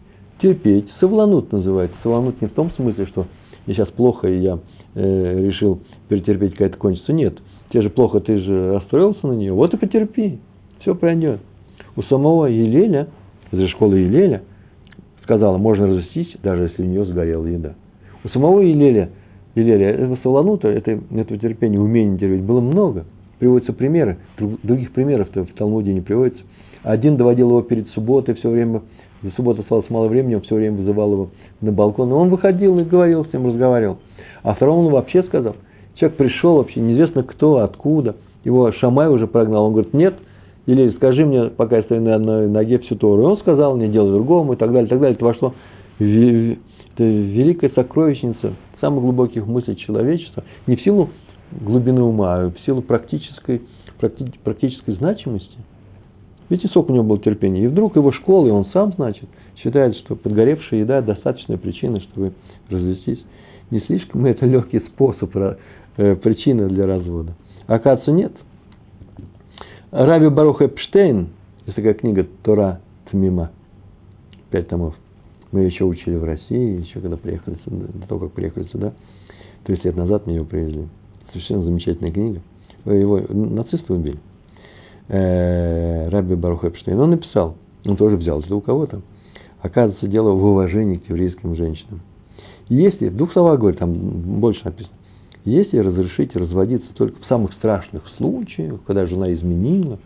терпеть, 0.41 0.89
совланут 0.99 1.53
называется. 1.53 1.95
Совланут 2.03 2.41
не 2.41 2.49
в 2.49 2.51
том 2.51 2.71
смысле, 2.71 3.05
что 3.05 3.27
мне 3.65 3.75
сейчас 3.75 3.87
плохо, 3.87 4.27
и 4.27 4.39
я 4.39 4.59
э, 4.95 5.47
решил 5.47 5.79
перетерпеть, 6.09 6.51
какая-то 6.51 6.75
кончится. 6.75 7.13
Нет. 7.13 7.39
Тебе 7.69 7.83
же 7.83 7.89
плохо, 7.89 8.19
ты 8.19 8.39
же 8.39 8.73
расстроился 8.73 9.25
на 9.25 9.33
нее. 9.33 9.53
Вот 9.53 9.73
и 9.73 9.77
потерпи. 9.77 10.39
Все 10.81 10.93
пройдет. 10.93 11.39
У 11.95 12.03
самого 12.03 12.45
Елеля, 12.45 13.07
из 13.51 13.69
школы 13.69 13.99
Елеля, 13.99 14.43
сказала, 15.23 15.57
можно 15.57 15.87
развестись, 15.87 16.35
даже 16.41 16.63
если 16.63 16.83
у 16.83 16.85
нее 16.85 17.05
сгорела 17.05 17.45
еда. 17.45 17.73
У 18.23 18.29
самого 18.29 18.61
Елеля, 18.61 19.09
Елеля 19.55 19.91
этого 19.91 20.17
Солонута, 20.23 20.69
это, 20.69 20.91
этого 20.91 21.37
терпения, 21.37 21.79
умения 21.79 22.17
терпеть 22.17 22.43
было 22.43 22.61
много. 22.61 23.05
Приводятся 23.39 23.73
примеры, 23.73 24.19
других 24.37 24.91
примеров 24.91 25.29
в 25.33 25.53
Талмуде 25.57 25.93
не 25.93 26.01
приводится. 26.01 26.43
Один 26.83 27.17
доводил 27.17 27.49
его 27.49 27.61
перед 27.61 27.89
субботой, 27.89 28.35
все 28.35 28.49
время, 28.49 28.81
до 29.21 29.31
субботы 29.31 29.61
осталось 29.61 29.89
мало 29.89 30.07
времени, 30.07 30.35
он 30.35 30.41
все 30.41 30.55
время 30.55 30.77
вызывал 30.77 31.11
его 31.11 31.29
на 31.59 31.71
балкон. 31.71 32.09
И 32.09 32.13
он 32.13 32.29
выходил 32.29 32.79
и 32.79 32.83
говорил 32.83 33.25
с 33.25 33.33
ним, 33.33 33.47
разговаривал. 33.47 33.97
А 34.43 34.53
второму 34.53 34.87
он 34.87 34.93
вообще 34.93 35.23
сказал, 35.23 35.55
человек 35.95 36.17
пришел 36.17 36.55
вообще, 36.55 36.79
неизвестно 36.79 37.23
кто, 37.23 37.57
откуда. 37.57 38.15
Его 38.43 38.71
Шамай 38.71 39.09
уже 39.09 39.27
прогнал. 39.27 39.65
Он 39.65 39.73
говорит, 39.73 39.93
нет, 39.93 40.15
или 40.65 40.91
скажи 40.91 41.25
мне, 41.25 41.45
пока 41.45 41.77
я 41.77 41.83
стою 41.83 42.01
на 42.01 42.15
одной 42.15 42.47
ноге 42.47 42.79
всю 42.79 42.95
Тору. 42.95 43.23
И 43.23 43.25
он 43.25 43.37
сказал, 43.39 43.75
не 43.77 43.87
делай 43.87 44.11
другому, 44.11 44.53
и 44.53 44.55
так 44.55 44.71
далее, 44.71 44.87
и 44.87 44.89
так 44.89 44.99
далее. 44.99 45.15
Это 45.15 45.25
вошло 45.25 45.53
это 45.99 47.03
великая 47.03 47.69
сокровищница 47.69 48.53
самых 48.79 49.03
глубоких 49.03 49.45
мыслей 49.45 49.77
человечества. 49.77 50.43
Не 50.67 50.75
в 50.75 50.81
силу 50.81 51.09
глубины 51.51 52.01
ума, 52.01 52.35
а 52.35 52.49
в 52.49 52.59
силу 52.65 52.81
практической, 52.81 53.61
практи, 53.99 54.31
практической 54.43 54.95
значимости. 54.95 55.57
Видите, 56.49 56.69
сколько 56.69 56.91
у 56.91 56.93
него 56.93 57.05
было 57.05 57.19
терпения. 57.19 57.63
И 57.63 57.67
вдруг 57.67 57.95
его 57.95 58.11
школа, 58.11 58.47
и 58.47 58.51
он 58.51 58.65
сам, 58.73 58.93
значит, 58.95 59.29
считает, 59.57 59.95
что 59.97 60.15
подгоревшая 60.15 60.81
еда– 60.81 61.01
достаточная 61.03 61.57
причина, 61.57 62.01
чтобы 62.01 62.33
развестись. 62.69 63.23
Не 63.69 63.79
слишком 63.81 64.25
это 64.25 64.45
легкий 64.45 64.79
способ, 64.79 65.35
э, 65.35 66.15
причина 66.15 66.67
для 66.67 66.87
развода. 66.87 67.33
Оказывается, 67.67 68.11
нет– 68.11 68.33
Раби 69.91 70.29
Барух 70.29 70.61
Эпштейн, 70.61 71.27
есть 71.65 71.75
такая 71.75 71.93
книга 71.93 72.25
Тора 72.43 72.79
Тмима, 73.09 73.51
пять 74.49 74.69
томов. 74.69 74.95
Мы 75.51 75.59
ее 75.59 75.67
еще 75.67 75.83
учили 75.83 76.15
в 76.15 76.23
России, 76.23 76.79
еще 76.79 77.01
когда 77.01 77.17
приехали 77.17 77.57
сюда, 77.65 77.87
до 77.93 78.07
того, 78.07 78.21
как 78.21 78.31
приехали 78.31 78.63
сюда. 78.71 78.93
30 79.65 79.83
лет 79.83 79.97
назад 79.97 80.25
мне 80.25 80.37
ее 80.37 80.45
привезли. 80.45 80.87
Совершенно 81.33 81.63
замечательная 81.63 82.13
книга. 82.13 82.39
Его 82.85 83.19
нацисты 83.27 83.93
убили. 83.93 84.17
Э, 85.09 86.07
Раби 86.07 86.35
Барух 86.35 86.63
Эпштейн. 86.63 86.97
Он 86.97 87.09
написал, 87.09 87.57
он 87.83 87.97
тоже 87.97 88.15
взял 88.15 88.39
это 88.39 88.55
у 88.55 88.61
кого-то. 88.61 89.01
Оказывается, 89.61 90.07
дело 90.07 90.31
в 90.31 90.45
уважении 90.45 90.99
к 90.99 91.09
еврейским 91.09 91.57
женщинам. 91.57 91.99
Если, 92.69 93.09
в 93.09 93.17
двух 93.17 93.33
словах 93.33 93.59
говорит, 93.59 93.79
там 93.79 93.93
больше 94.39 94.61
написано, 94.63 94.95
если 95.45 95.77
разрешить 95.79 96.35
разводиться 96.35 96.87
только 96.93 97.21
в 97.21 97.25
самых 97.25 97.53
страшных 97.53 98.03
случаях, 98.17 98.79
когда 98.85 99.07
жена 99.07 99.33
изменила, 99.33 99.97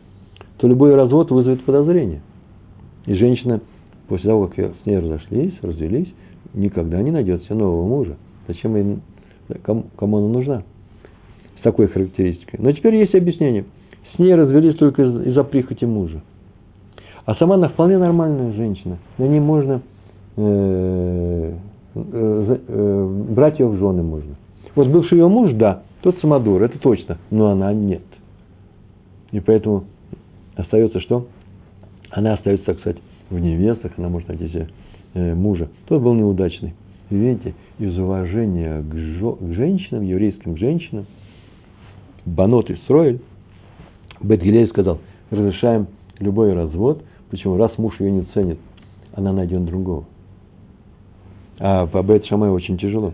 то 0.58 0.68
любой 0.68 0.96
развод 0.96 1.32
вызовет 1.32 1.64
подозрение. 1.66 2.22
И 3.06 3.14
женщина, 3.16 3.60
после 4.08 4.30
того, 4.30 4.48
как 4.48 4.74
с 4.82 4.86
ней 4.86 5.00
разошлись, 5.00 5.54
развелись, 5.62 6.14
никогда 6.54 7.02
не 7.02 7.12
найдет 7.12 7.44
себе 7.44 7.56
нового 7.56 7.88
мужа. 7.88 8.18
Зачем 8.48 8.76
ей, 8.76 9.00
кому, 9.64 9.86
кому 9.98 10.18
она 10.18 10.28
нужна? 10.28 10.64
С 11.60 11.64
такой 11.64 11.88
характеристикой. 11.88 12.60
Но 12.62 12.72
теперь 12.72 12.96
есть 12.96 13.14
объяснение. 13.14 13.66
С 14.16 14.20
ней 14.20 14.34
развелись 14.34 14.78
только 14.78 15.04
из-за 15.04 15.44
прихоти 15.44 15.86
мужа. 15.86 16.22
А 17.26 17.36
сама 17.36 17.56
она 17.56 17.70
вполне 17.70 17.98
нормальная 17.98 18.54
женщина. 18.54 18.98
На 19.18 19.26
ней 19.26 19.40
можно 19.40 19.82
э, 20.38 21.54
э, 21.96 22.58
э, 22.68 23.26
брать 23.32 23.60
ее 23.60 23.68
в 23.68 23.78
жены 23.78 24.04
можно. 24.04 24.36
Вот 24.76 24.90
бывший 24.90 25.18
ее 25.18 25.30
муж, 25.30 25.54
да, 25.54 25.84
тот 26.02 26.20
самодур, 26.20 26.62
это 26.62 26.78
точно, 26.80 27.18
но 27.32 27.48
она 27.48 27.74
нет. 27.74 28.04
И 29.32 29.40
поэтому 29.40 29.86
остается 30.56 31.00
что? 31.00 31.28
Она 32.12 32.34
остается, 32.34 32.66
так 32.66 32.80
сказать, 32.80 32.98
в 33.30 33.40
невестах, 33.40 33.94
она 33.98 34.10
может 34.10 34.28
найти 34.28 34.50
себе 34.50 34.68
э, 35.14 35.34
мужа. 35.34 35.70
Тот 35.88 36.02
был 36.02 36.14
неудачный. 36.14 36.74
Видите, 37.10 37.54
из 37.80 37.98
уважения 37.98 38.82
к, 38.82 38.96
жо, 38.96 39.34
к 39.34 39.54
женщинам, 39.54 40.04
еврейским 40.04 40.58
женщинам, 40.58 41.06
Банот 42.26 42.70
и 42.70 42.76
Строиль, 42.84 43.22
Бетгилей 44.22 44.68
сказал, 44.68 45.00
разрешаем 45.30 45.88
любой 46.20 46.54
развод, 46.54 47.04
почему 47.30 47.58
раз 47.58 47.78
муж 47.78 48.00
ее 48.00 48.12
не 48.12 48.24
ценит, 48.34 48.60
она 49.14 49.32
найдет 49.32 49.64
другого. 49.66 50.06
А 51.60 51.86
по 51.88 52.04
Бет 52.04 52.26
Шамай 52.26 52.50
очень 52.50 52.78
тяжело 52.78 53.14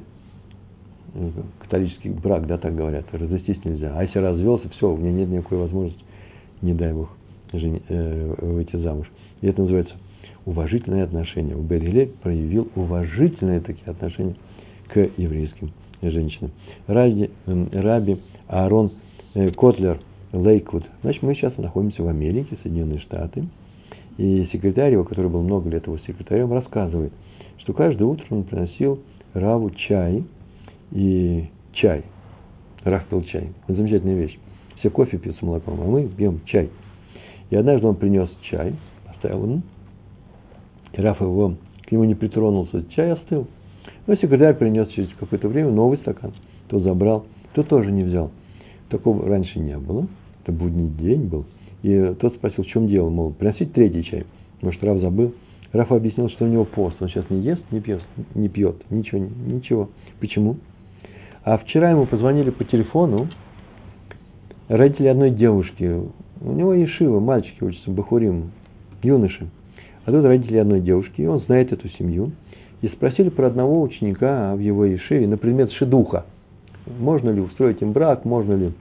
католический 1.59 2.09
брак, 2.11 2.47
да, 2.47 2.57
так 2.57 2.75
говорят, 2.75 3.05
развестись 3.11 3.63
нельзя. 3.65 3.93
А 3.95 4.03
если 4.03 4.19
развелся, 4.19 4.69
все, 4.69 4.91
у 4.91 4.97
меня 4.97 5.11
нет 5.11 5.29
никакой 5.29 5.57
возможности, 5.59 6.03
не 6.61 6.73
дай 6.73 6.93
Бог, 6.93 7.09
жени, 7.51 7.81
э, 7.89 8.35
выйти 8.39 8.77
замуж. 8.77 9.09
И 9.41 9.47
это 9.47 9.61
называется 9.61 9.95
уважительные 10.45 11.03
отношения. 11.03 11.55
У 11.55 11.61
Бергеле 11.61 12.07
проявил 12.21 12.69
уважительные 12.75 13.59
такие 13.59 13.87
отношения 13.87 14.35
к 14.87 14.97
еврейским 15.17 15.71
женщинам. 16.01 16.51
Раби, 16.87 17.29
э, 17.45 17.65
Раби 17.73 18.19
Аарон 18.47 18.91
э, 19.33 19.51
Котлер 19.51 19.99
Лейквуд. 20.31 20.85
Значит, 21.01 21.23
мы 21.23 21.35
сейчас 21.35 21.57
находимся 21.57 22.03
в 22.03 22.07
Америке, 22.07 22.57
Соединенные 22.63 22.99
Штаты. 22.99 23.45
И 24.17 24.47
секретарь 24.51 24.93
его, 24.93 25.03
который 25.03 25.29
был 25.29 25.41
много 25.41 25.69
лет 25.69 25.87
его 25.87 25.97
секретарем, 25.99 26.53
рассказывает, 26.53 27.11
что 27.57 27.73
каждое 27.73 28.05
утро 28.05 28.25
он 28.29 28.43
приносил 28.43 28.99
Раву 29.33 29.71
чай– 29.71 30.23
и 30.91 31.49
чай. 31.73 32.03
Рах 32.83 33.05
пил 33.07 33.23
чай. 33.23 33.49
Это 33.67 33.77
замечательная 33.77 34.15
вещь. 34.15 34.37
Все 34.79 34.89
кофе 34.89 35.17
пьют 35.17 35.37
с 35.37 35.41
молоком, 35.41 35.79
а 35.81 35.85
мы 35.85 36.07
пьем 36.07 36.41
чай. 36.45 36.69
И 37.49 37.55
однажды 37.55 37.87
он 37.87 37.95
принес 37.95 38.29
чай, 38.49 38.73
поставил 39.05 39.43
ему. 39.43 39.61
И 40.93 41.01
Раф 41.01 41.21
его, 41.21 41.55
к 41.85 41.91
нему 41.91 42.03
не 42.05 42.15
притронулся, 42.15 42.83
чай 42.89 43.11
остыл. 43.11 43.47
Но 44.07 44.15
секретарь 44.15 44.55
принес 44.55 44.87
через 44.89 45.09
какое-то 45.19 45.47
время 45.47 45.69
новый 45.69 45.97
стакан. 45.99 46.33
То 46.67 46.79
забрал, 46.79 47.25
то 47.53 47.63
тоже 47.63 47.91
не 47.91 48.03
взял. 48.03 48.31
Такого 48.89 49.27
раньше 49.27 49.59
не 49.59 49.77
было. 49.77 50.07
Это 50.43 50.51
будний 50.51 50.89
день 50.89 51.27
был. 51.27 51.45
И 51.83 52.15
тот 52.19 52.35
спросил, 52.35 52.63
в 52.63 52.67
чем 52.67 52.87
дело, 52.87 53.09
мол, 53.09 53.31
приносить 53.31 53.73
третий 53.73 54.03
чай. 54.03 54.25
Может, 54.61 54.83
Раф 54.83 54.99
забыл. 54.99 55.33
Раф 55.71 55.91
объяснил, 55.91 56.29
что 56.29 56.45
у 56.45 56.47
него 56.47 56.65
пост. 56.65 56.97
Он 57.01 57.07
сейчас 57.07 57.29
не 57.29 57.41
ест, 57.41 57.61
не 57.71 57.79
пьет, 57.79 58.01
не 58.35 58.49
пьет, 58.49 58.75
ничего, 58.89 59.19
ничего. 59.19 59.89
Почему? 60.19 60.57
А 61.43 61.57
вчера 61.57 61.89
ему 61.89 62.05
позвонили 62.05 62.51
по 62.51 62.63
телефону 62.63 63.27
родители 64.67 65.07
одной 65.07 65.31
девушки. 65.31 66.01
У 66.39 66.51
него 66.51 66.73
Ешива, 66.73 67.19
мальчики 67.19 67.63
учатся, 67.63 67.89
Бахурим, 67.89 68.51
юноши. 69.01 69.47
А 70.05 70.11
тут 70.11 70.23
родители 70.23 70.57
одной 70.57 70.81
девушки, 70.81 71.21
и 71.21 71.25
он 71.25 71.39
знает 71.41 71.71
эту 71.71 71.89
семью. 71.89 72.31
И 72.81 72.87
спросили 72.87 73.29
про 73.29 73.47
одного 73.47 73.81
ученика 73.81 74.55
в 74.55 74.59
его 74.59 74.85
Ешиве 74.85 75.27
на 75.27 75.37
предмет 75.37 75.71
шедуха. 75.73 76.25
можно 76.99 77.29
ли 77.29 77.41
устроить 77.41 77.81
им 77.81 77.91
брак, 77.91 78.25
можно 78.25 78.53
ли 78.53 78.71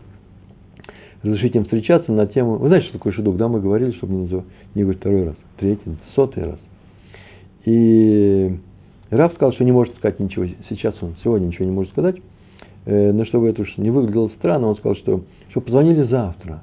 разрешить 1.22 1.54
им 1.54 1.64
встречаться 1.64 2.12
на 2.12 2.26
тему... 2.26 2.56
Вы 2.56 2.68
знаете, 2.68 2.88
что 2.88 2.98
такое 2.98 3.12
шедух, 3.12 3.36
да? 3.36 3.48
Мы 3.48 3.60
говорили, 3.60 3.92
чтобы 3.92 4.14
не, 4.14 4.22
называть, 4.22 4.46
не 4.74 4.82
говорить 4.82 5.00
второй 5.00 5.24
раз, 5.24 5.34
третий, 5.58 5.96
сотый 6.14 6.44
раз. 6.44 6.58
И 7.66 8.58
Раф 9.10 9.34
сказал, 9.34 9.52
что 9.52 9.64
не 9.64 9.72
может 9.72 9.96
сказать 9.96 10.18
ничего. 10.18 10.46
Сейчас 10.70 10.94
он 11.02 11.16
сегодня 11.22 11.46
ничего 11.46 11.66
не 11.66 11.72
может 11.72 11.92
сказать. 11.92 12.16
Э, 12.86 13.12
но 13.12 13.24
чтобы 13.26 13.48
это 13.48 13.62
уж 13.62 13.76
не 13.76 13.90
выглядело 13.90 14.28
странно, 14.38 14.68
он 14.68 14.76
сказал, 14.76 14.96
что, 14.96 15.24
что 15.50 15.60
позвонили 15.60 16.04
завтра. 16.04 16.62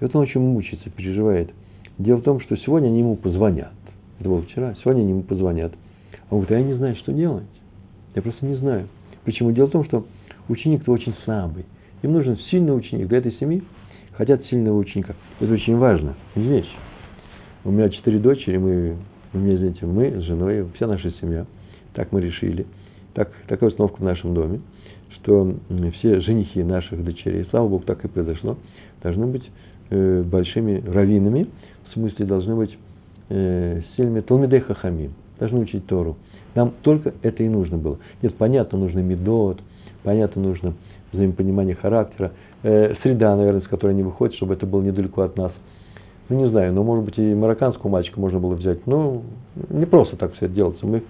И 0.00 0.04
вот 0.04 0.14
он 0.14 0.22
очень 0.22 0.40
мучается, 0.40 0.90
переживает. 0.90 1.50
Дело 1.98 2.18
в 2.18 2.22
том, 2.22 2.40
что 2.40 2.56
сегодня 2.56 2.88
они 2.88 3.00
ему 3.00 3.16
позвонят. 3.16 3.72
Это 4.18 4.28
было 4.28 4.42
вчера. 4.42 4.74
Сегодня 4.82 5.02
они 5.02 5.10
ему 5.10 5.22
позвонят. 5.22 5.72
А 6.28 6.34
он 6.34 6.42
говорит, 6.42 6.50
а 6.56 6.60
я 6.60 6.66
не 6.66 6.74
знаю, 6.74 6.96
что 6.96 7.12
делать. 7.12 7.44
Я 8.14 8.22
просто 8.22 8.44
не 8.46 8.56
знаю. 8.56 8.88
Почему? 9.24 9.52
Дело 9.52 9.66
в 9.66 9.70
том, 9.70 9.84
что 9.84 10.06
ученик-то 10.48 10.92
очень 10.92 11.14
слабый. 11.24 11.64
Им 12.02 12.12
нужен 12.12 12.36
сильный 12.50 12.76
ученик. 12.76 13.08
Для 13.08 13.18
этой 13.18 13.32
семьи 13.32 13.62
хотят 14.12 14.44
сильного 14.46 14.76
ученика. 14.76 15.14
Это 15.40 15.52
очень 15.52 15.76
важно. 15.76 16.14
Вещь. 16.34 16.70
У 17.64 17.70
меня 17.70 17.88
четыре 17.88 18.18
дочери, 18.18 18.58
мы, 18.58 18.96
у 19.32 19.38
меня, 19.38 19.54
извините, 19.54 19.86
мы 19.86 20.10
с 20.10 20.22
женой, 20.24 20.68
вся 20.74 20.86
наша 20.86 21.10
семья. 21.20 21.46
Так 21.94 22.12
мы 22.12 22.20
решили. 22.20 22.66
Так, 23.14 23.32
такая 23.48 23.70
установка 23.70 24.00
в 24.00 24.04
нашем 24.04 24.34
доме, 24.34 24.60
что 25.24 25.54
все 25.98 26.20
женихи 26.20 26.62
наших 26.62 27.02
дочерей, 27.02 27.46
слава 27.50 27.66
Богу, 27.68 27.84
так 27.84 28.04
и 28.04 28.08
произошло, 28.08 28.56
должны 29.02 29.26
быть 29.26 29.42
э, 29.90 30.22
большими 30.22 30.82
раввинами, 30.86 31.48
в 31.88 31.94
смысле 31.94 32.26
должны 32.26 32.54
быть 32.54 32.76
э, 33.30 33.80
сильными 33.96 34.20
Талмидей 34.20 34.60
Хахамим, 34.60 35.12
должны 35.38 35.60
учить 35.60 35.86
Тору. 35.86 36.16
Нам 36.54 36.72
только 36.82 37.14
это 37.22 37.42
и 37.42 37.48
нужно 37.48 37.78
было. 37.78 37.98
Нет, 38.22 38.34
понятно, 38.36 38.78
нужно 38.78 39.00
медот, 39.00 39.60
понятно, 40.02 40.42
нужно 40.42 40.74
взаимопонимание 41.12 41.74
характера, 41.74 42.32
э, 42.62 42.94
среда, 43.02 43.34
наверное, 43.34 43.62
с 43.62 43.68
которой 43.68 43.90
они 43.90 44.02
выходят, 44.02 44.36
чтобы 44.36 44.54
это 44.54 44.66
было 44.66 44.82
недалеко 44.82 45.22
от 45.22 45.36
нас. 45.36 45.52
Ну, 46.28 46.38
не 46.38 46.50
знаю, 46.50 46.72
но, 46.72 46.82
может 46.82 47.04
быть, 47.04 47.18
и 47.18 47.34
марокканского 47.34 47.90
мальчика 47.90 48.20
можно 48.20 48.40
было 48.40 48.54
взять. 48.54 48.86
Ну, 48.86 49.22
не 49.70 49.86
просто 49.86 50.16
так 50.16 50.34
все 50.34 50.46
это 50.46 50.54
делается. 50.54 50.86
Мы 50.86 51.02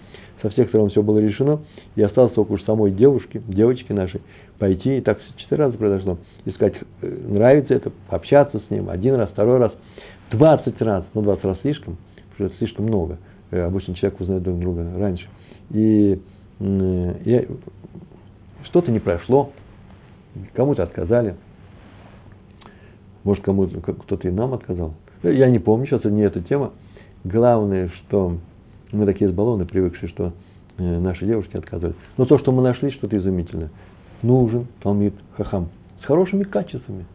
со 0.45 0.51
всех 0.51 0.69
сторон 0.69 0.91
все 0.91 1.03
было 1.03 1.19
решено, 1.21 1.61
и 1.97 2.03
осталось 2.03 2.35
только 2.35 2.53
уж 2.53 2.63
самой 2.65 2.91
девушке, 2.91 3.41
девочке 3.49 3.95
нашей, 3.95 4.21
пойти, 4.59 4.99
и 4.99 5.01
так 5.01 5.19
четыре 5.37 5.65
раза 5.65 5.79
произошло, 5.79 6.19
искать, 6.45 6.75
э, 7.01 7.07
нравится 7.29 7.73
это, 7.73 7.91
общаться 8.11 8.61
с 8.61 8.71
ним, 8.71 8.91
один 8.91 9.15
раз, 9.15 9.31
второй 9.31 9.57
раз, 9.57 9.73
двадцать 10.31 10.79
раз, 10.83 11.07
ну, 11.15 11.23
двадцать 11.23 11.45
раз 11.45 11.59
слишком, 11.63 11.97
потому 12.17 12.35
что 12.35 12.45
это 12.45 12.57
слишком 12.59 12.85
много. 12.85 13.19
Э, 13.53 13.63
обычно 13.63 13.95
человек 13.95 14.21
узнает 14.21 14.43
друг 14.43 14.59
друга 14.59 14.87
раньше. 14.99 15.27
И, 15.71 16.21
и 16.61 17.49
что-то 18.65 18.93
не 18.93 19.01
прошло, 19.01 19.51
кому-то 20.53 20.83
отказали, 20.83 21.37
может, 23.25 23.43
кому-то 23.43 23.81
кто-то 23.81 24.29
и 24.29 24.31
нам 24.31 24.53
отказал. 24.53 24.93
Я 25.23 25.49
не 25.49 25.59
помню, 25.59 25.87
сейчас 25.87 26.01
это 26.01 26.11
не 26.11 26.21
эта 26.21 26.43
тема. 26.43 26.73
Главное, 27.25 27.89
что 27.89 28.37
мы 28.93 29.07
такие 29.07 29.31
избалованы, 29.31 29.65
привыкшие, 29.67 30.09
что 30.09 30.33
э, 30.79 30.99
наши 31.01 31.27
девушки 31.27 31.57
отказывают. 31.57 31.97
Но 32.17 32.27
то, 32.27 32.39
что 32.39 32.53
мы 32.53 32.63
нашли, 32.63 32.91
что-то 32.91 33.17
изумительное. 33.17 33.71
Нужен 34.23 34.67
Талмит 34.83 35.15
Хахам 35.37 35.69
с 36.03 36.05
хорошими 36.05 36.45
качествами. 36.45 37.07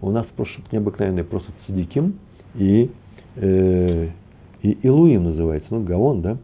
У 0.00 0.10
нас 0.10 0.26
просто 0.36 0.62
необыкновенный 0.70 1.24
просто 1.24 1.50
цадиким 1.66 2.14
и 2.54 2.90
э, 3.36 4.08
и 4.62 4.72
Илуим 4.82 5.24
называется, 5.24 5.68
ну, 5.70 5.82
Гавон, 5.84 6.22
да, 6.22 6.36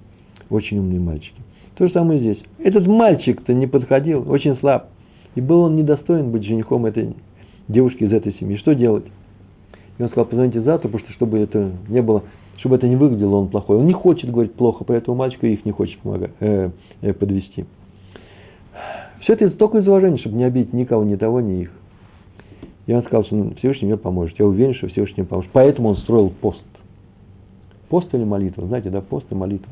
очень 0.50 0.78
умные 0.78 1.00
мальчики. 1.00 1.40
То 1.76 1.86
же 1.86 1.92
самое 1.92 2.20
здесь. 2.20 2.38
Этот 2.58 2.86
мальчик-то 2.86 3.52
не 3.52 3.66
подходил, 3.66 4.30
очень 4.30 4.56
слаб. 4.58 4.90
И 5.34 5.40
был 5.40 5.62
он 5.62 5.76
недостоин 5.76 6.30
быть 6.30 6.44
женихом 6.44 6.86
этой 6.86 7.14
девушки 7.66 8.04
из 8.04 8.12
этой 8.12 8.34
семьи. 8.34 8.56
Что 8.56 8.74
делать? 8.74 9.04
И 9.98 10.02
он 10.02 10.08
сказал, 10.08 10.26
позвоните 10.26 10.60
завтра, 10.60 10.88
потому 10.88 11.04
что 11.04 11.12
чтобы 11.14 11.38
это 11.38 11.72
не 11.88 12.02
было, 12.02 12.22
чтобы 12.64 12.76
это 12.76 12.88
не 12.88 12.96
выглядело 12.96 13.36
он 13.36 13.48
плохой. 13.48 13.76
Он 13.76 13.86
не 13.86 13.92
хочет 13.92 14.30
говорить 14.30 14.54
плохо 14.54 14.84
про 14.84 14.96
этого 14.96 15.14
мальчика 15.14 15.46
и 15.46 15.52
их 15.52 15.66
не 15.66 15.72
хочет 15.72 15.98
помогать, 15.98 16.30
э, 16.40 16.70
э, 17.02 17.12
подвести. 17.12 17.66
Все 19.20 19.34
это 19.34 19.50
только 19.50 19.80
из 19.80 19.86
уважения, 19.86 20.16
чтобы 20.16 20.36
не 20.36 20.44
обидеть 20.44 20.72
никого, 20.72 21.04
ни 21.04 21.14
того, 21.16 21.42
ни 21.42 21.60
их. 21.60 21.70
И 22.86 22.94
он 22.94 23.02
сказал, 23.02 23.26
что 23.26 23.54
Всевышний 23.58 23.88
мне 23.88 23.98
поможет. 23.98 24.38
Я 24.38 24.46
уверен, 24.46 24.72
что 24.72 24.88
Всевышний 24.88 25.16
мне 25.18 25.26
поможет. 25.26 25.50
Поэтому 25.52 25.90
он 25.90 25.98
строил 25.98 26.30
пост. 26.30 26.64
Пост 27.90 28.08
или 28.14 28.24
молитва? 28.24 28.66
Знаете, 28.66 28.88
да, 28.88 29.02
пост 29.02 29.26
и 29.30 29.34
молитва. 29.34 29.70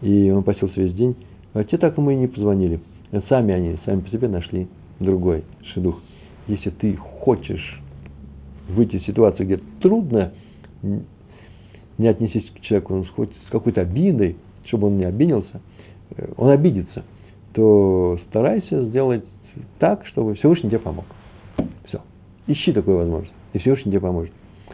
И 0.00 0.30
он 0.30 0.44
постился 0.44 0.80
весь 0.80 0.94
день. 0.94 1.14
А 1.52 1.62
те 1.62 1.76
так 1.76 1.98
мы 1.98 2.14
и 2.14 2.16
не 2.16 2.26
позвонили. 2.26 2.80
Сами 3.28 3.52
они, 3.52 3.76
сами 3.84 4.00
по 4.00 4.08
себе 4.08 4.28
нашли 4.28 4.66
другой 4.98 5.44
шедух. 5.74 6.00
Если 6.48 6.70
ты 6.70 6.96
хочешь 6.96 7.82
выйти 8.66 8.96
из 8.96 9.04
ситуации, 9.04 9.44
где 9.44 9.60
трудно, 9.82 10.32
не 11.98 12.08
отнесись 12.08 12.48
к 12.54 12.60
человеку 12.60 13.04
хоть 13.14 13.30
с 13.46 13.50
какой-то 13.50 13.82
обидой, 13.82 14.36
чтобы 14.64 14.88
он 14.88 14.98
не 14.98 15.04
обиделся, 15.04 15.60
э, 16.16 16.28
он 16.36 16.50
обидится, 16.50 17.04
то 17.52 18.18
старайся 18.28 18.84
сделать 18.84 19.24
так, 19.78 20.06
чтобы 20.06 20.34
Всевышний 20.34 20.68
тебе 20.68 20.80
помог. 20.80 21.04
Все. 21.88 22.00
Ищи 22.46 22.72
такую 22.72 22.98
возможность, 22.98 23.34
и 23.52 23.58
Всевышний 23.58 23.92
тебе 23.92 24.00
поможет. 24.00 24.32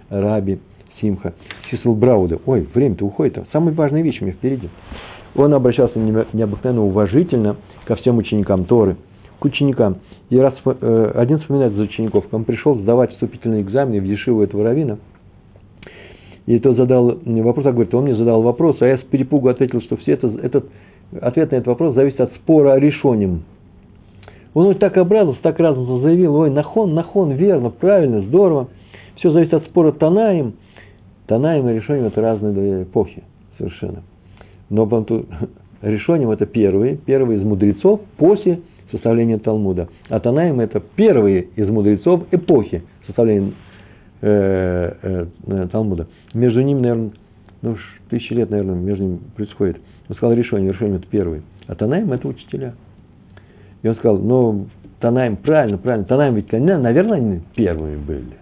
Раби 0.08 0.58
Симха, 1.00 1.34
Сисл 1.70 1.94
Брауда. 1.94 2.38
Ой, 2.46 2.66
время-то 2.74 3.06
уходит. 3.06 3.38
Самые 3.52 3.74
важные 3.74 4.02
вещи 4.02 4.22
у 4.22 4.24
меня 4.24 4.34
впереди. 4.34 4.68
Он 5.34 5.54
обращался 5.54 5.98
необыкновенно 5.98 6.84
уважительно 6.84 7.56
ко 7.86 7.96
всем 7.96 8.18
ученикам 8.18 8.64
Торы, 8.64 8.96
к 9.38 9.44
ученикам. 9.44 9.98
И 10.28 10.38
раз 10.38 10.54
э, 10.64 11.12
один 11.14 11.38
вспоминает 11.38 11.72
за 11.72 11.82
учеников, 11.82 12.24
он 12.32 12.44
пришел 12.44 12.78
сдавать 12.78 13.12
вступительный 13.12 13.62
экзамен 13.62 14.00
в 14.00 14.04
Ешиву 14.04 14.42
этого 14.42 14.64
равина, 14.64 14.98
и 16.46 16.58
тот 16.58 16.76
задал 16.76 17.18
вопрос, 17.24 17.66
а 17.66 17.72
говорит, 17.72 17.94
он 17.94 18.04
мне 18.04 18.16
задал 18.16 18.42
вопрос, 18.42 18.76
а 18.80 18.86
я 18.86 18.98
с 18.98 19.02
перепугу 19.02 19.48
ответил, 19.48 19.80
что 19.82 19.96
все 19.96 20.12
это, 20.12 20.28
этот, 20.42 20.66
ответ 21.20 21.52
на 21.52 21.56
этот 21.56 21.68
вопрос 21.68 21.94
зависит 21.94 22.20
от 22.20 22.32
спора 22.34 22.72
о 22.72 22.80
решении. 22.80 23.40
Он 24.54 24.74
так 24.74 24.96
обрадовался, 24.96 25.40
так 25.42 25.58
радостно 25.58 26.00
заявил, 26.00 26.34
ой, 26.34 26.50
нахон, 26.50 26.94
нахон, 26.94 27.32
верно, 27.32 27.70
правильно, 27.70 28.22
здорово. 28.22 28.68
Все 29.16 29.30
зависит 29.30 29.54
от 29.54 29.64
спора 29.64 29.92
Танаем. 29.92 30.54
Танаем 31.26 31.68
и 31.68 31.74
решением 31.74 32.06
это 32.06 32.20
разные 32.20 32.82
эпохи 32.82 33.22
совершенно. 33.56 34.02
Но 34.68 34.84
решением 35.82 36.30
это 36.30 36.44
первые, 36.44 36.96
первые 36.96 37.38
из 37.38 37.44
мудрецов 37.44 38.00
после 38.18 38.60
составления 38.90 39.38
Талмуда. 39.38 39.88
А 40.08 40.20
Танаем 40.20 40.60
это 40.60 40.80
первые 40.80 41.48
из 41.56 41.68
мудрецов 41.68 42.24
эпохи 42.30 42.82
составления 43.06 43.52
э, 44.22 44.94
э, 45.02 45.26
э, 45.46 45.68
Талмуда. 45.70 46.06
Между 46.32 46.62
ними, 46.62 46.80
наверное, 46.80 47.12
ну, 47.60 47.76
тысячи 48.08 48.32
лет, 48.32 48.50
наверное, 48.50 48.74
между 48.74 49.04
ними 49.04 49.20
происходит. 49.36 49.78
Он 50.08 50.16
сказал 50.16 50.34
решение, 50.34 50.72
решение 50.72 50.96
это 50.96 51.06
первые. 51.06 51.42
А 51.66 51.74
Танаем 51.74 52.12
это 52.12 52.28
учителя. 52.28 52.74
И 53.82 53.88
он 53.88 53.94
сказал, 53.96 54.18
ну, 54.18 54.66
Танаем, 55.00 55.36
правильно, 55.36 55.78
правильно, 55.78 56.06
Танаем 56.06 56.34
ведь, 56.34 56.52
наверное, 56.52 57.16
они 57.16 57.40
первыми 57.54 57.96
были. 57.96 58.36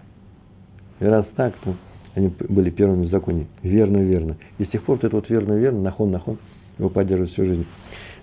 И 0.99 1.05
раз 1.05 1.25
так, 1.35 1.53
то 1.63 1.75
они 2.15 2.31
были 2.49 2.69
первыми 2.69 3.07
в 3.07 3.09
законе. 3.09 3.47
Верно, 3.63 3.97
верно. 3.97 4.37
И 4.59 4.65
с 4.65 4.69
тех 4.69 4.83
пор 4.83 4.97
вот 4.97 5.03
это 5.03 5.15
вот 5.15 5.29
верно, 5.29 5.53
верно, 5.53 5.81
нахон, 5.81 6.11
нахон, 6.11 6.37
его 6.77 6.89
поддерживает 6.89 7.31
всю 7.33 7.45
жизнь. 7.45 7.65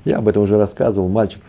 Я 0.04 0.18
об 0.18 0.28
этом 0.28 0.42
уже 0.42 0.56
рассказывал. 0.56 1.08
Мальчик 1.08 1.42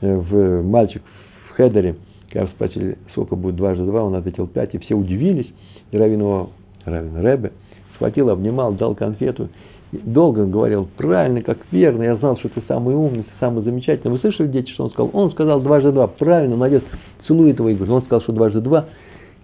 в, 0.00 0.62
мальчик 0.62 1.02
в 1.48 1.56
Хедере, 1.56 1.96
когда 2.30 2.46
спросили, 2.48 2.98
сколько 3.12 3.36
будет 3.36 3.56
дважды 3.56 3.84
два, 3.84 4.04
он 4.04 4.14
ответил 4.14 4.46
пять, 4.46 4.74
и 4.74 4.78
все 4.78 4.94
удивились. 4.94 5.46
И 5.90 5.96
Равин 5.96 6.20
его, 6.20 6.50
Равин 6.84 7.20
Ребе, 7.20 7.52
схватил, 7.94 8.30
обнимал, 8.30 8.72
дал 8.72 8.94
конфету. 8.94 9.48
И 9.92 9.96
долго 9.96 10.44
говорил, 10.44 10.86
правильно, 10.98 11.42
как 11.42 11.58
верно, 11.72 12.02
я 12.02 12.16
знал, 12.16 12.36
что 12.38 12.50
ты 12.50 12.62
самый 12.68 12.94
умный, 12.94 13.22
ты 13.22 13.30
самый 13.40 13.62
замечательный. 13.64 14.12
Вы 14.12 14.18
слышали, 14.18 14.48
дети, 14.48 14.70
что 14.72 14.84
он 14.84 14.90
сказал? 14.90 15.10
Он 15.14 15.30
сказал 15.30 15.60
дважды 15.60 15.92
два, 15.92 16.06
правильно, 16.06 16.56
молодец, 16.56 16.82
целует 17.26 17.58
его 17.58 17.70
и 17.70 17.74
говорит, 17.74 17.94
он 17.94 18.02
сказал, 18.02 18.20
что 18.20 18.32
дважды 18.32 18.60
два, 18.60 18.86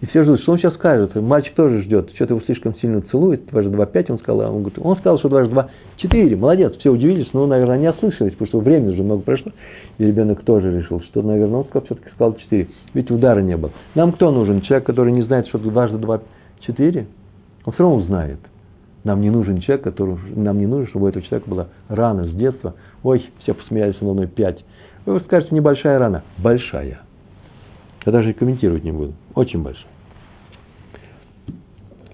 и 0.05 0.07
все 0.07 0.23
ждут, 0.23 0.41
что 0.41 0.51
он 0.51 0.59
сейчас 0.59 0.75
скажет. 0.75 1.15
Мальчик 1.15 1.55
тоже 1.55 1.81
ждет. 1.81 2.11
Что-то 2.13 2.35
его 2.35 2.45
слишком 2.45 2.75
сильно 2.75 3.01
целует. 3.01 3.47
Дважды 3.47 3.71
два 3.71 3.87
пять 3.87 4.11
он 4.11 4.19
сказал. 4.19 4.41
А 4.41 4.51
он, 4.51 4.59
говорит, 4.59 4.77
он 4.79 4.95
сказал, 4.97 5.17
что 5.17 5.29
дважды 5.29 5.51
два 5.51 5.69
четыре. 5.97 6.35
Молодец. 6.35 6.75
Все 6.75 6.91
удивились, 6.91 7.27
но, 7.33 7.47
наверное, 7.47 7.79
не 7.79 7.89
ослышались, 7.89 8.33
потому 8.33 8.47
что 8.47 8.59
времени 8.59 8.91
уже 8.91 9.01
много 9.01 9.23
прошло. 9.23 9.51
И 9.97 10.05
ребенок 10.05 10.43
тоже 10.43 10.77
решил, 10.77 11.01
что, 11.01 11.23
наверное, 11.23 11.59
он 11.59 11.65
сказал, 11.65 11.85
все-таки 11.85 12.09
сказал 12.11 12.35
четыре. 12.35 12.67
Ведь 12.93 13.09
удара 13.09 13.39
не 13.39 13.57
было. 13.57 13.71
Нам 13.95 14.11
кто 14.11 14.29
нужен? 14.29 14.61
Человек, 14.61 14.85
который 14.85 15.11
не 15.11 15.23
знает, 15.23 15.47
что 15.47 15.57
дважды 15.57 15.97
два 15.97 16.21
четыре? 16.59 17.07
Он 17.65 17.73
все 17.73 17.81
равно 17.81 17.97
узнает. 17.97 18.39
Нам 19.05 19.21
не 19.21 19.31
нужен 19.31 19.59
человек, 19.61 19.83
который, 19.85 20.17
нам 20.35 20.59
не 20.59 20.67
нужно, 20.67 20.87
чтобы 20.87 21.05
у 21.05 21.09
этого 21.09 21.25
человека 21.25 21.49
была 21.49 21.67
рана 21.89 22.25
с 22.25 22.31
детства. 22.31 22.75
Ой, 23.01 23.27
все 23.41 23.55
посмеялись 23.55 23.99
надо 24.01 24.13
мной 24.13 24.27
пять. 24.27 24.63
Вы 25.07 25.19
скажете, 25.21 25.55
небольшая 25.55 25.97
рана. 25.97 26.21
Большая. 26.37 26.99
Я 28.05 28.11
даже 28.11 28.29
и 28.29 28.33
комментировать 28.33 28.83
не 28.83 28.91
буду. 28.91 29.13
Очень 29.33 29.63
большой. 29.63 29.94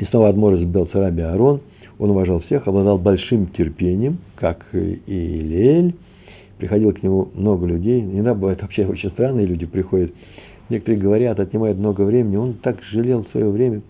И 0.01 0.05
снова 0.05 0.29
Адмор 0.29 0.55
из 0.55 0.67
Белцараби 0.67 1.21
Аарон. 1.21 1.61
Он 1.99 2.09
уважал 2.09 2.39
всех, 2.39 2.67
обладал 2.67 2.97
большим 2.97 3.45
терпением, 3.51 4.17
как 4.35 4.65
и 4.73 4.99
Илель. 5.05 5.93
приходило 6.57 6.91
к 6.91 7.03
нему 7.03 7.29
много 7.35 7.67
людей. 7.67 8.01
Иногда 8.01 8.33
бывает 8.33 8.63
вообще 8.63 8.87
очень 8.87 9.11
странные 9.11 9.45
люди 9.45 9.67
приходят. 9.67 10.11
Некоторые 10.69 10.99
говорят, 10.99 11.39
отнимает 11.39 11.77
много 11.77 12.01
времени. 12.01 12.35
Он 12.35 12.53
так 12.55 12.81
жалел 12.91 13.27
свое 13.31 13.47
время. 13.49 13.81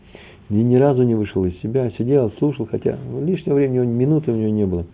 И 0.50 0.56
ни 0.56 0.76
разу 0.76 1.04
не 1.04 1.16
вышел 1.16 1.46
из 1.46 1.58
себя. 1.62 1.90
Сидел, 1.98 2.30
слушал, 2.40 2.68
хотя 2.70 2.98
лишнего 3.24 3.56
времени, 3.56 3.86
минуты 3.86 4.34
у 4.34 4.36
него 4.36 4.52
не 4.52 4.66
было. 4.66 4.86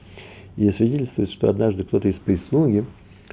И 0.55 0.69
свидетельствует, 0.69 1.31
что 1.31 1.49
однажды 1.49 1.83
кто-то 1.83 2.07
из 2.09 2.15
прислуги 2.25 2.85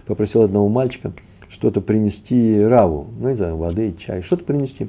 попросил 0.06 0.40
одного 0.40 0.70
мальчика 0.70 1.12
что-то 1.50 1.82
принести 1.82 2.62
Раву. 2.62 3.08
Ну, 3.20 3.28
не 3.28 3.36
знаю, 3.36 3.58
воды, 3.58 3.94
чай, 4.06 4.22
что-то 4.22 4.44
принести. 4.44 4.88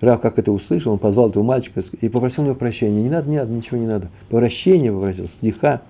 Рав, 0.00 0.20
как 0.20 0.38
это 0.38 0.50
услышал, 0.50 0.92
он 0.92 0.98
позвал 0.98 1.28
этого 1.28 1.42
мальчика 1.42 1.84
и 2.00 2.08
попросил 2.08 2.42
у 2.42 2.46
него 2.46 2.54
прощения. 2.54 3.02
Не 3.02 3.10
надо, 3.10 3.28
не 3.28 3.36
надо, 3.36 3.52
ничего 3.52 3.76
не 3.76 3.86
надо. 3.86 4.08
Прощения 4.30 4.90
попросил, 4.90 5.28
стиха, 5.38 5.82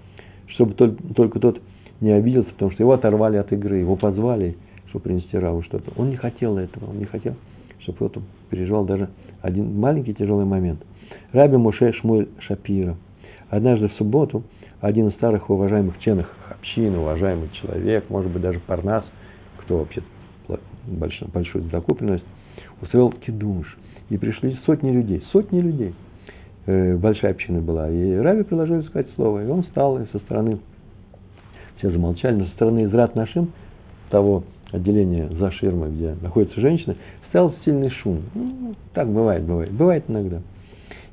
чтобы 0.49 0.75
только 0.75 1.39
тот 1.39 1.61
не 2.01 2.11
обиделся, 2.11 2.51
потому 2.51 2.73
что 2.73 2.83
его 2.83 2.93
оторвали 2.93 3.37
от 3.37 3.53
игры, 3.53 3.77
его 3.77 3.95
позвали, 3.95 4.57
чтобы 4.89 5.05
принести 5.05 5.39
Раву 5.39 5.63
что-то. 5.63 5.93
Он 5.97 6.11
не 6.11 6.17
хотел 6.17 6.59
этого, 6.59 6.91
он 6.91 6.99
не 6.99 7.05
хотел, 7.05 7.35
чтобы 7.81 7.97
кто-то 7.97 8.23
переживал 8.51 8.85
даже 8.85 9.11
один 9.43 9.79
маленький 9.79 10.15
тяжелый 10.15 10.45
момент. 10.45 10.81
Раби 11.33 11.57
Муше 11.57 11.93
Шмуль 11.93 12.29
Шапира. 12.41 12.97
Однажды 13.49 13.89
в 13.89 13.93
субботу 13.95 14.43
один 14.81 15.09
из 15.09 15.15
старых 15.15 15.51
уважаемых 15.51 15.99
членов 16.01 16.27
общины, 16.51 16.99
уважаемый 16.99 17.49
человек, 17.61 18.09
может 18.09 18.31
быть, 18.33 18.43
даже 18.43 18.59
Парнас, 18.61 19.05
кто 19.59 19.79
вообще 19.79 20.03
большую, 20.87 21.31
большую 21.31 21.65
закупленность, 21.71 22.25
устроил 22.81 23.13
кидуш. 23.13 23.77
И 24.11 24.19
пришли 24.19 24.59
сотни 24.67 24.91
людей, 24.91 25.23
сотни 25.33 25.61
людей. 25.61 25.95
Э, 26.67 26.97
большая 26.97 27.33
община 27.33 27.61
была. 27.61 27.89
И 27.89 28.17
Раби 28.17 28.43
предложил 28.43 28.83
сказать 28.85 29.07
слово. 29.15 29.45
И 29.45 29.49
он 29.49 29.63
встал, 29.63 29.99
и 29.99 30.07
со 30.13 30.19
стороны, 30.19 30.59
все 31.79 31.91
замолчали, 31.91 32.37
но 32.37 32.45
со 32.47 32.53
стороны 32.53 32.85
Израт 32.85 33.15
Нашим, 33.15 33.53
того 34.11 34.45
отделения 34.73 35.29
за 35.29 35.51
ширмой, 35.53 35.91
где 35.91 36.15
находятся 36.21 36.61
женщины, 36.61 36.97
стоял 37.29 37.55
сильный 37.65 37.91
шум. 37.91 38.23
Ну, 38.35 38.75
так 38.93 39.09
бывает, 39.09 39.45
бывает. 39.45 39.73
Бывает 39.73 40.05
иногда. 40.09 40.41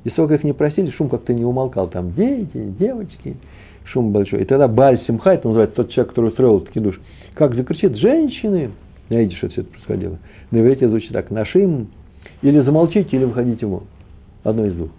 И 0.04 0.10
сколько 0.10 0.34
их 0.34 0.44
не 0.44 0.52
просили, 0.52 0.90
шум 0.90 1.08
как-то 1.08 1.32
не 1.32 1.44
умолкал. 1.44 1.88
Там 1.88 2.12
дети, 2.12 2.74
девочки, 2.78 3.36
шум 3.84 4.12
большой. 4.12 4.42
И 4.42 4.44
тогда 4.44 4.68
Баль 4.68 5.00
Симха, 5.06 5.30
это 5.30 5.48
называется 5.48 5.76
тот 5.76 5.90
человек, 5.90 6.10
который 6.10 6.28
устроил 6.30 6.58
этот 6.58 6.70
кидуш, 6.70 7.00
как 7.34 7.54
закричит, 7.54 7.96
женщины, 7.96 8.70
я 9.08 9.20
видите, 9.20 9.36
что 9.38 9.48
все 9.48 9.60
это 9.62 9.70
происходило. 9.70 10.18
На 10.50 10.60
иврите 10.60 10.88
звучит 10.88 11.12
так, 11.12 11.30
нашим 11.30 11.88
или 12.42 12.60
замолчите, 12.60 13.16
или 13.16 13.24
выходите 13.24 13.66
вон. 13.66 13.84
Одно 14.44 14.66
из 14.66 14.74
двух. 14.74 14.90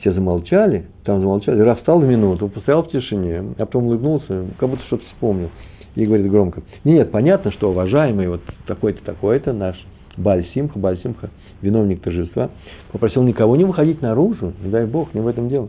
Все 0.00 0.12
замолчали, 0.12 0.86
там 1.04 1.20
замолчали. 1.20 1.60
Раф 1.60 1.80
в 1.84 2.04
минуту, 2.04 2.48
постоял 2.48 2.84
в 2.84 2.90
тишине, 2.90 3.42
а 3.58 3.66
потом 3.66 3.86
улыбнулся, 3.86 4.44
как 4.58 4.68
будто 4.68 4.84
что-то 4.84 5.04
вспомнил. 5.06 5.50
И 5.96 6.06
говорит 6.06 6.30
громко. 6.30 6.62
Нет, 6.84 7.10
понятно, 7.10 7.50
что 7.50 7.70
уважаемый 7.70 8.28
вот 8.28 8.40
такой-то, 8.66 9.04
такой-то 9.04 9.52
наш 9.52 9.76
Бальсимха, 10.16 10.78
Бальсимха, 10.78 11.30
виновник 11.60 12.02
торжества, 12.02 12.50
попросил 12.92 13.22
никого 13.24 13.56
не 13.56 13.64
выходить 13.64 14.00
наружу, 14.00 14.52
не 14.62 14.70
дай 14.70 14.86
Бог, 14.86 15.12
не 15.14 15.20
в 15.20 15.26
этом 15.26 15.48
дело. 15.48 15.68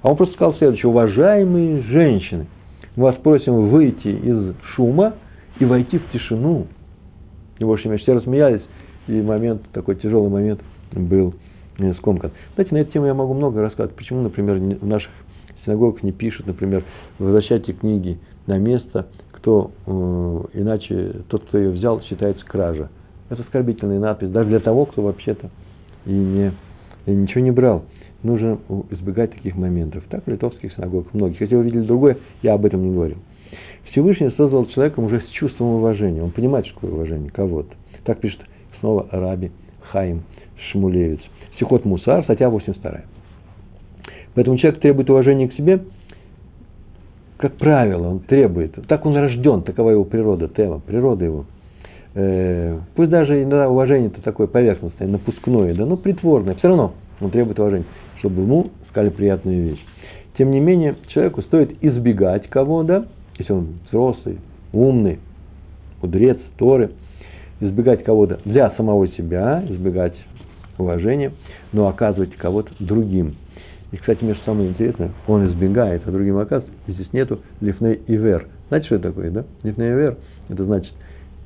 А 0.00 0.10
он 0.10 0.16
просто 0.16 0.34
сказал 0.34 0.54
следующее. 0.54 0.88
Уважаемые 0.88 1.82
женщины, 1.82 2.46
мы 2.94 3.04
вас 3.04 3.16
просим 3.16 3.68
выйти 3.68 4.08
из 4.08 4.54
шума 4.74 5.14
и 5.58 5.66
войти 5.66 5.98
в 5.98 6.10
тишину. 6.10 6.66
И 7.58 7.64
больше 7.64 7.88
меньше 7.88 8.04
все 8.04 8.14
рассмеялись, 8.14 8.62
и 9.06 9.20
момент, 9.22 9.62
такой 9.72 9.96
тяжелый 9.96 10.30
момент 10.30 10.60
был 10.92 11.34
э, 11.78 11.94
скомкан. 11.94 12.32
Знаете, 12.54 12.74
на 12.74 12.78
эту 12.78 12.92
тему 12.92 13.06
я 13.06 13.14
могу 13.14 13.34
много 13.34 13.62
рассказать. 13.62 13.94
Почему, 13.94 14.22
например, 14.22 14.58
в 14.58 14.86
наших 14.86 15.10
синагогах 15.64 16.02
не 16.02 16.12
пишут, 16.12 16.46
например, 16.46 16.84
возвращайте 17.18 17.72
книги 17.72 18.18
на 18.46 18.58
место, 18.58 19.06
кто, 19.32 19.72
э, 19.86 19.90
иначе 20.54 21.22
тот, 21.28 21.44
кто 21.44 21.58
ее 21.58 21.70
взял, 21.70 22.00
считается 22.02 22.44
кража. 22.44 22.90
Это 23.28 23.42
оскорбительная 23.42 23.98
надпись, 23.98 24.30
даже 24.30 24.48
для 24.50 24.60
того, 24.60 24.86
кто 24.86 25.02
вообще-то 25.02 25.50
и, 26.04 26.12
не, 26.12 26.52
и 27.06 27.10
ничего 27.10 27.40
не 27.40 27.50
брал. 27.50 27.84
Нужно 28.22 28.58
избегать 28.90 29.32
таких 29.32 29.56
моментов. 29.56 30.04
Так 30.08 30.24
в 30.24 30.28
литовских 30.28 30.72
синагогах 30.74 31.12
многих. 31.12 31.40
Если 31.40 31.54
вы 31.54 31.64
видели 31.64 31.82
другое, 31.82 32.18
я 32.42 32.54
об 32.54 32.64
этом 32.64 32.82
не 32.82 32.92
говорю. 32.92 33.16
Всевышний 33.90 34.30
создал 34.36 34.66
человека 34.66 35.00
уже 35.00 35.20
с 35.20 35.28
чувством 35.30 35.74
уважения. 35.74 36.22
Он 36.22 36.30
понимает, 36.30 36.66
что 36.66 36.74
такое 36.74 36.92
уважение 36.92 37.30
кого-то. 37.30 37.74
Так 38.04 38.20
пишет 38.20 38.40
снова 38.80 39.06
Раби 39.10 39.50
Хаим 39.90 40.22
Шмулевец. 40.70 41.20
Сихот 41.58 41.84
Мусар, 41.84 42.24
статья 42.24 42.50
82. 42.50 43.02
Поэтому 44.34 44.58
человек 44.58 44.80
требует 44.80 45.08
уважения 45.08 45.48
к 45.48 45.54
себе, 45.54 45.80
как 47.38 47.56
правило, 47.56 48.08
он 48.08 48.20
требует. 48.20 48.74
Так 48.86 49.06
он 49.06 49.16
рожден, 49.16 49.62
такова 49.62 49.90
его 49.90 50.04
природа, 50.04 50.48
тема, 50.48 50.80
природа 50.80 51.24
его. 51.24 51.44
Э, 52.14 52.78
пусть 52.94 53.10
даже 53.10 53.42
иногда 53.42 53.68
уважение 53.68 54.08
это 54.08 54.22
такое 54.22 54.46
поверхностное, 54.46 55.08
напускное, 55.08 55.74
да, 55.74 55.84
но 55.84 55.96
притворное, 55.96 56.54
все 56.54 56.68
равно 56.68 56.94
он 57.20 57.30
требует 57.30 57.58
уважения, 57.58 57.84
чтобы 58.18 58.42
ему 58.42 58.70
сказали 58.90 59.10
приятную 59.10 59.70
вещь. 59.70 59.84
Тем 60.38 60.50
не 60.50 60.60
менее, 60.60 60.96
человеку 61.08 61.42
стоит 61.42 61.82
избегать 61.82 62.48
кого-то, 62.48 63.06
если 63.38 63.52
он 63.52 63.78
взрослый, 63.88 64.38
умный, 64.72 65.18
мудрец, 66.02 66.38
Торы– 66.58 66.90
избегать 67.60 68.04
кого-то 68.04 68.40
для 68.44 68.70
самого 68.72 69.08
себя, 69.08 69.64
избегать 69.68 70.14
уважения, 70.78 71.32
но 71.72 71.88
оказывать 71.88 72.34
кого-то 72.36 72.72
другим. 72.78 73.36
И, 73.92 73.96
кстати, 73.96 74.24
между 74.24 74.42
самое 74.44 74.68
интересное, 74.68 75.12
он 75.26 75.48
избегает, 75.48 76.02
а 76.06 76.10
другим 76.10 76.38
оказывает. 76.38 76.74
Здесь 76.86 77.12
нету 77.12 77.40
лифней 77.60 78.00
ивер. 78.06 78.48
Знаете, 78.68 78.86
что 78.86 78.96
это 78.96 79.08
такое, 79.08 79.30
да? 79.30 79.44
Лифней 79.62 79.90
ивер– 79.92 80.16
это 80.48 80.64
значит 80.64 80.92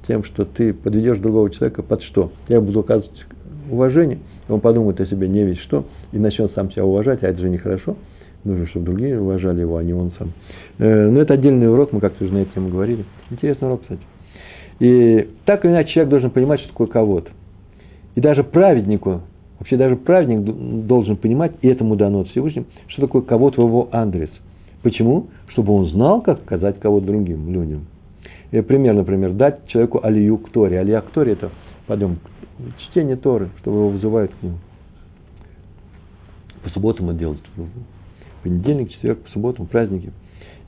тем, 0.09 0.25
что 0.25 0.45
ты 0.45 0.73
подведешь 0.73 1.19
другого 1.19 1.51
человека 1.51 1.83
под 1.83 2.03
что? 2.03 2.33
Я 2.49 2.61
буду 2.61 2.81
оказывать 2.81 3.27
уважение, 3.71 4.19
он 4.49 4.61
подумает 4.61 5.01
о 5.01 5.07
себе 5.07 5.29
не 5.29 5.45
весь 5.45 5.59
что, 5.61 5.85
и 6.13 6.19
начнет 6.19 6.53
сам 6.55 6.73
себя 6.73 6.85
уважать, 6.85 7.23
а 7.23 7.29
это 7.29 7.41
же 7.41 7.51
нехорошо. 7.51 7.97
Нужно, 8.43 8.67
чтобы 8.69 8.87
другие 8.87 9.21
уважали 9.21 9.61
его, 9.61 9.77
а 9.77 9.83
не 9.83 9.93
он 9.93 10.13
сам. 10.19 10.33
Э, 10.79 11.11
но 11.11 11.21
это 11.21 11.35
отдельный 11.35 11.71
урок, 11.71 11.93
мы 11.93 12.01
как-то 12.01 12.25
уже 12.25 12.33
на 12.33 12.39
эту 12.39 12.55
тему 12.55 12.71
говорили. 12.71 13.05
Интересный 13.31 13.69
урок, 13.69 13.83
кстати. 13.83 14.01
И 14.81 15.29
так 15.45 15.65
или 15.65 15.73
иначе 15.73 15.93
человек 15.93 16.11
должен 16.11 16.31
понимать, 16.31 16.61
что 16.61 16.71
такое 16.71 16.87
кого-то. 16.89 17.31
И 18.15 18.21
даже 18.21 18.43
праведнику, 18.43 19.21
вообще 19.59 19.77
даже 19.77 19.95
праведник 19.95 20.87
должен 20.87 21.17
понимать, 21.17 21.53
и 21.61 21.69
этому 21.69 21.97
дано 21.97 22.21
от 22.21 22.29
Всевышним, 22.29 22.67
что 22.89 23.03
такое 23.03 23.23
кого-то 23.23 23.63
в 23.63 23.69
его 23.69 23.89
адрес. 23.93 24.31
Почему? 24.83 25.27
Чтобы 25.49 25.75
он 25.75 25.87
знал, 25.91 26.23
как 26.23 26.41
сказать 26.41 26.81
кого-то 26.81 27.07
другим 27.07 27.53
людям. 27.53 27.87
И 28.51 28.61
пример, 28.63 28.95
например, 28.95 29.33
дать 29.33 29.67
человеку 29.69 30.01
алию 30.03 30.39
к 30.39 30.49
Торе. 30.49 30.81
Алия 30.81 31.03
к 31.03 31.11
Торе– 31.11 31.33
это, 31.35 31.51
пойдем, 31.87 32.17
чтение 32.79 33.17
Торы, 33.17 33.51
чтобы 33.61 33.77
его 33.77 33.89
вызывают 33.91 34.33
к 34.33 34.43
нему. 34.43 34.57
По 36.65 36.71
субботам 36.71 37.11
это 37.11 37.19
делают. 37.19 37.41
Понедельник, 38.43 38.91
четверг, 38.93 39.21
по 39.21 39.31
субботам, 39.31 39.67
праздники. 39.67 40.11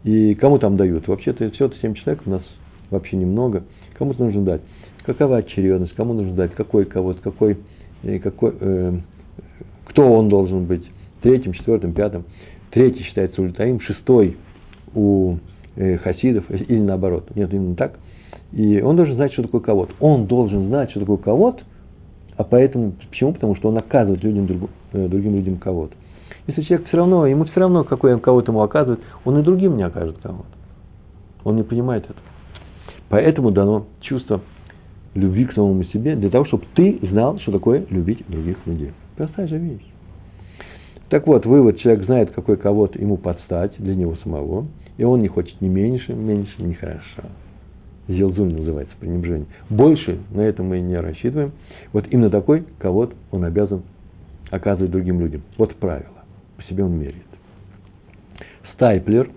И 0.04 0.34
кому 0.34 0.58
там 0.58 0.76
дают? 0.76 1.08
Вообще-то 1.08 1.50
все 1.52 1.66
это 1.66 1.76
семь 1.80 1.94
человек, 1.94 2.22
у 2.26 2.30
нас 2.30 2.42
вообще 2.90 3.16
немного– 3.16 3.64
Кому-то 3.94 4.24
нужно 4.24 4.42
дать. 4.42 4.60
Какова 5.04 5.38
очередность, 5.38 5.94
кому 5.94 6.14
нужно 6.14 6.34
дать, 6.34 6.54
какой 6.54 6.84
кого-то, 6.84 7.20
какой, 7.20 7.58
э, 8.02 8.18
какой, 8.18 8.52
э, 8.60 8.92
кто 9.86 10.12
он 10.12 10.28
должен 10.28 10.66
быть, 10.66 10.84
третьим, 11.22 11.52
четвертым, 11.52 11.92
пятым. 11.92 12.24
Третий 12.70 13.02
считается 13.02 13.42
ультаим, 13.42 13.80
шестой 13.80 14.36
у 14.94 15.36
э, 15.76 15.98
хасидов, 15.98 16.50
или 16.50 16.80
наоборот. 16.80 17.34
Нет, 17.34 17.52
именно 17.52 17.74
так. 17.74 17.98
И 18.52 18.80
он 18.80 18.96
должен 18.96 19.16
знать, 19.16 19.32
что 19.32 19.42
такое 19.42 19.60
кого-то. 19.60 19.94
Он 20.00 20.26
должен 20.26 20.68
знать, 20.68 20.90
что 20.90 21.00
такое 21.00 21.16
кого-то, 21.16 21.62
а 22.36 22.44
поэтому, 22.44 22.92
почему? 22.92 23.32
Потому 23.32 23.56
что 23.56 23.68
он 23.68 23.78
оказывает 23.78 24.22
людям, 24.22 24.46
друг, 24.46 24.70
э, 24.92 25.08
другим 25.08 25.34
людям 25.34 25.56
кого-то. 25.56 25.94
Если 26.46 26.62
человек 26.62 26.88
все 26.88 26.96
равно, 26.96 27.26
ему 27.26 27.44
все 27.44 27.60
равно, 27.60 27.84
какой 27.84 28.18
кого-то 28.18 28.52
ему 28.52 28.62
оказывает, 28.62 29.00
он 29.24 29.38
и 29.38 29.42
другим 29.42 29.76
не 29.76 29.84
окажет 29.84 30.18
кого-то. 30.22 30.48
Он 31.44 31.56
не 31.56 31.62
понимает 31.62 32.04
это. 32.04 32.18
Поэтому 33.12 33.50
дано 33.50 33.88
чувство 34.00 34.40
любви 35.12 35.44
к 35.44 35.52
самому 35.52 35.84
себе, 35.84 36.16
для 36.16 36.30
того, 36.30 36.46
чтобы 36.46 36.64
ты 36.74 36.98
знал, 37.02 37.38
что 37.40 37.52
такое 37.52 37.84
любить 37.90 38.24
других 38.26 38.56
людей. 38.64 38.92
Простая 39.16 39.46
же 39.48 39.58
вещь. 39.58 39.84
Так 41.10 41.26
вот, 41.26 41.44
вывод, 41.44 41.78
человек 41.78 42.06
знает, 42.06 42.30
какой 42.30 42.56
кого-то 42.56 42.98
ему 42.98 43.18
подстать 43.18 43.74
для 43.76 43.94
него 43.94 44.16
самого, 44.22 44.66
и 44.96 45.04
он 45.04 45.20
не 45.20 45.28
хочет 45.28 45.60
ни 45.60 45.68
меньше, 45.68 46.14
меньше, 46.14 46.54
ни 46.62 46.72
хорошо. 46.72 47.24
Зелзуль 48.08 48.54
называется 48.54 48.94
пренебрежение. 48.98 49.46
Больше 49.68 50.20
на 50.30 50.40
это 50.40 50.62
мы 50.62 50.80
не 50.80 50.98
рассчитываем. 50.98 51.52
Вот 51.92 52.06
именно 52.10 52.30
такой 52.30 52.64
кого-то 52.78 53.14
он 53.30 53.44
обязан 53.44 53.82
оказывать 54.50 54.90
другим 54.90 55.20
людям. 55.20 55.42
Вот 55.58 55.74
правило. 55.76 56.24
По 56.56 56.62
себе 56.62 56.82
он 56.82 56.98
меряет. 56.98 57.16
Стайплер, 58.72 59.28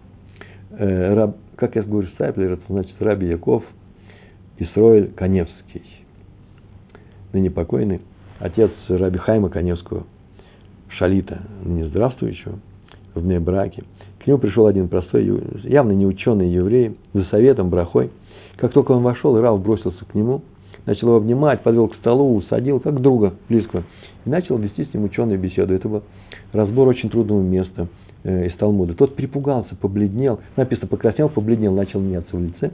э, 0.71 1.13
раб, 1.13 1.35
как 1.55 1.75
я 1.75 1.83
говорю, 1.83 2.07
Стайплер, 2.15 2.53
это 2.53 2.63
значит 2.67 2.95
Раби 2.99 3.27
Яков 3.27 3.63
Исроэль 4.57 5.11
Коневский. 5.13 5.83
Ныне 7.33 7.49
покойный 7.49 8.01
отец 8.39 8.71
Раби 8.87 9.17
Хайма 9.17 9.49
Коневского, 9.49 10.03
Шалита, 10.89 11.41
ныне 11.63 11.87
здравствующего, 11.87 12.59
в 13.13 13.39
браке. 13.39 13.83
К 14.19 14.27
нему 14.27 14.39
пришел 14.39 14.65
один 14.65 14.87
простой, 14.87 15.25
явно 15.63 15.91
не 15.91 16.05
ученый 16.05 16.49
еврей, 16.49 16.97
за 17.13 17.23
советом, 17.25 17.69
брахой. 17.69 18.11
Как 18.57 18.71
только 18.71 18.91
он 18.91 19.03
вошел, 19.03 19.39
Рав 19.39 19.61
бросился 19.61 20.03
к 20.05 20.15
нему, 20.15 20.41
начал 20.85 21.07
его 21.07 21.17
обнимать, 21.17 21.61
подвел 21.61 21.87
к 21.89 21.95
столу, 21.95 22.35
усадил, 22.35 22.79
как 22.79 23.01
друга 23.01 23.33
близкого, 23.49 23.83
и 24.25 24.29
начал 24.29 24.57
вести 24.57 24.85
с 24.85 24.93
ним 24.93 25.03
ученую 25.03 25.39
беседу. 25.39 25.73
Это 25.73 25.87
был 25.87 26.03
разбор 26.53 26.87
очень 26.87 27.09
трудного 27.09 27.41
места 27.41 27.87
из 28.25 28.53
Талмуда. 28.55 28.95
Тот 28.95 29.15
перепугался, 29.15 29.75
побледнел, 29.75 30.39
написано, 30.57 30.87
покраснел, 30.87 31.29
побледнел, 31.29 31.73
начал 31.73 31.99
меняться 31.99 32.35
в 32.35 32.43
лице. 32.43 32.71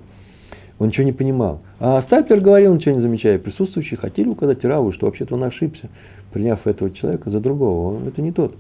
Он 0.80 0.88
ничего 0.88 1.04
не 1.04 1.12
понимал. 1.12 1.62
А 1.80 2.02
Стайплер 2.04 2.40
говорил, 2.40 2.74
ничего 2.74 2.96
не 2.96 3.02
замечая. 3.02 3.38
Присутствующие 3.38 4.00
хотели 4.00 4.28
указать 4.28 4.64
Раву, 4.66 4.94
что 4.94 5.06
вообще-то 5.06 5.36
он 5.36 5.44
ошибся, 5.44 5.90
приняв 6.34 6.66
этого 6.66 6.90
человека 6.90 7.30
за 7.30 7.40
другого. 7.40 7.98
Он, 7.98 8.08
это 8.08 8.22
не 8.22 8.32
тот. 8.32 8.56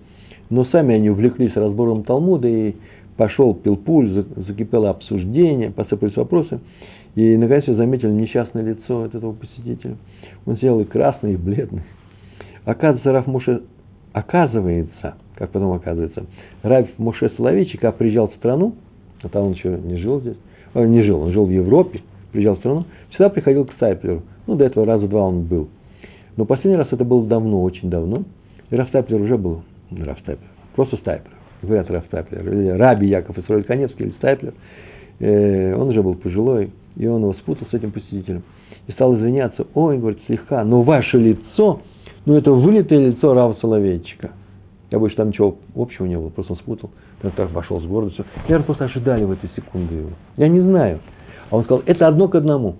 Но 0.52 0.66
сами 0.66 0.94
они 0.94 1.10
увлеклись 1.10 1.56
разбором 1.56 2.04
Талмуда, 2.04 2.48
и 2.48 2.76
пошел 3.18 3.56
пилпуль, 3.56 4.26
закипело 4.48 4.90
обсуждение, 4.90 5.72
посыпались 5.72 6.16
вопросы. 6.16 6.60
И, 7.16 7.38
наконец, 7.38 7.64
я 7.68 7.74
заметил 7.74 8.10
несчастное 8.12 8.64
лицо 8.64 9.06
этого 9.06 9.34
посетителя. 9.34 9.96
Он 10.46 10.58
сидел 10.58 10.80
и 10.80 10.84
красный, 10.84 11.34
и 11.34 11.38
бледный. 11.38 11.84
Оказывается, 12.66 13.12
Раф 13.12 13.28
Муше, 13.28 13.64
оказывается, 14.14 15.16
как 15.42 15.50
потом 15.50 15.74
оказывается, 15.74 16.26
Раф 16.62 16.88
Муше 17.00 17.32
Соловейчик, 17.36 17.82
когда 17.82 17.92
приезжал 17.94 18.28
в 18.28 18.36
страну, 18.36 18.76
а 19.24 19.28
там 19.28 19.46
он 19.46 19.54
еще 19.54 19.70
не 19.70 19.98
жил 19.98 20.20
здесь, 20.20 20.38
он 20.76 20.92
не 20.92 21.02
жил, 21.02 21.20
он 21.20 21.32
жил 21.32 21.46
в 21.46 21.50
Европе, 21.50 22.02
приезжал 22.32 22.58
в 22.58 22.60
страну, 22.60 22.86
всегда 23.10 23.30
приходил 23.30 23.66
к 23.66 23.74
Стайплеру. 23.74 24.22
Ну, 24.46 24.56
до 24.56 24.66
этого 24.66 24.86
раза 24.86 25.08
два 25.08 25.22
он 25.22 25.46
был. 25.46 25.70
Но 26.38 26.46
последний 26.46 26.78
раз 26.78 26.90
это 26.92 27.04
было 27.04 27.26
давно, 27.26 27.64
очень 27.64 27.90
давно. 27.90 28.24
И 28.70 28.76
Раф 28.76 28.90
Стайплер 28.90 29.20
уже 29.20 29.36
был, 29.36 29.64
ну, 29.90 30.06
Раф 30.06 30.20
Стайплер, 30.20 30.48
просто 30.76 30.98
Стайплер. 30.98 31.34
Говорят 31.64 31.90
Раф 31.90 32.06
Стайплер, 32.06 32.48
или 32.48 32.68
Раби 32.68 33.08
Яков 33.08 33.40
Исраиль 33.40 33.64
Конецкий, 33.64 34.06
или 34.06 34.12
Стайплер. 34.12 34.54
Э, 35.20 35.74
он 35.74 35.90
уже 35.90 36.04
был 36.04 36.14
пожилой, 36.14 36.70
и 36.98 37.08
он 37.08 37.22
его 37.24 37.34
спутал 37.34 37.68
с 37.72 37.74
этим 37.74 37.92
посетителем. 37.92 38.44
И 38.86 38.92
стал 38.92 39.16
извиняться, 39.16 39.66
ой, 39.74 39.98
говорит, 39.98 40.20
слегка, 40.28 40.64
но 40.64 40.84
ваше 40.84 41.18
лицо, 41.18 41.82
ну 42.28 42.36
это 42.36 42.52
вылитое 42.52 43.08
лицо 43.08 43.34
Рава 43.34 43.56
Соловейчика. 43.60 44.34
Я 44.92 45.00
больше 45.00 45.16
там 45.16 45.30
ничего 45.30 45.56
общего 45.74 46.06
не 46.06 46.18
было, 46.18 46.30
просто 46.30 46.54
он 46.54 46.60
спутал. 46.60 46.90
Он 47.24 47.32
так 47.32 47.52
вошел 47.52 47.80
с 47.80 47.86
гордостью. 47.86 48.26
Я 48.50 48.60
просто 48.60 48.86
ожидали 48.86 49.24
в 49.24 49.32
эту 49.32 49.48
секунду 49.56 49.96
его. 49.96 50.10
Я 50.36 50.50
не 50.50 50.60
знаю. 50.60 51.00
А 51.50 51.56
он 51.56 51.64
сказал, 51.64 51.82
это 51.86 52.08
одно 52.08 52.28
к 52.28 52.36
одному. 52.36 52.76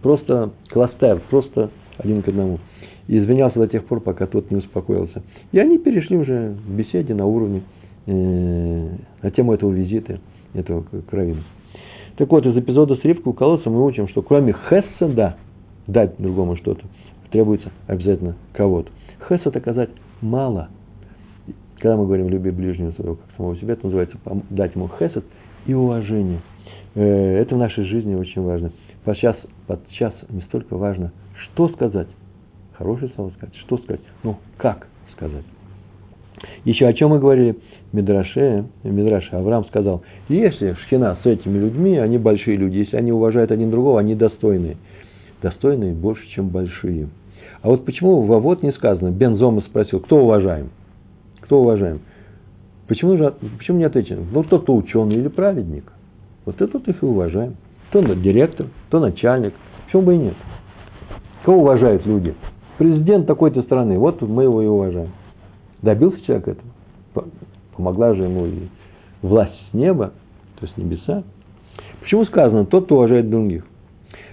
Просто 0.00 0.52
кластер, 0.70 1.20
просто 1.28 1.70
один 1.98 2.22
к 2.22 2.28
одному. 2.28 2.60
И 3.08 3.18
извинялся 3.18 3.58
до 3.58 3.66
тех 3.66 3.84
пор, 3.86 4.00
пока 4.00 4.26
тот 4.26 4.52
не 4.52 4.58
успокоился. 4.58 5.22
И 5.50 5.58
они 5.58 5.78
перешли 5.78 6.16
уже 6.16 6.54
в 6.64 6.76
беседе 6.76 7.12
на 7.12 7.26
уровне, 7.26 7.62
э, 8.06 8.88
на 9.22 9.30
тему 9.32 9.52
этого 9.52 9.72
визита, 9.72 10.20
этого 10.54 10.84
кровина. 11.10 11.42
Так 12.16 12.30
вот, 12.30 12.46
из 12.46 12.56
эпизода 12.56 12.94
с 12.94 13.02
рыбкой 13.02 13.30
у 13.30 13.32
колодца 13.32 13.68
мы 13.68 13.84
учим, 13.84 14.06
что 14.08 14.22
кроме 14.22 14.54
хесседа, 14.68 15.36
дать 15.88 16.14
другому 16.18 16.56
что-то, 16.56 16.84
требуется 17.30 17.72
обязательно 17.88 18.36
кого-то. 18.52 18.90
Хесед 19.28 19.56
оказать 19.56 19.90
мало– 20.20 20.68
когда 21.78 21.96
мы 21.96 22.06
говорим 22.06 22.28
«люби 22.28 22.50
ближнего 22.50 22.92
своего, 22.92 23.16
как 23.16 23.26
самого 23.36 23.56
себя», 23.56 23.74
это 23.74 23.86
называется 23.86 24.16
дать 24.50 24.74
ему 24.74 24.90
хесед 24.98 25.24
и 25.66 25.74
уважение. 25.74 26.40
Э, 26.94 27.38
это 27.38 27.54
в 27.54 27.58
нашей 27.58 27.84
жизни 27.84 28.14
очень 28.14 28.42
важно. 28.42 28.72
Подчас, 29.04 29.36
подчас 29.66 30.12
не 30.28 30.42
столько 30.42 30.76
важно, 30.76 31.12
что 31.34 31.68
сказать, 31.68 32.08
хорошее 32.74 33.10
слово 33.14 33.30
сказать, 33.30 33.54
что 33.56 33.78
сказать, 33.78 34.00
ну, 34.22 34.36
как 34.56 34.86
сказать. 35.12 35.44
Еще 36.64 36.86
о 36.86 36.92
чем 36.92 37.10
мы 37.10 37.18
говорили? 37.18 37.56
Мидраше, 37.92 38.66
Мидраше 38.84 39.34
Авраам 39.34 39.64
сказал, 39.66 40.02
если 40.28 40.74
шхина 40.84 41.16
с 41.22 41.26
этими 41.26 41.58
людьми, 41.58 41.96
они 41.96 42.18
большие 42.18 42.56
люди, 42.56 42.76
если 42.78 42.96
они 42.96 43.12
уважают 43.12 43.50
один 43.50 43.70
другого, 43.70 43.98
они 43.98 44.14
достойные. 44.14 44.76
Достойные 45.40 45.94
больше, 45.94 46.26
чем 46.28 46.48
большие. 46.48 47.08
А 47.62 47.68
вот 47.68 47.84
почему 47.84 48.22
в 48.22 48.38
вот 48.40 48.62
не 48.62 48.72
сказано, 48.72 49.10
Бензома 49.10 49.62
спросил, 49.62 50.00
кто 50.00 50.22
уважаем? 50.22 50.70
Кто 51.48 51.62
уважаем? 51.62 52.00
Почему, 52.88 53.16
же, 53.16 53.34
почему 53.56 53.78
не 53.78 53.84
отвечаем? 53.84 54.26
Ну, 54.32 54.44
тот, 54.44 54.64
кто 54.64 54.76
ученый 54.76 55.16
или 55.16 55.28
праведник. 55.28 55.90
Вот 56.44 56.60
этот 56.60 56.86
их 56.86 57.02
и 57.02 57.06
уважаем. 57.06 57.56
То 57.90 58.02
директор, 58.02 58.66
то 58.90 59.00
начальник. 59.00 59.54
Почему 59.86 60.02
бы 60.02 60.14
и 60.14 60.18
нет? 60.18 60.34
Кого 61.46 61.62
уважают 61.62 62.04
люди? 62.04 62.34
Президент 62.76 63.26
такой-то 63.26 63.62
страны. 63.62 63.98
Вот 63.98 64.20
мы 64.20 64.42
его 64.42 64.60
и 64.60 64.66
уважаем. 64.66 65.08
Добился 65.80 66.20
человек 66.26 66.48
этого. 66.48 67.28
Помогла 67.74 68.12
же 68.12 68.24
ему 68.24 68.44
и 68.44 68.68
власть 69.22 69.58
с 69.70 69.74
неба, 69.74 70.12
то 70.60 70.66
есть 70.66 70.76
небеса. 70.76 71.22
Почему 72.02 72.26
сказано, 72.26 72.66
тот, 72.66 72.84
кто 72.84 72.96
уважает 72.96 73.30
других? 73.30 73.64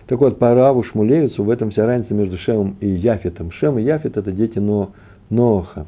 Так 0.07 0.20
вот, 0.20 0.38
по 0.38 0.53
Раву 0.53 0.84
Шмулевицу 0.84 1.45
в 1.45 1.49
этом 1.49 1.72
вся 1.72 1.86
разница 1.86 2.13
между 2.13 2.38
Шемом 2.39 2.76
и 2.82 2.89
Яфетом. 2.89 3.51
Шем 3.51 3.80
и 3.80 3.84
Яфет– 3.84 4.18
это 4.18 4.34
дети 4.34 4.59
Но, 4.59 4.91
Ноха 5.30 5.86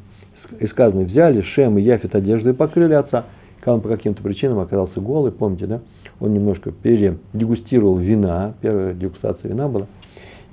и 0.59 0.67
сказано, 0.67 1.03
взяли 1.03 1.41
Шем 1.41 1.77
и 1.77 1.81
Яфет 1.81 2.15
одежду 2.15 2.49
и 2.49 2.53
покрыли 2.53 2.93
отца. 2.93 3.25
Когда 3.59 3.75
он 3.75 3.81
по 3.81 3.89
каким-то 3.89 4.21
причинам 4.21 4.59
оказался 4.59 4.99
голый, 5.01 5.31
помните, 5.31 5.65
да? 5.65 5.81
Он 6.19 6.33
немножко 6.33 6.71
передегустировал 6.71 7.97
вина, 7.97 8.55
первая 8.61 8.93
дегустация 8.93 9.49
вина 9.49 9.67
была. 9.67 9.87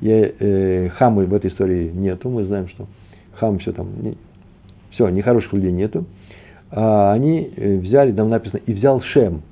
И 0.01 0.09
э, 0.11 0.89
хамы 0.91 1.27
в 1.27 1.35
этой 1.35 1.51
истории 1.51 1.91
нету, 1.91 2.29
мы 2.29 2.45
знаем, 2.45 2.69
что 2.69 2.87
хам 3.35 3.59
все 3.59 3.73
там, 3.73 3.89
не, 4.03 4.17
все, 4.91 5.09
нехороших 5.09 5.53
людей 5.53 5.73
нету. 5.73 6.05
А 6.71 7.13
они 7.13 7.51
э, 7.57 7.77
взяли, 7.79 8.13
там 8.13 8.29
написано, 8.29 8.61
и 8.67 8.75
взял 8.75 9.01
Шем. 9.01 9.43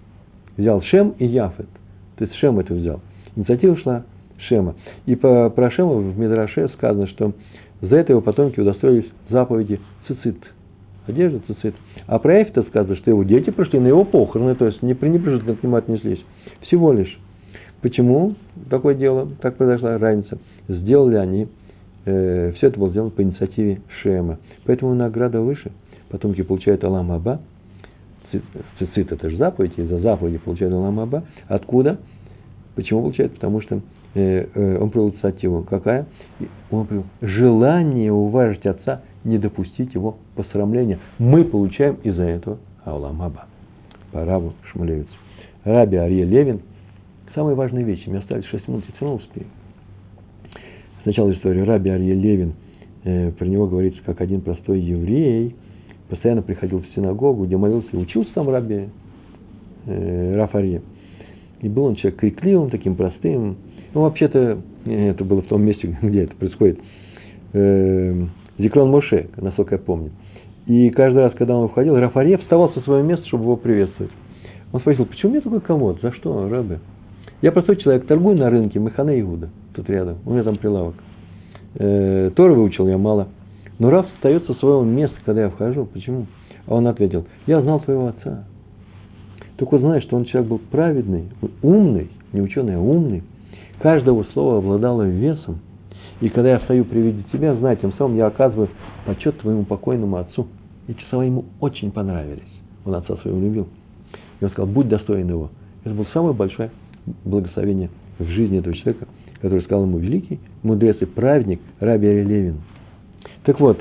Взял 0.57 0.82
Шем 0.82 1.14
и 1.18 1.26
Яфет. 1.26 1.68
То 2.16 2.24
есть 2.24 2.34
Шем 2.36 2.59
это 2.59 2.74
взял. 2.74 3.01
Инициатива 3.36 3.76
шла 3.78 4.05
Шема. 4.49 4.74
И 5.07 5.14
по, 5.14 5.51
про 5.51 5.70
Шема 5.70 5.95
в 5.95 6.18
Мидраше 6.18 6.68
сказано, 6.70 7.07
что 7.09 7.32
за 7.83 7.97
это 7.97 8.12
его 8.12 8.22
потомки 8.22 8.61
удостоились 8.61 9.11
заповеди 9.28 9.80
цицит. 10.07 10.37
Одежда 11.07 11.41
цицит. 11.49 11.74
А 12.07 12.20
про 12.20 12.43
Эфита 12.43 12.62
сказано, 12.62 12.95
что 12.97 13.11
его 13.11 13.24
дети 13.24 13.51
пришли 13.51 13.80
на 13.80 13.89
его 13.89 14.05
похороны, 14.05 14.55
то 14.55 14.66
есть 14.66 14.83
не 14.83 14.95
пренебрежительно 14.95 15.57
к 15.57 15.62
нему 15.64 15.76
отнеслись. 15.76 16.24
Всего 16.61 16.93
лишь. 16.93 17.18
Почему 17.80 18.37
такое 18.70 18.95
дело, 18.95 19.28
так 19.41 19.57
произошла 19.57 19.99
разница? 19.99 20.39
Сделали 20.68 21.16
они, 21.16 21.49
э, 22.05 22.53
все 22.53 22.68
это 22.68 22.78
было 22.78 22.91
сделано 22.91 23.11
по 23.11 23.22
инициативе 23.22 23.80
Шема. 24.01 24.39
Поэтому 24.64 24.95
награда 24.95 25.41
выше. 25.41 25.72
Потомки 26.09 26.43
получают 26.43 26.85
Алам 26.85 27.11
Аба. 27.11 27.41
Цицит 28.78 29.11
это 29.11 29.28
же 29.28 29.37
заповедь, 29.37 29.72
и 29.76 29.83
за 29.83 29.99
заповеди 29.99 30.39
получают 30.39 30.72
Алам 30.72 31.01
Аба. 31.01 31.24
Откуда? 31.49 31.99
Почему 32.76 33.01
получают? 33.01 33.35
Потому 33.35 33.61
что 33.61 33.80
он 34.14 34.90
привел 34.90 35.10
инициативу. 35.10 35.62
Какая? 35.62 36.06
Он 36.70 36.86
привел 36.86 37.04
желание 37.20 38.12
уважить 38.12 38.66
отца– 38.66 39.02
не 39.24 39.38
допустить 39.38 39.94
его 39.94 40.16
посрамления. 40.34 40.98
Мы 41.18 41.44
получаем 41.44 41.96
из-за 42.02 42.24
этого 42.24 42.58
Аулам 42.84 43.22
Аба. 43.22 43.46
По 44.10 44.24
Раву 44.24 44.52
Шмулевицу. 44.70 45.08
Раби 45.64 45.96
Арье 45.96 46.24
Левин. 46.24 46.60
Самые 47.34 47.54
важные 47.54 47.84
вещи. 47.84 48.08
Мне 48.08 48.18
остались 48.18 48.44
6 48.46 48.68
минут, 48.68 48.84
я 48.86 48.94
все 48.94 49.04
равно 49.04 49.20
успею. 49.22 49.46
Сначала 51.02 51.32
история. 51.32 51.64
Раби 51.64 51.90
Арье 51.90 52.14
Левин. 52.14 52.54
Э, 53.04 53.30
про 53.32 53.46
него 53.46 53.66
говорится, 53.66 54.00
как 54.04 54.20
один 54.20 54.40
простой 54.40 54.80
еврей. 54.80 55.54
Постоянно 56.08 56.42
приходил 56.42 56.80
в 56.80 56.86
синагогу, 56.94 57.46
где 57.46 57.56
молился 57.56 57.88
и 57.92 57.96
учился 57.96 58.32
там 58.34 58.50
Раби 58.50 58.88
э, 59.86 60.36
Раф. 60.36 60.54
И 60.54 61.68
был 61.68 61.84
он 61.84 61.94
человек 61.94 62.18
крикливым, 62.18 62.70
таким 62.70 62.96
простым. 62.96 63.56
Ну, 63.95 64.03
вообще-то, 64.03 64.59
это 64.86 65.24
было 65.24 65.43
в 65.43 65.47
том 65.47 65.62
месте, 65.62 65.97
где 66.03 66.24
это 66.24 66.34
происходит. 66.36 66.78
Э, 67.53 68.26
Зикрон 68.59 68.90
Моше, 68.90 69.28
насколько 69.36 69.74
я 69.74 69.78
помню. 69.80 70.11
И 70.66 70.90
каждый 70.90 71.22
раз, 71.22 71.32
когда 71.34 71.57
он 71.57 71.68
входил, 71.68 71.97
Рафаре 71.97 72.38
вставал 72.38 72.72
со 72.72 72.80
своего 72.82 73.07
места, 73.07 73.26
чтобы 73.26 73.45
его 73.45 73.57
приветствовать. 73.57 74.12
Он 74.72 74.80
спросил, 74.80 75.07
почему 75.07 75.30
у 75.30 75.34
меня 75.34 75.43
такой 75.43 75.61
комод? 75.61 76.01
За 76.01 76.12
что, 76.12 76.49
рабы? 76.49 76.78
Я 77.43 77.51
простой 77.51 77.76
человек, 77.76 78.07
торгую 78.07 78.36
на 78.36 78.49
рынке, 78.49 78.78
Механе 78.78 79.20
Иуда, 79.20 79.51
тут 79.74 79.90
рядом, 79.90 80.18
у 80.24 80.32
меня 80.32 80.45
там 80.45 80.57
прилавок. 80.57 80.95
Э, 81.74 82.30
выучил 82.36 82.88
я 82.88 82.99
мало. 82.99 83.28
Но 83.78 83.90
Раф 83.90 84.07
встает 84.14 84.47
со 84.47 84.55
своего 84.55 84.84
места, 84.84 85.16
когда 85.24 85.43
я 85.43 85.51
вхожу. 85.51 85.86
Почему? 85.86 86.26
А 86.66 86.76
он 86.76 86.86
ответил, 86.86 87.26
я 87.47 87.61
знал 87.61 87.80
твоего 87.80 88.09
отца. 88.09 88.45
Только 89.57 89.78
знаешь, 89.78 90.05
что 90.05 90.16
он 90.16 90.24
человек 90.24 90.51
был 90.51 90.61
праведный, 90.70 91.24
умный, 91.62 92.11
не 92.32 92.40
ученый, 92.40 92.76
а 92.76 92.80
умный. 92.80 93.22
Каждого 93.83 94.24
слова 94.33 94.59
обладало 94.59 95.03
весом– 95.03 95.59
и 96.22 96.28
когда 96.28 96.51
я 96.51 96.61
стою 96.61 96.85
при 96.85 97.01
виде 97.01 97.24
тебя, 97.33 97.53
знай, 97.57 97.76
тем 97.76 97.93
самым 97.95 98.16
я 98.16 98.28
оказываю 98.28 98.68
почет 99.07 99.39
твоему 99.41 99.64
покойному 99.64 100.18
отцу. 100.18 100.47
Эти 100.87 101.03
слова 101.11 101.24
ему 101.24 101.47
очень 101.59 101.91
понравились. 101.91 102.43
Он 102.85 102.95
отца 102.95 103.16
своего 103.16 103.41
любил. 103.41 103.66
И 104.41 104.45
он 104.45 104.51
сказал, 104.53 104.72
будь 104.72 104.89
достоин 104.89 105.28
его. 105.28 105.51
Это 105.83 105.97
было 105.97 106.07
самое 106.12 106.33
большое 106.33 106.70
благословение 107.24 107.91
в 108.20 108.26
жизни 108.26 108.61
этого 108.61 108.72
человека, 108.76 109.09
который 109.41 109.64
сказал 109.64 109.83
ему 109.83 109.99
великий 109.99 110.39
мудрец 110.62 110.97
и 111.01 111.07
праведник 111.07 111.61
Раби 111.80 112.07
Левин. 112.07 112.61
Так 113.43 113.59
вот, 113.59 113.80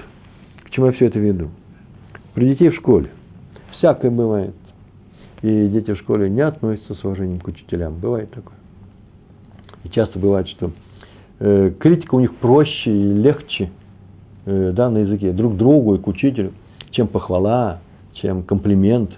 к 0.63 0.71
чему 0.71 0.87
я 0.87 0.93
все 0.93 1.05
это 1.05 1.19
веду? 1.19 1.49
При 2.33 2.49
детей 2.49 2.69
в 2.69 2.75
школе. 2.75 3.09
Всякое 3.77 4.09
бывает. 4.09 4.55
и 5.43 5.67
дети 5.67 5.93
в 5.93 5.99
школе 5.99 6.27
не 6.27 6.41
относятся 6.41 6.95
с 6.95 7.05
уважением 7.05 7.39
к 7.39 7.47
учителям. 7.47 7.99
Бывает 7.99 8.31
такое. 8.31 8.57
И 9.83 9.89
часто 9.89 10.19
бывает, 10.19 10.47
что 10.49 10.71
э, 11.39 11.71
критика 11.79 12.15
у 12.15 12.19
них 12.19 12.35
проще 12.35 12.91
и 12.91 13.13
легче 13.13 13.71
э, 14.45 14.71
да, 14.73 14.89
на 14.89 14.99
языке 14.99 15.31
друг 15.31 15.57
другу 15.57 15.95
и 15.95 15.99
к 15.99 16.07
учителю, 16.07 16.53
чем 16.91 17.07
похвала, 17.07 17.81
чем 18.13 18.43
комплимент. 18.43 19.11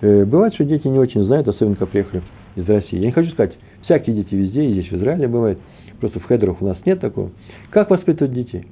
Э, 0.00 0.24
бывает, 0.24 0.54
что 0.54 0.64
дети 0.64 0.88
не 0.88 0.98
очень 0.98 1.24
знают, 1.24 1.48
особенно 1.48 1.76
когда 1.76 1.90
приехали 1.90 2.22
из 2.56 2.68
России. 2.68 2.98
Я 2.98 3.06
не 3.06 3.12
хочу 3.12 3.30
сказать, 3.30 3.54
всякие 3.84 4.16
дети 4.16 4.34
везде, 4.34 4.64
и 4.64 4.72
здесь 4.72 4.90
в 4.90 4.96
Израиле 4.96 5.28
бывает, 5.28 5.58
просто 6.00 6.20
в 6.20 6.24
хедерах 6.24 6.60
у 6.60 6.66
нас 6.66 6.76
нет 6.84 7.00
такого. 7.00 7.30
Как 7.70 7.90
воспитывать 7.90 8.34
детей? 8.34 8.66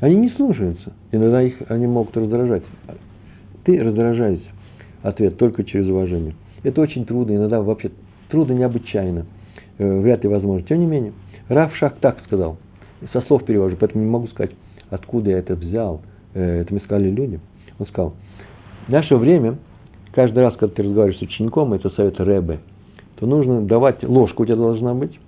Они 0.00 0.16
не 0.16 0.30
слушаются. 0.30 0.92
Иногда 1.10 1.42
их 1.42 1.56
они 1.68 1.86
могут 1.86 2.16
раздражать. 2.16 2.62
Ты 3.64 3.82
раздражаешься. 3.82 4.46
Ответ 5.02 5.36
только 5.36 5.64
через 5.64 5.88
уважение. 5.88 6.34
Это 6.62 6.80
очень 6.80 7.04
трудно, 7.04 7.36
иногда 7.36 7.62
вообще 7.62 7.90
трудно 8.28 8.52
необычайно. 8.52 9.26
Э, 9.78 10.00
вряд 10.00 10.22
ли 10.22 10.28
возможно. 10.28 10.66
Тем 10.66 10.80
не 10.80 10.86
менее, 10.86 11.12
Раф 11.48 11.74
Шах 11.76 11.96
так 12.00 12.20
сказал. 12.26 12.58
Со 13.12 13.20
слов 13.22 13.44
перевожу, 13.44 13.76
поэтому 13.78 14.04
не 14.04 14.10
могу 14.10 14.26
сказать, 14.28 14.52
откуда 14.90 15.30
я 15.30 15.38
это 15.38 15.54
взял. 15.54 16.02
Э, 16.34 16.60
это 16.60 16.74
мне 16.74 16.82
сказали 16.82 17.10
люди. 17.10 17.40
Он 17.78 17.86
сказал, 17.86 18.14
в 18.86 18.90
наше 18.90 19.16
время, 19.16 19.58
каждый 20.12 20.40
раз, 20.40 20.56
когда 20.56 20.74
ты 20.74 20.82
разговариваешь 20.82 21.18
с 21.18 21.22
учеником, 21.22 21.74
это 21.74 21.90
совет 21.90 22.18
Рэбе, 22.18 22.58
то 23.16 23.26
нужно 23.26 23.62
давать 23.62 24.02
ложку 24.02 24.42
у 24.42 24.46
тебя 24.46 24.56
должна 24.56 24.94
быть, 24.94 25.18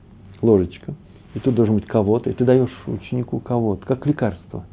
ложечка, 0.42 0.94
и 1.34 1.38
тут 1.38 1.54
должен 1.54 1.76
быть 1.76 1.86
кого-то, 1.86 2.30
и 2.30 2.32
ты 2.32 2.44
даешь 2.44 2.70
ученику 2.86 3.38
кого-то, 3.38 3.86
как 3.86 4.04
лекарство. 4.06 4.64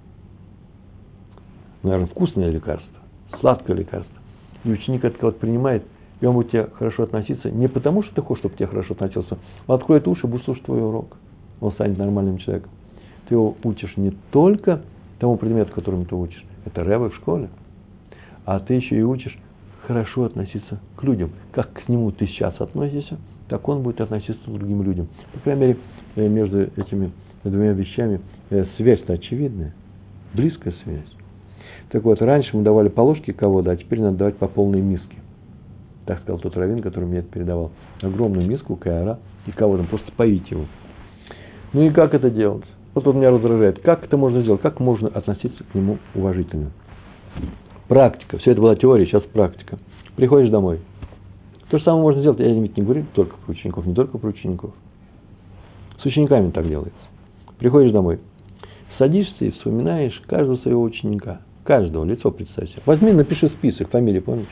Наверное, 1.83 2.07
вкусное 2.07 2.49
лекарство, 2.49 2.99
сладкое 3.39 3.77
лекарство. 3.77 4.17
И 4.63 4.71
ученик 4.71 5.05
это 5.05 5.17
вот 5.21 5.37
принимает, 5.39 5.83
и 6.19 6.25
он 6.25 6.35
будет 6.35 6.51
тебе 6.51 6.67
хорошо 6.73 7.03
относиться 7.03 7.51
не 7.51 7.67
потому, 7.67 8.03
что 8.03 8.15
ты 8.15 8.21
хочешь, 8.21 8.41
чтобы 8.41 8.55
тебе 8.55 8.67
хорошо 8.67 8.93
относился, 8.93 9.37
он 9.67 9.75
откроет 9.75 10.07
уши, 10.07 10.27
будет 10.27 10.43
слушать 10.43 10.63
твой 10.63 10.81
урок. 10.81 11.17
Он 11.59 11.71
станет 11.73 11.97
нормальным 11.97 12.37
человеком. 12.37 12.71
Ты 13.27 13.35
его 13.35 13.55
учишь 13.63 13.97
не 13.97 14.11
только 14.31 14.81
тому 15.19 15.37
предмету, 15.37 15.73
которому 15.73 16.05
ты 16.05 16.15
учишь, 16.15 16.43
это 16.65 16.83
рэбы 16.83 17.09
в 17.09 17.15
школе, 17.15 17.49
а 18.45 18.59
ты 18.59 18.75
еще 18.75 18.97
и 18.97 19.01
учишь 19.01 19.37
хорошо 19.85 20.25
относиться 20.25 20.79
к 20.95 21.03
людям. 21.03 21.31
Как 21.51 21.71
к 21.73 21.89
нему 21.89 22.11
ты 22.11 22.27
сейчас 22.27 22.59
относишься, 22.59 23.17
так 23.47 23.67
он 23.67 23.81
будет 23.81 24.01
относиться 24.01 24.43
к 24.43 24.53
другим 24.53 24.83
людям. 24.83 25.07
По 25.33 25.39
крайней 25.39 25.61
мере, 25.61 25.77
э, 26.15 26.27
между 26.27 26.61
этими 26.61 27.11
двумя 27.43 27.71
вещами 27.71 28.21
э, 28.49 28.65
связь-то 28.77 29.13
очевидная, 29.13 29.73
близкая 30.33 30.73
связь. 30.83 31.05
Так 31.89 32.03
вот, 32.03 32.21
раньше 32.21 32.55
мы 32.55 32.63
давали 32.63 32.89
по 32.89 33.01
ложке 33.01 33.33
кого-то, 33.33 33.71
а 33.71 33.77
теперь 33.77 34.01
надо 34.01 34.17
давать 34.17 34.37
по 34.37 34.47
полной 34.47 34.81
миске. 34.81 35.17
Так 36.07 36.21
сказал 36.21 36.39
тот 36.39 36.55
раввин, 36.55 36.81
который 36.81 37.03
мне 37.03 37.19
это 37.19 37.27
передавал. 37.27 37.71
Огромную 38.01 38.47
миску 38.47 38.77
кайра 38.77 39.19
и 39.45 39.51
кого-то, 39.51 39.83
просто 39.83 40.09
поить 40.13 40.49
его. 40.49 40.65
Ну 41.73 41.81
и 41.81 41.89
как 41.89 42.13
это 42.13 42.29
делать? 42.29 42.63
Вот 42.93 43.05
он 43.07 43.17
меня 43.17 43.29
раздражает. 43.29 43.81
Как 43.81 44.05
это 44.05 44.15
можно 44.15 44.41
сделать? 44.41 44.61
Как 44.61 44.79
можно 44.79 45.09
относиться 45.09 45.65
к 45.65 45.75
нему 45.75 45.97
уважительно? 46.15 46.71
Практика. 47.89 48.37
Все 48.37 48.51
это 48.51 48.61
была 48.61 48.77
теория, 48.77 49.05
сейчас 49.05 49.21
практика. 49.23 49.79
Приходишь 50.15 50.49
домой. 50.49 50.79
То 51.69 51.77
же 51.77 51.83
самое 51.83 52.03
можно 52.03 52.21
сделать. 52.21 52.39
Я 52.39 52.53
ведь 52.53 52.77
не 52.77 52.83
говорю 52.83 53.05
только 53.13 53.35
про 53.45 53.51
учеников, 53.51 53.85
не 53.85 53.93
только 53.93 54.17
про 54.17 54.29
учеников. 54.29 54.71
С 56.01 56.05
учениками 56.05 56.51
так 56.51 56.65
делается. 56.69 56.99
Приходишь 57.59 57.91
домой. 57.91 58.19
Садишься 58.97 59.43
и 59.43 59.51
вспоминаешь 59.51 60.17
каждого 60.25 60.55
своего 60.57 60.83
ученика. 60.83 61.41
Каждого, 61.65 62.05
лицо 62.05 62.31
представь 62.31 62.69
себе. 62.69 62.81
Возьми, 62.85 63.11
напиши 63.11 63.49
список, 63.49 63.89
фамилии 63.89 64.21
помнишь? 64.21 64.47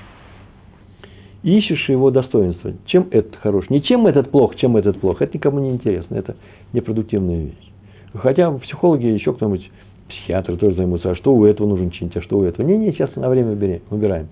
Ищешь 1.45 1.87
его 1.89 2.09
достоинства. 2.09 2.73
Чем 2.87 3.07
этот 3.11 3.35
хорош? 3.35 3.69
Не 3.69 3.81
чем 3.81 4.07
этот 4.07 4.31
плох, 4.31 4.55
чем 4.55 4.77
этот 4.77 4.99
плох. 4.99 5.21
Это 5.21 5.37
никому 5.37 5.59
не 5.59 5.69
интересно. 5.69 6.15
Это 6.15 6.35
непродуктивная 6.73 7.45
вещь. 7.45 7.71
Хотя 8.13 8.51
психологи, 8.51 9.05
еще 9.05 9.33
кто-нибудь, 9.33 9.69
психиатры 10.09 10.57
тоже 10.57 10.75
займутся, 10.75 11.11
а 11.11 11.15
что 11.15 11.35
у 11.35 11.45
этого 11.45 11.67
нужно 11.67 11.91
чинить, 11.91 12.15
а 12.17 12.21
что 12.21 12.39
у 12.39 12.43
этого. 12.43 12.65
Не-не, 12.65 12.91
сейчас 12.91 13.15
на 13.15 13.29
время 13.29 13.51
выбираем. 13.89 14.27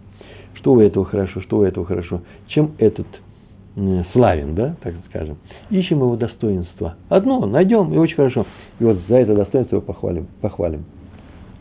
Что 0.56 0.74
у 0.74 0.80
этого 0.80 1.06
хорошо, 1.06 1.42
что 1.42 1.60
у 1.60 1.64
этого 1.64 1.86
хорошо. 1.86 2.22
Чем 2.48 2.72
этот 2.80 3.08
славен, 4.14 4.56
да, 4.56 4.76
так 4.82 4.96
скажем. 5.10 5.38
Ищем 5.70 5.98
его 5.98 6.16
достоинство. 6.16 6.96
Одно 7.10 7.46
найдем, 7.46 7.94
и 7.94 7.98
очень 7.98 8.16
хорошо. 8.16 8.46
И 8.80 8.84
вот 8.84 8.98
за 9.08 9.18
это 9.18 9.36
достоинство 9.36 9.78
его 9.78 9.86
похвалим. 9.86 10.28
похвалим. 10.42 10.86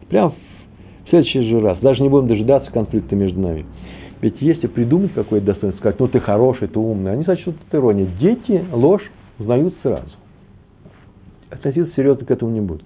Прямо 0.08 0.30
в 0.30 1.10
следующий 1.10 1.42
же 1.42 1.60
раз. 1.60 1.78
Даже 1.80 2.02
не 2.02 2.08
будем 2.08 2.28
дожидаться 2.28 2.70
конфликта 2.70 3.16
между 3.16 3.40
нами. 3.40 3.66
Ведь 4.22 4.40
если 4.40 4.68
придумать 4.68 5.12
какое-то 5.14 5.46
достоинство, 5.46 5.80
сказать, 5.80 5.98
ну 5.98 6.06
ты 6.06 6.20
хороший, 6.20 6.68
ты 6.68 6.78
умный, 6.78 7.12
они 7.12 7.24
сочтут 7.24 7.56
это 7.66 7.78
ирония. 7.78 8.06
Дети 8.20 8.64
ложь 8.72 9.10
узнают 9.40 9.74
сразу. 9.82 10.12
Относиться 11.50 11.92
серьезно 11.96 12.24
к 12.24 12.30
этому 12.30 12.52
не 12.52 12.60
будут. 12.60 12.84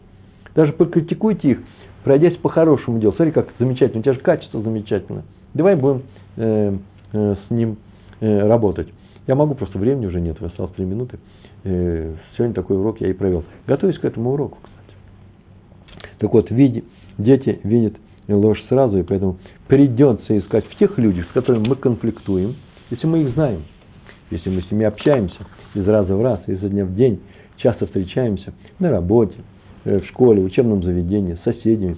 Даже 0.55 0.72
покритикуйте 0.72 1.51
их, 1.51 1.59
пройдясь 2.05 2.37
по 2.39 2.49
хорошему 2.49 2.99
делу. 2.99 3.12
Смотри, 3.14 3.32
как 3.32 3.49
замечательно, 3.59 4.01
у 4.01 4.03
тебя 4.03 4.14
же 4.14 4.20
качество 4.20 4.62
замечательно. 4.62 5.24
Давай 5.53 5.76
будем 5.76 6.05
э, 6.37 6.74
э, 7.12 7.34
с 7.47 7.51
ним 7.51 7.76
э, 8.20 8.49
работать. 8.49 8.89
Я 9.26 9.34
могу, 9.34 9.55
просто 9.55 9.78
времени 9.78 10.07
уже 10.07 10.22
нет, 10.22 10.41
осталось 10.41 10.72
три 10.72 10.87
минуты. 10.87 11.18
Э, 11.64 12.14
сегодня 12.37 12.55
такой 12.55 12.78
урок 12.78 13.03
я 13.03 13.09
и 13.09 13.12
провел. 13.12 13.45
Готовюсь 13.66 13.99
к 13.99 14.07
этому 14.07 14.32
уроку, 14.32 14.57
кстати. 14.62 16.09
Так 16.18 16.32
вот, 16.32 16.51
види, 16.51 16.84
дети 17.18 17.61
видят 17.62 17.95
ложь 18.34 18.62
сразу, 18.68 18.98
и 18.98 19.02
поэтому 19.02 19.38
придется 19.68 20.38
искать 20.38 20.66
в 20.66 20.78
тех 20.78 20.98
людях, 20.98 21.26
с 21.30 21.32
которыми 21.32 21.68
мы 21.68 21.76
конфликтуем, 21.76 22.56
если 22.90 23.06
мы 23.06 23.22
их 23.22 23.34
знаем, 23.34 23.62
если 24.30 24.50
мы 24.50 24.62
с 24.62 24.70
ними 24.70 24.84
общаемся 24.84 25.46
из 25.74 25.86
раза 25.86 26.14
в 26.14 26.22
раз, 26.22 26.40
изо 26.46 26.68
дня 26.68 26.84
в 26.84 26.94
день, 26.94 27.20
часто 27.56 27.86
встречаемся 27.86 28.52
на 28.78 28.90
работе, 28.90 29.36
э, 29.84 30.00
в 30.00 30.06
школе, 30.06 30.42
в 30.42 30.46
учебном 30.46 30.82
заведении, 30.82 31.34
с 31.34 31.42
соседями, 31.42 31.96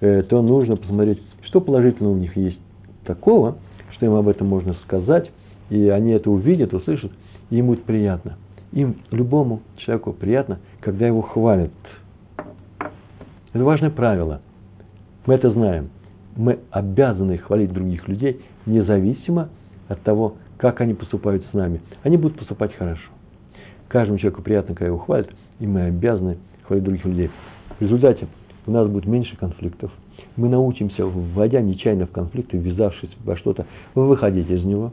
э, 0.00 0.22
то 0.22 0.42
нужно 0.42 0.76
посмотреть, 0.76 1.20
что 1.42 1.60
положительного 1.60 2.14
у 2.14 2.18
них 2.18 2.36
есть 2.36 2.58
такого, 3.04 3.58
что 3.92 4.06
им 4.06 4.14
об 4.14 4.28
этом 4.28 4.46
можно 4.46 4.74
сказать, 4.84 5.30
и 5.70 5.88
они 5.88 6.12
это 6.12 6.30
увидят, 6.30 6.72
услышат, 6.74 7.12
и 7.50 7.56
им 7.58 7.66
будет 7.66 7.84
приятно. 7.84 8.36
Им, 8.72 8.98
любому 9.10 9.62
человеку 9.76 10.12
приятно, 10.12 10.58
когда 10.80 11.06
его 11.06 11.22
хвалят. 11.22 11.70
Это 13.52 13.64
важное 13.64 13.90
правило. 13.90 14.42
Мы 15.28 15.34
это 15.34 15.50
знаем 15.50 15.90
мы 16.36 16.60
обязаны 16.70 17.36
хвалить 17.36 17.70
других 17.70 18.08
людей, 18.08 18.40
независимо 18.64 19.50
от 19.88 20.00
того, 20.00 20.36
как 20.56 20.80
они 20.80 20.94
поступают 20.94 21.44
с 21.50 21.52
нами. 21.52 21.82
Они 22.02 22.16
будут 22.16 22.38
поступать 22.38 22.74
хорошо. 22.74 23.10
Каждому 23.88 24.18
человеку 24.18 24.40
приятно, 24.40 24.74
когда 24.74 24.86
его 24.86 24.96
хвалят, 24.96 25.28
и 25.60 25.66
мы 25.66 25.82
обязаны 25.82 26.38
хвалить 26.62 26.84
других 26.84 27.04
людей. 27.04 27.30
В 27.78 27.82
результате 27.82 28.26
у 28.66 28.70
нас 28.70 28.88
будет 28.88 29.04
меньше 29.04 29.36
конфликтов. 29.36 29.90
Мы 30.36 30.48
научимся, 30.48 31.04
вводя 31.04 31.60
нечаянно 31.60 32.06
в 32.06 32.10
конфликт, 32.10 32.54
ввязавшись 32.54 33.10
во 33.22 33.36
что-то, 33.36 33.66
выходить 33.94 34.48
из 34.48 34.64
него. 34.64 34.92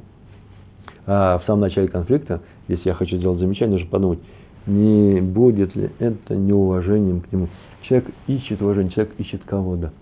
А 1.06 1.38
в 1.38 1.46
самом 1.46 1.62
начале 1.62 1.88
конфликта, 1.88 2.42
если 2.68 2.90
я 2.90 2.94
хочу 2.94 3.16
сделать 3.16 3.40
замечание, 3.40 3.78
нужно 3.78 3.90
подумать, 3.90 4.20
не 4.66 5.22
будет 5.22 5.76
ли 5.78 5.92
это 6.00 6.36
неуважением 6.36 7.22
к 7.22 7.32
нему. 7.32 7.48
Человек 7.84 8.10
ищет 8.28 8.62
уважение, 8.62 8.92
человек 8.92 9.14
ищет 9.18 9.42
кого-то. 9.46 9.94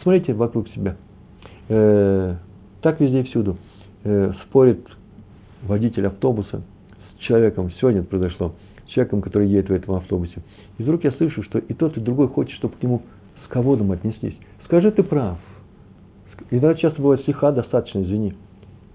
Посмотрите 0.00 0.32
вокруг 0.32 0.66
себя. 0.70 0.96
Э, 1.68 2.36
так 2.80 3.00
везде 3.00 3.20
и 3.20 3.24
всюду. 3.24 3.58
Э, 4.02 4.32
спорит 4.46 4.80
водитель 5.62 6.06
автобуса 6.06 6.62
с 7.18 7.20
человеком, 7.20 7.70
сегодня 7.78 8.00
это 8.00 8.08
произошло, 8.08 8.54
с 8.86 8.92
человеком, 8.92 9.20
который 9.20 9.48
едет 9.48 9.68
в 9.68 9.72
этом 9.74 9.96
автобусе. 9.96 10.40
И 10.78 10.82
вдруг 10.82 11.04
я 11.04 11.12
слышу, 11.12 11.42
что 11.42 11.58
и 11.58 11.74
тот, 11.74 11.98
и 11.98 12.00
другой 12.00 12.28
хочет, 12.28 12.54
чтобы 12.54 12.76
к 12.76 12.82
нему 12.82 13.02
с 13.44 13.48
ководом 13.48 13.92
отнеслись. 13.92 14.38
Скажи, 14.64 14.90
ты 14.90 15.02
прав. 15.02 15.36
Иногда 16.50 16.74
часто 16.76 17.02
бывает 17.02 17.20
стиха 17.20 17.52
достаточно, 17.52 18.02
извини. 18.02 18.32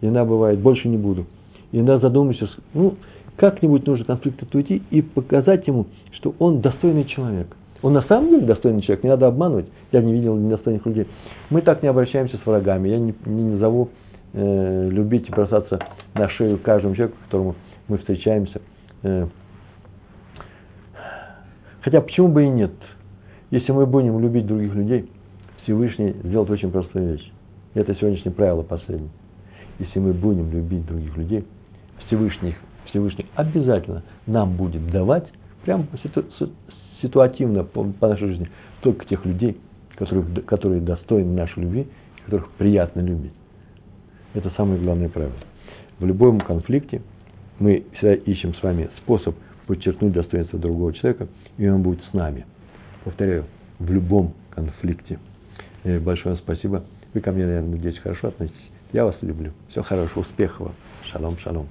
Иногда 0.02 0.26
бывает, 0.26 0.60
больше 0.60 0.88
не 0.88 0.98
буду. 0.98 1.28
Иногда 1.72 2.00
задумаешься, 2.00 2.50
ну, 2.74 2.96
как-нибудь 3.36 3.86
нужно 3.86 4.06
конфликт 4.06 4.56
уйти 4.56 4.82
и 4.90 5.04
показать 5.04 5.68
ему, 5.68 5.86
что 6.14 6.34
он 6.40 6.62
достойный 6.62 7.06
человек– 7.06 7.56
он 7.86 7.94
на 7.94 8.02
самом 8.02 8.32
деле 8.32 8.48
достойный 8.48 8.82
человек, 8.82 9.04
не 9.04 9.12
надо 9.12 9.28
обманывать. 9.28 9.68
Я 9.92 10.02
не 10.02 10.12
видел 10.12 10.36
недостойных 10.36 10.84
людей. 10.88 11.08
Мы 11.52 11.62
так 11.62 11.84
не 11.84 11.88
обращаемся 11.88 12.36
с 12.36 12.44
врагами. 12.44 12.90
Я 12.90 12.98
не, 12.98 13.14
не 13.28 13.44
назову 13.44 13.90
э, 14.34 14.90
любить 14.90 15.30
и 15.30 15.32
бросаться 15.32 15.78
на 16.16 16.28
шею 16.30 16.58
каждому 16.58 16.96
человеку, 16.96 17.20
которому 17.26 17.56
мы 17.88 18.00
встречаемся. 18.00 18.60
Э, 19.04 19.28
хотя 21.82 22.02
почему 22.02 22.30
бы 22.30 22.46
и 22.46 22.50
нет? 22.50 22.72
Если 23.52 23.72
мы 23.72 23.86
будем 23.86 24.20
любить 24.20 24.48
других 24.48 24.74
людей, 24.74 25.08
Всевышний 25.62 26.16
сделает 26.24 26.50
очень 26.50 26.72
простую 26.72 27.12
вещь. 27.12 27.32
Это 27.76 27.94
сегодняшнее 27.94 28.34
правило 28.34 28.64
последнее. 28.64 29.12
Если 29.78 30.00
мы 30.00 30.14
будем 30.14 30.52
любить 30.52 30.88
других 30.88 31.16
людей, 31.16 31.46
Всевышний, 32.08 32.56
Всевышний 32.90 33.28
обязательно 33.36 34.02
нам 34.26 34.58
будет 34.58 34.90
давать 34.90 35.28
прямо 35.64 35.86
ситуативно 37.02 37.64
по, 37.64 37.84
по 37.84 38.08
нашей 38.08 38.28
жизни 38.30 38.50
только 38.82 39.06
тех 39.06 39.26
людей, 39.26 39.58
которые, 39.96 40.26
которые 40.42 40.82
достойны 40.82 41.34
нашей 41.34 41.64
любви, 41.64 41.88
которых 42.26 42.50
приятно 42.52 43.02
любить. 43.02 43.34
Это 44.34 44.52
самое 44.58 44.80
главное 44.80 45.10
правило. 45.10 45.34
В 46.00 46.06
любом 46.06 46.40
конфликте 46.42 47.02
мы 47.60 47.86
всегда 47.94 48.16
ищем 48.16 48.54
с 48.56 48.62
вами 48.62 48.90
способ 48.98 49.36
подчеркнуть 49.66 50.14
достоинство 50.14 50.60
другого 50.60 50.94
человека, 50.94 51.28
и 51.58 51.68
он 51.68 51.82
будет 51.82 52.04
с 52.12 52.14
нами. 52.14 52.46
Повторяю, 53.04 53.46
в 53.80 53.92
любом 53.92 54.34
конфликте. 54.50 55.20
И 55.84 55.98
большое 55.98 56.38
спасибо. 56.38 56.84
Вы 57.14 57.22
ко 57.22 57.32
мне, 57.32 57.46
наверное, 57.46 57.72
надеюсь, 57.72 57.98
хорошо 58.00 58.30
относитесь. 58.30 58.60
Я 58.92 59.06
вас 59.06 59.16
люблю. 59.22 59.52
Всего 59.70 59.84
хорошего, 59.84 60.22
успехов 60.22 60.60
вам. 60.60 60.76
Шалом, 61.12 61.38
шалом. 61.40 61.68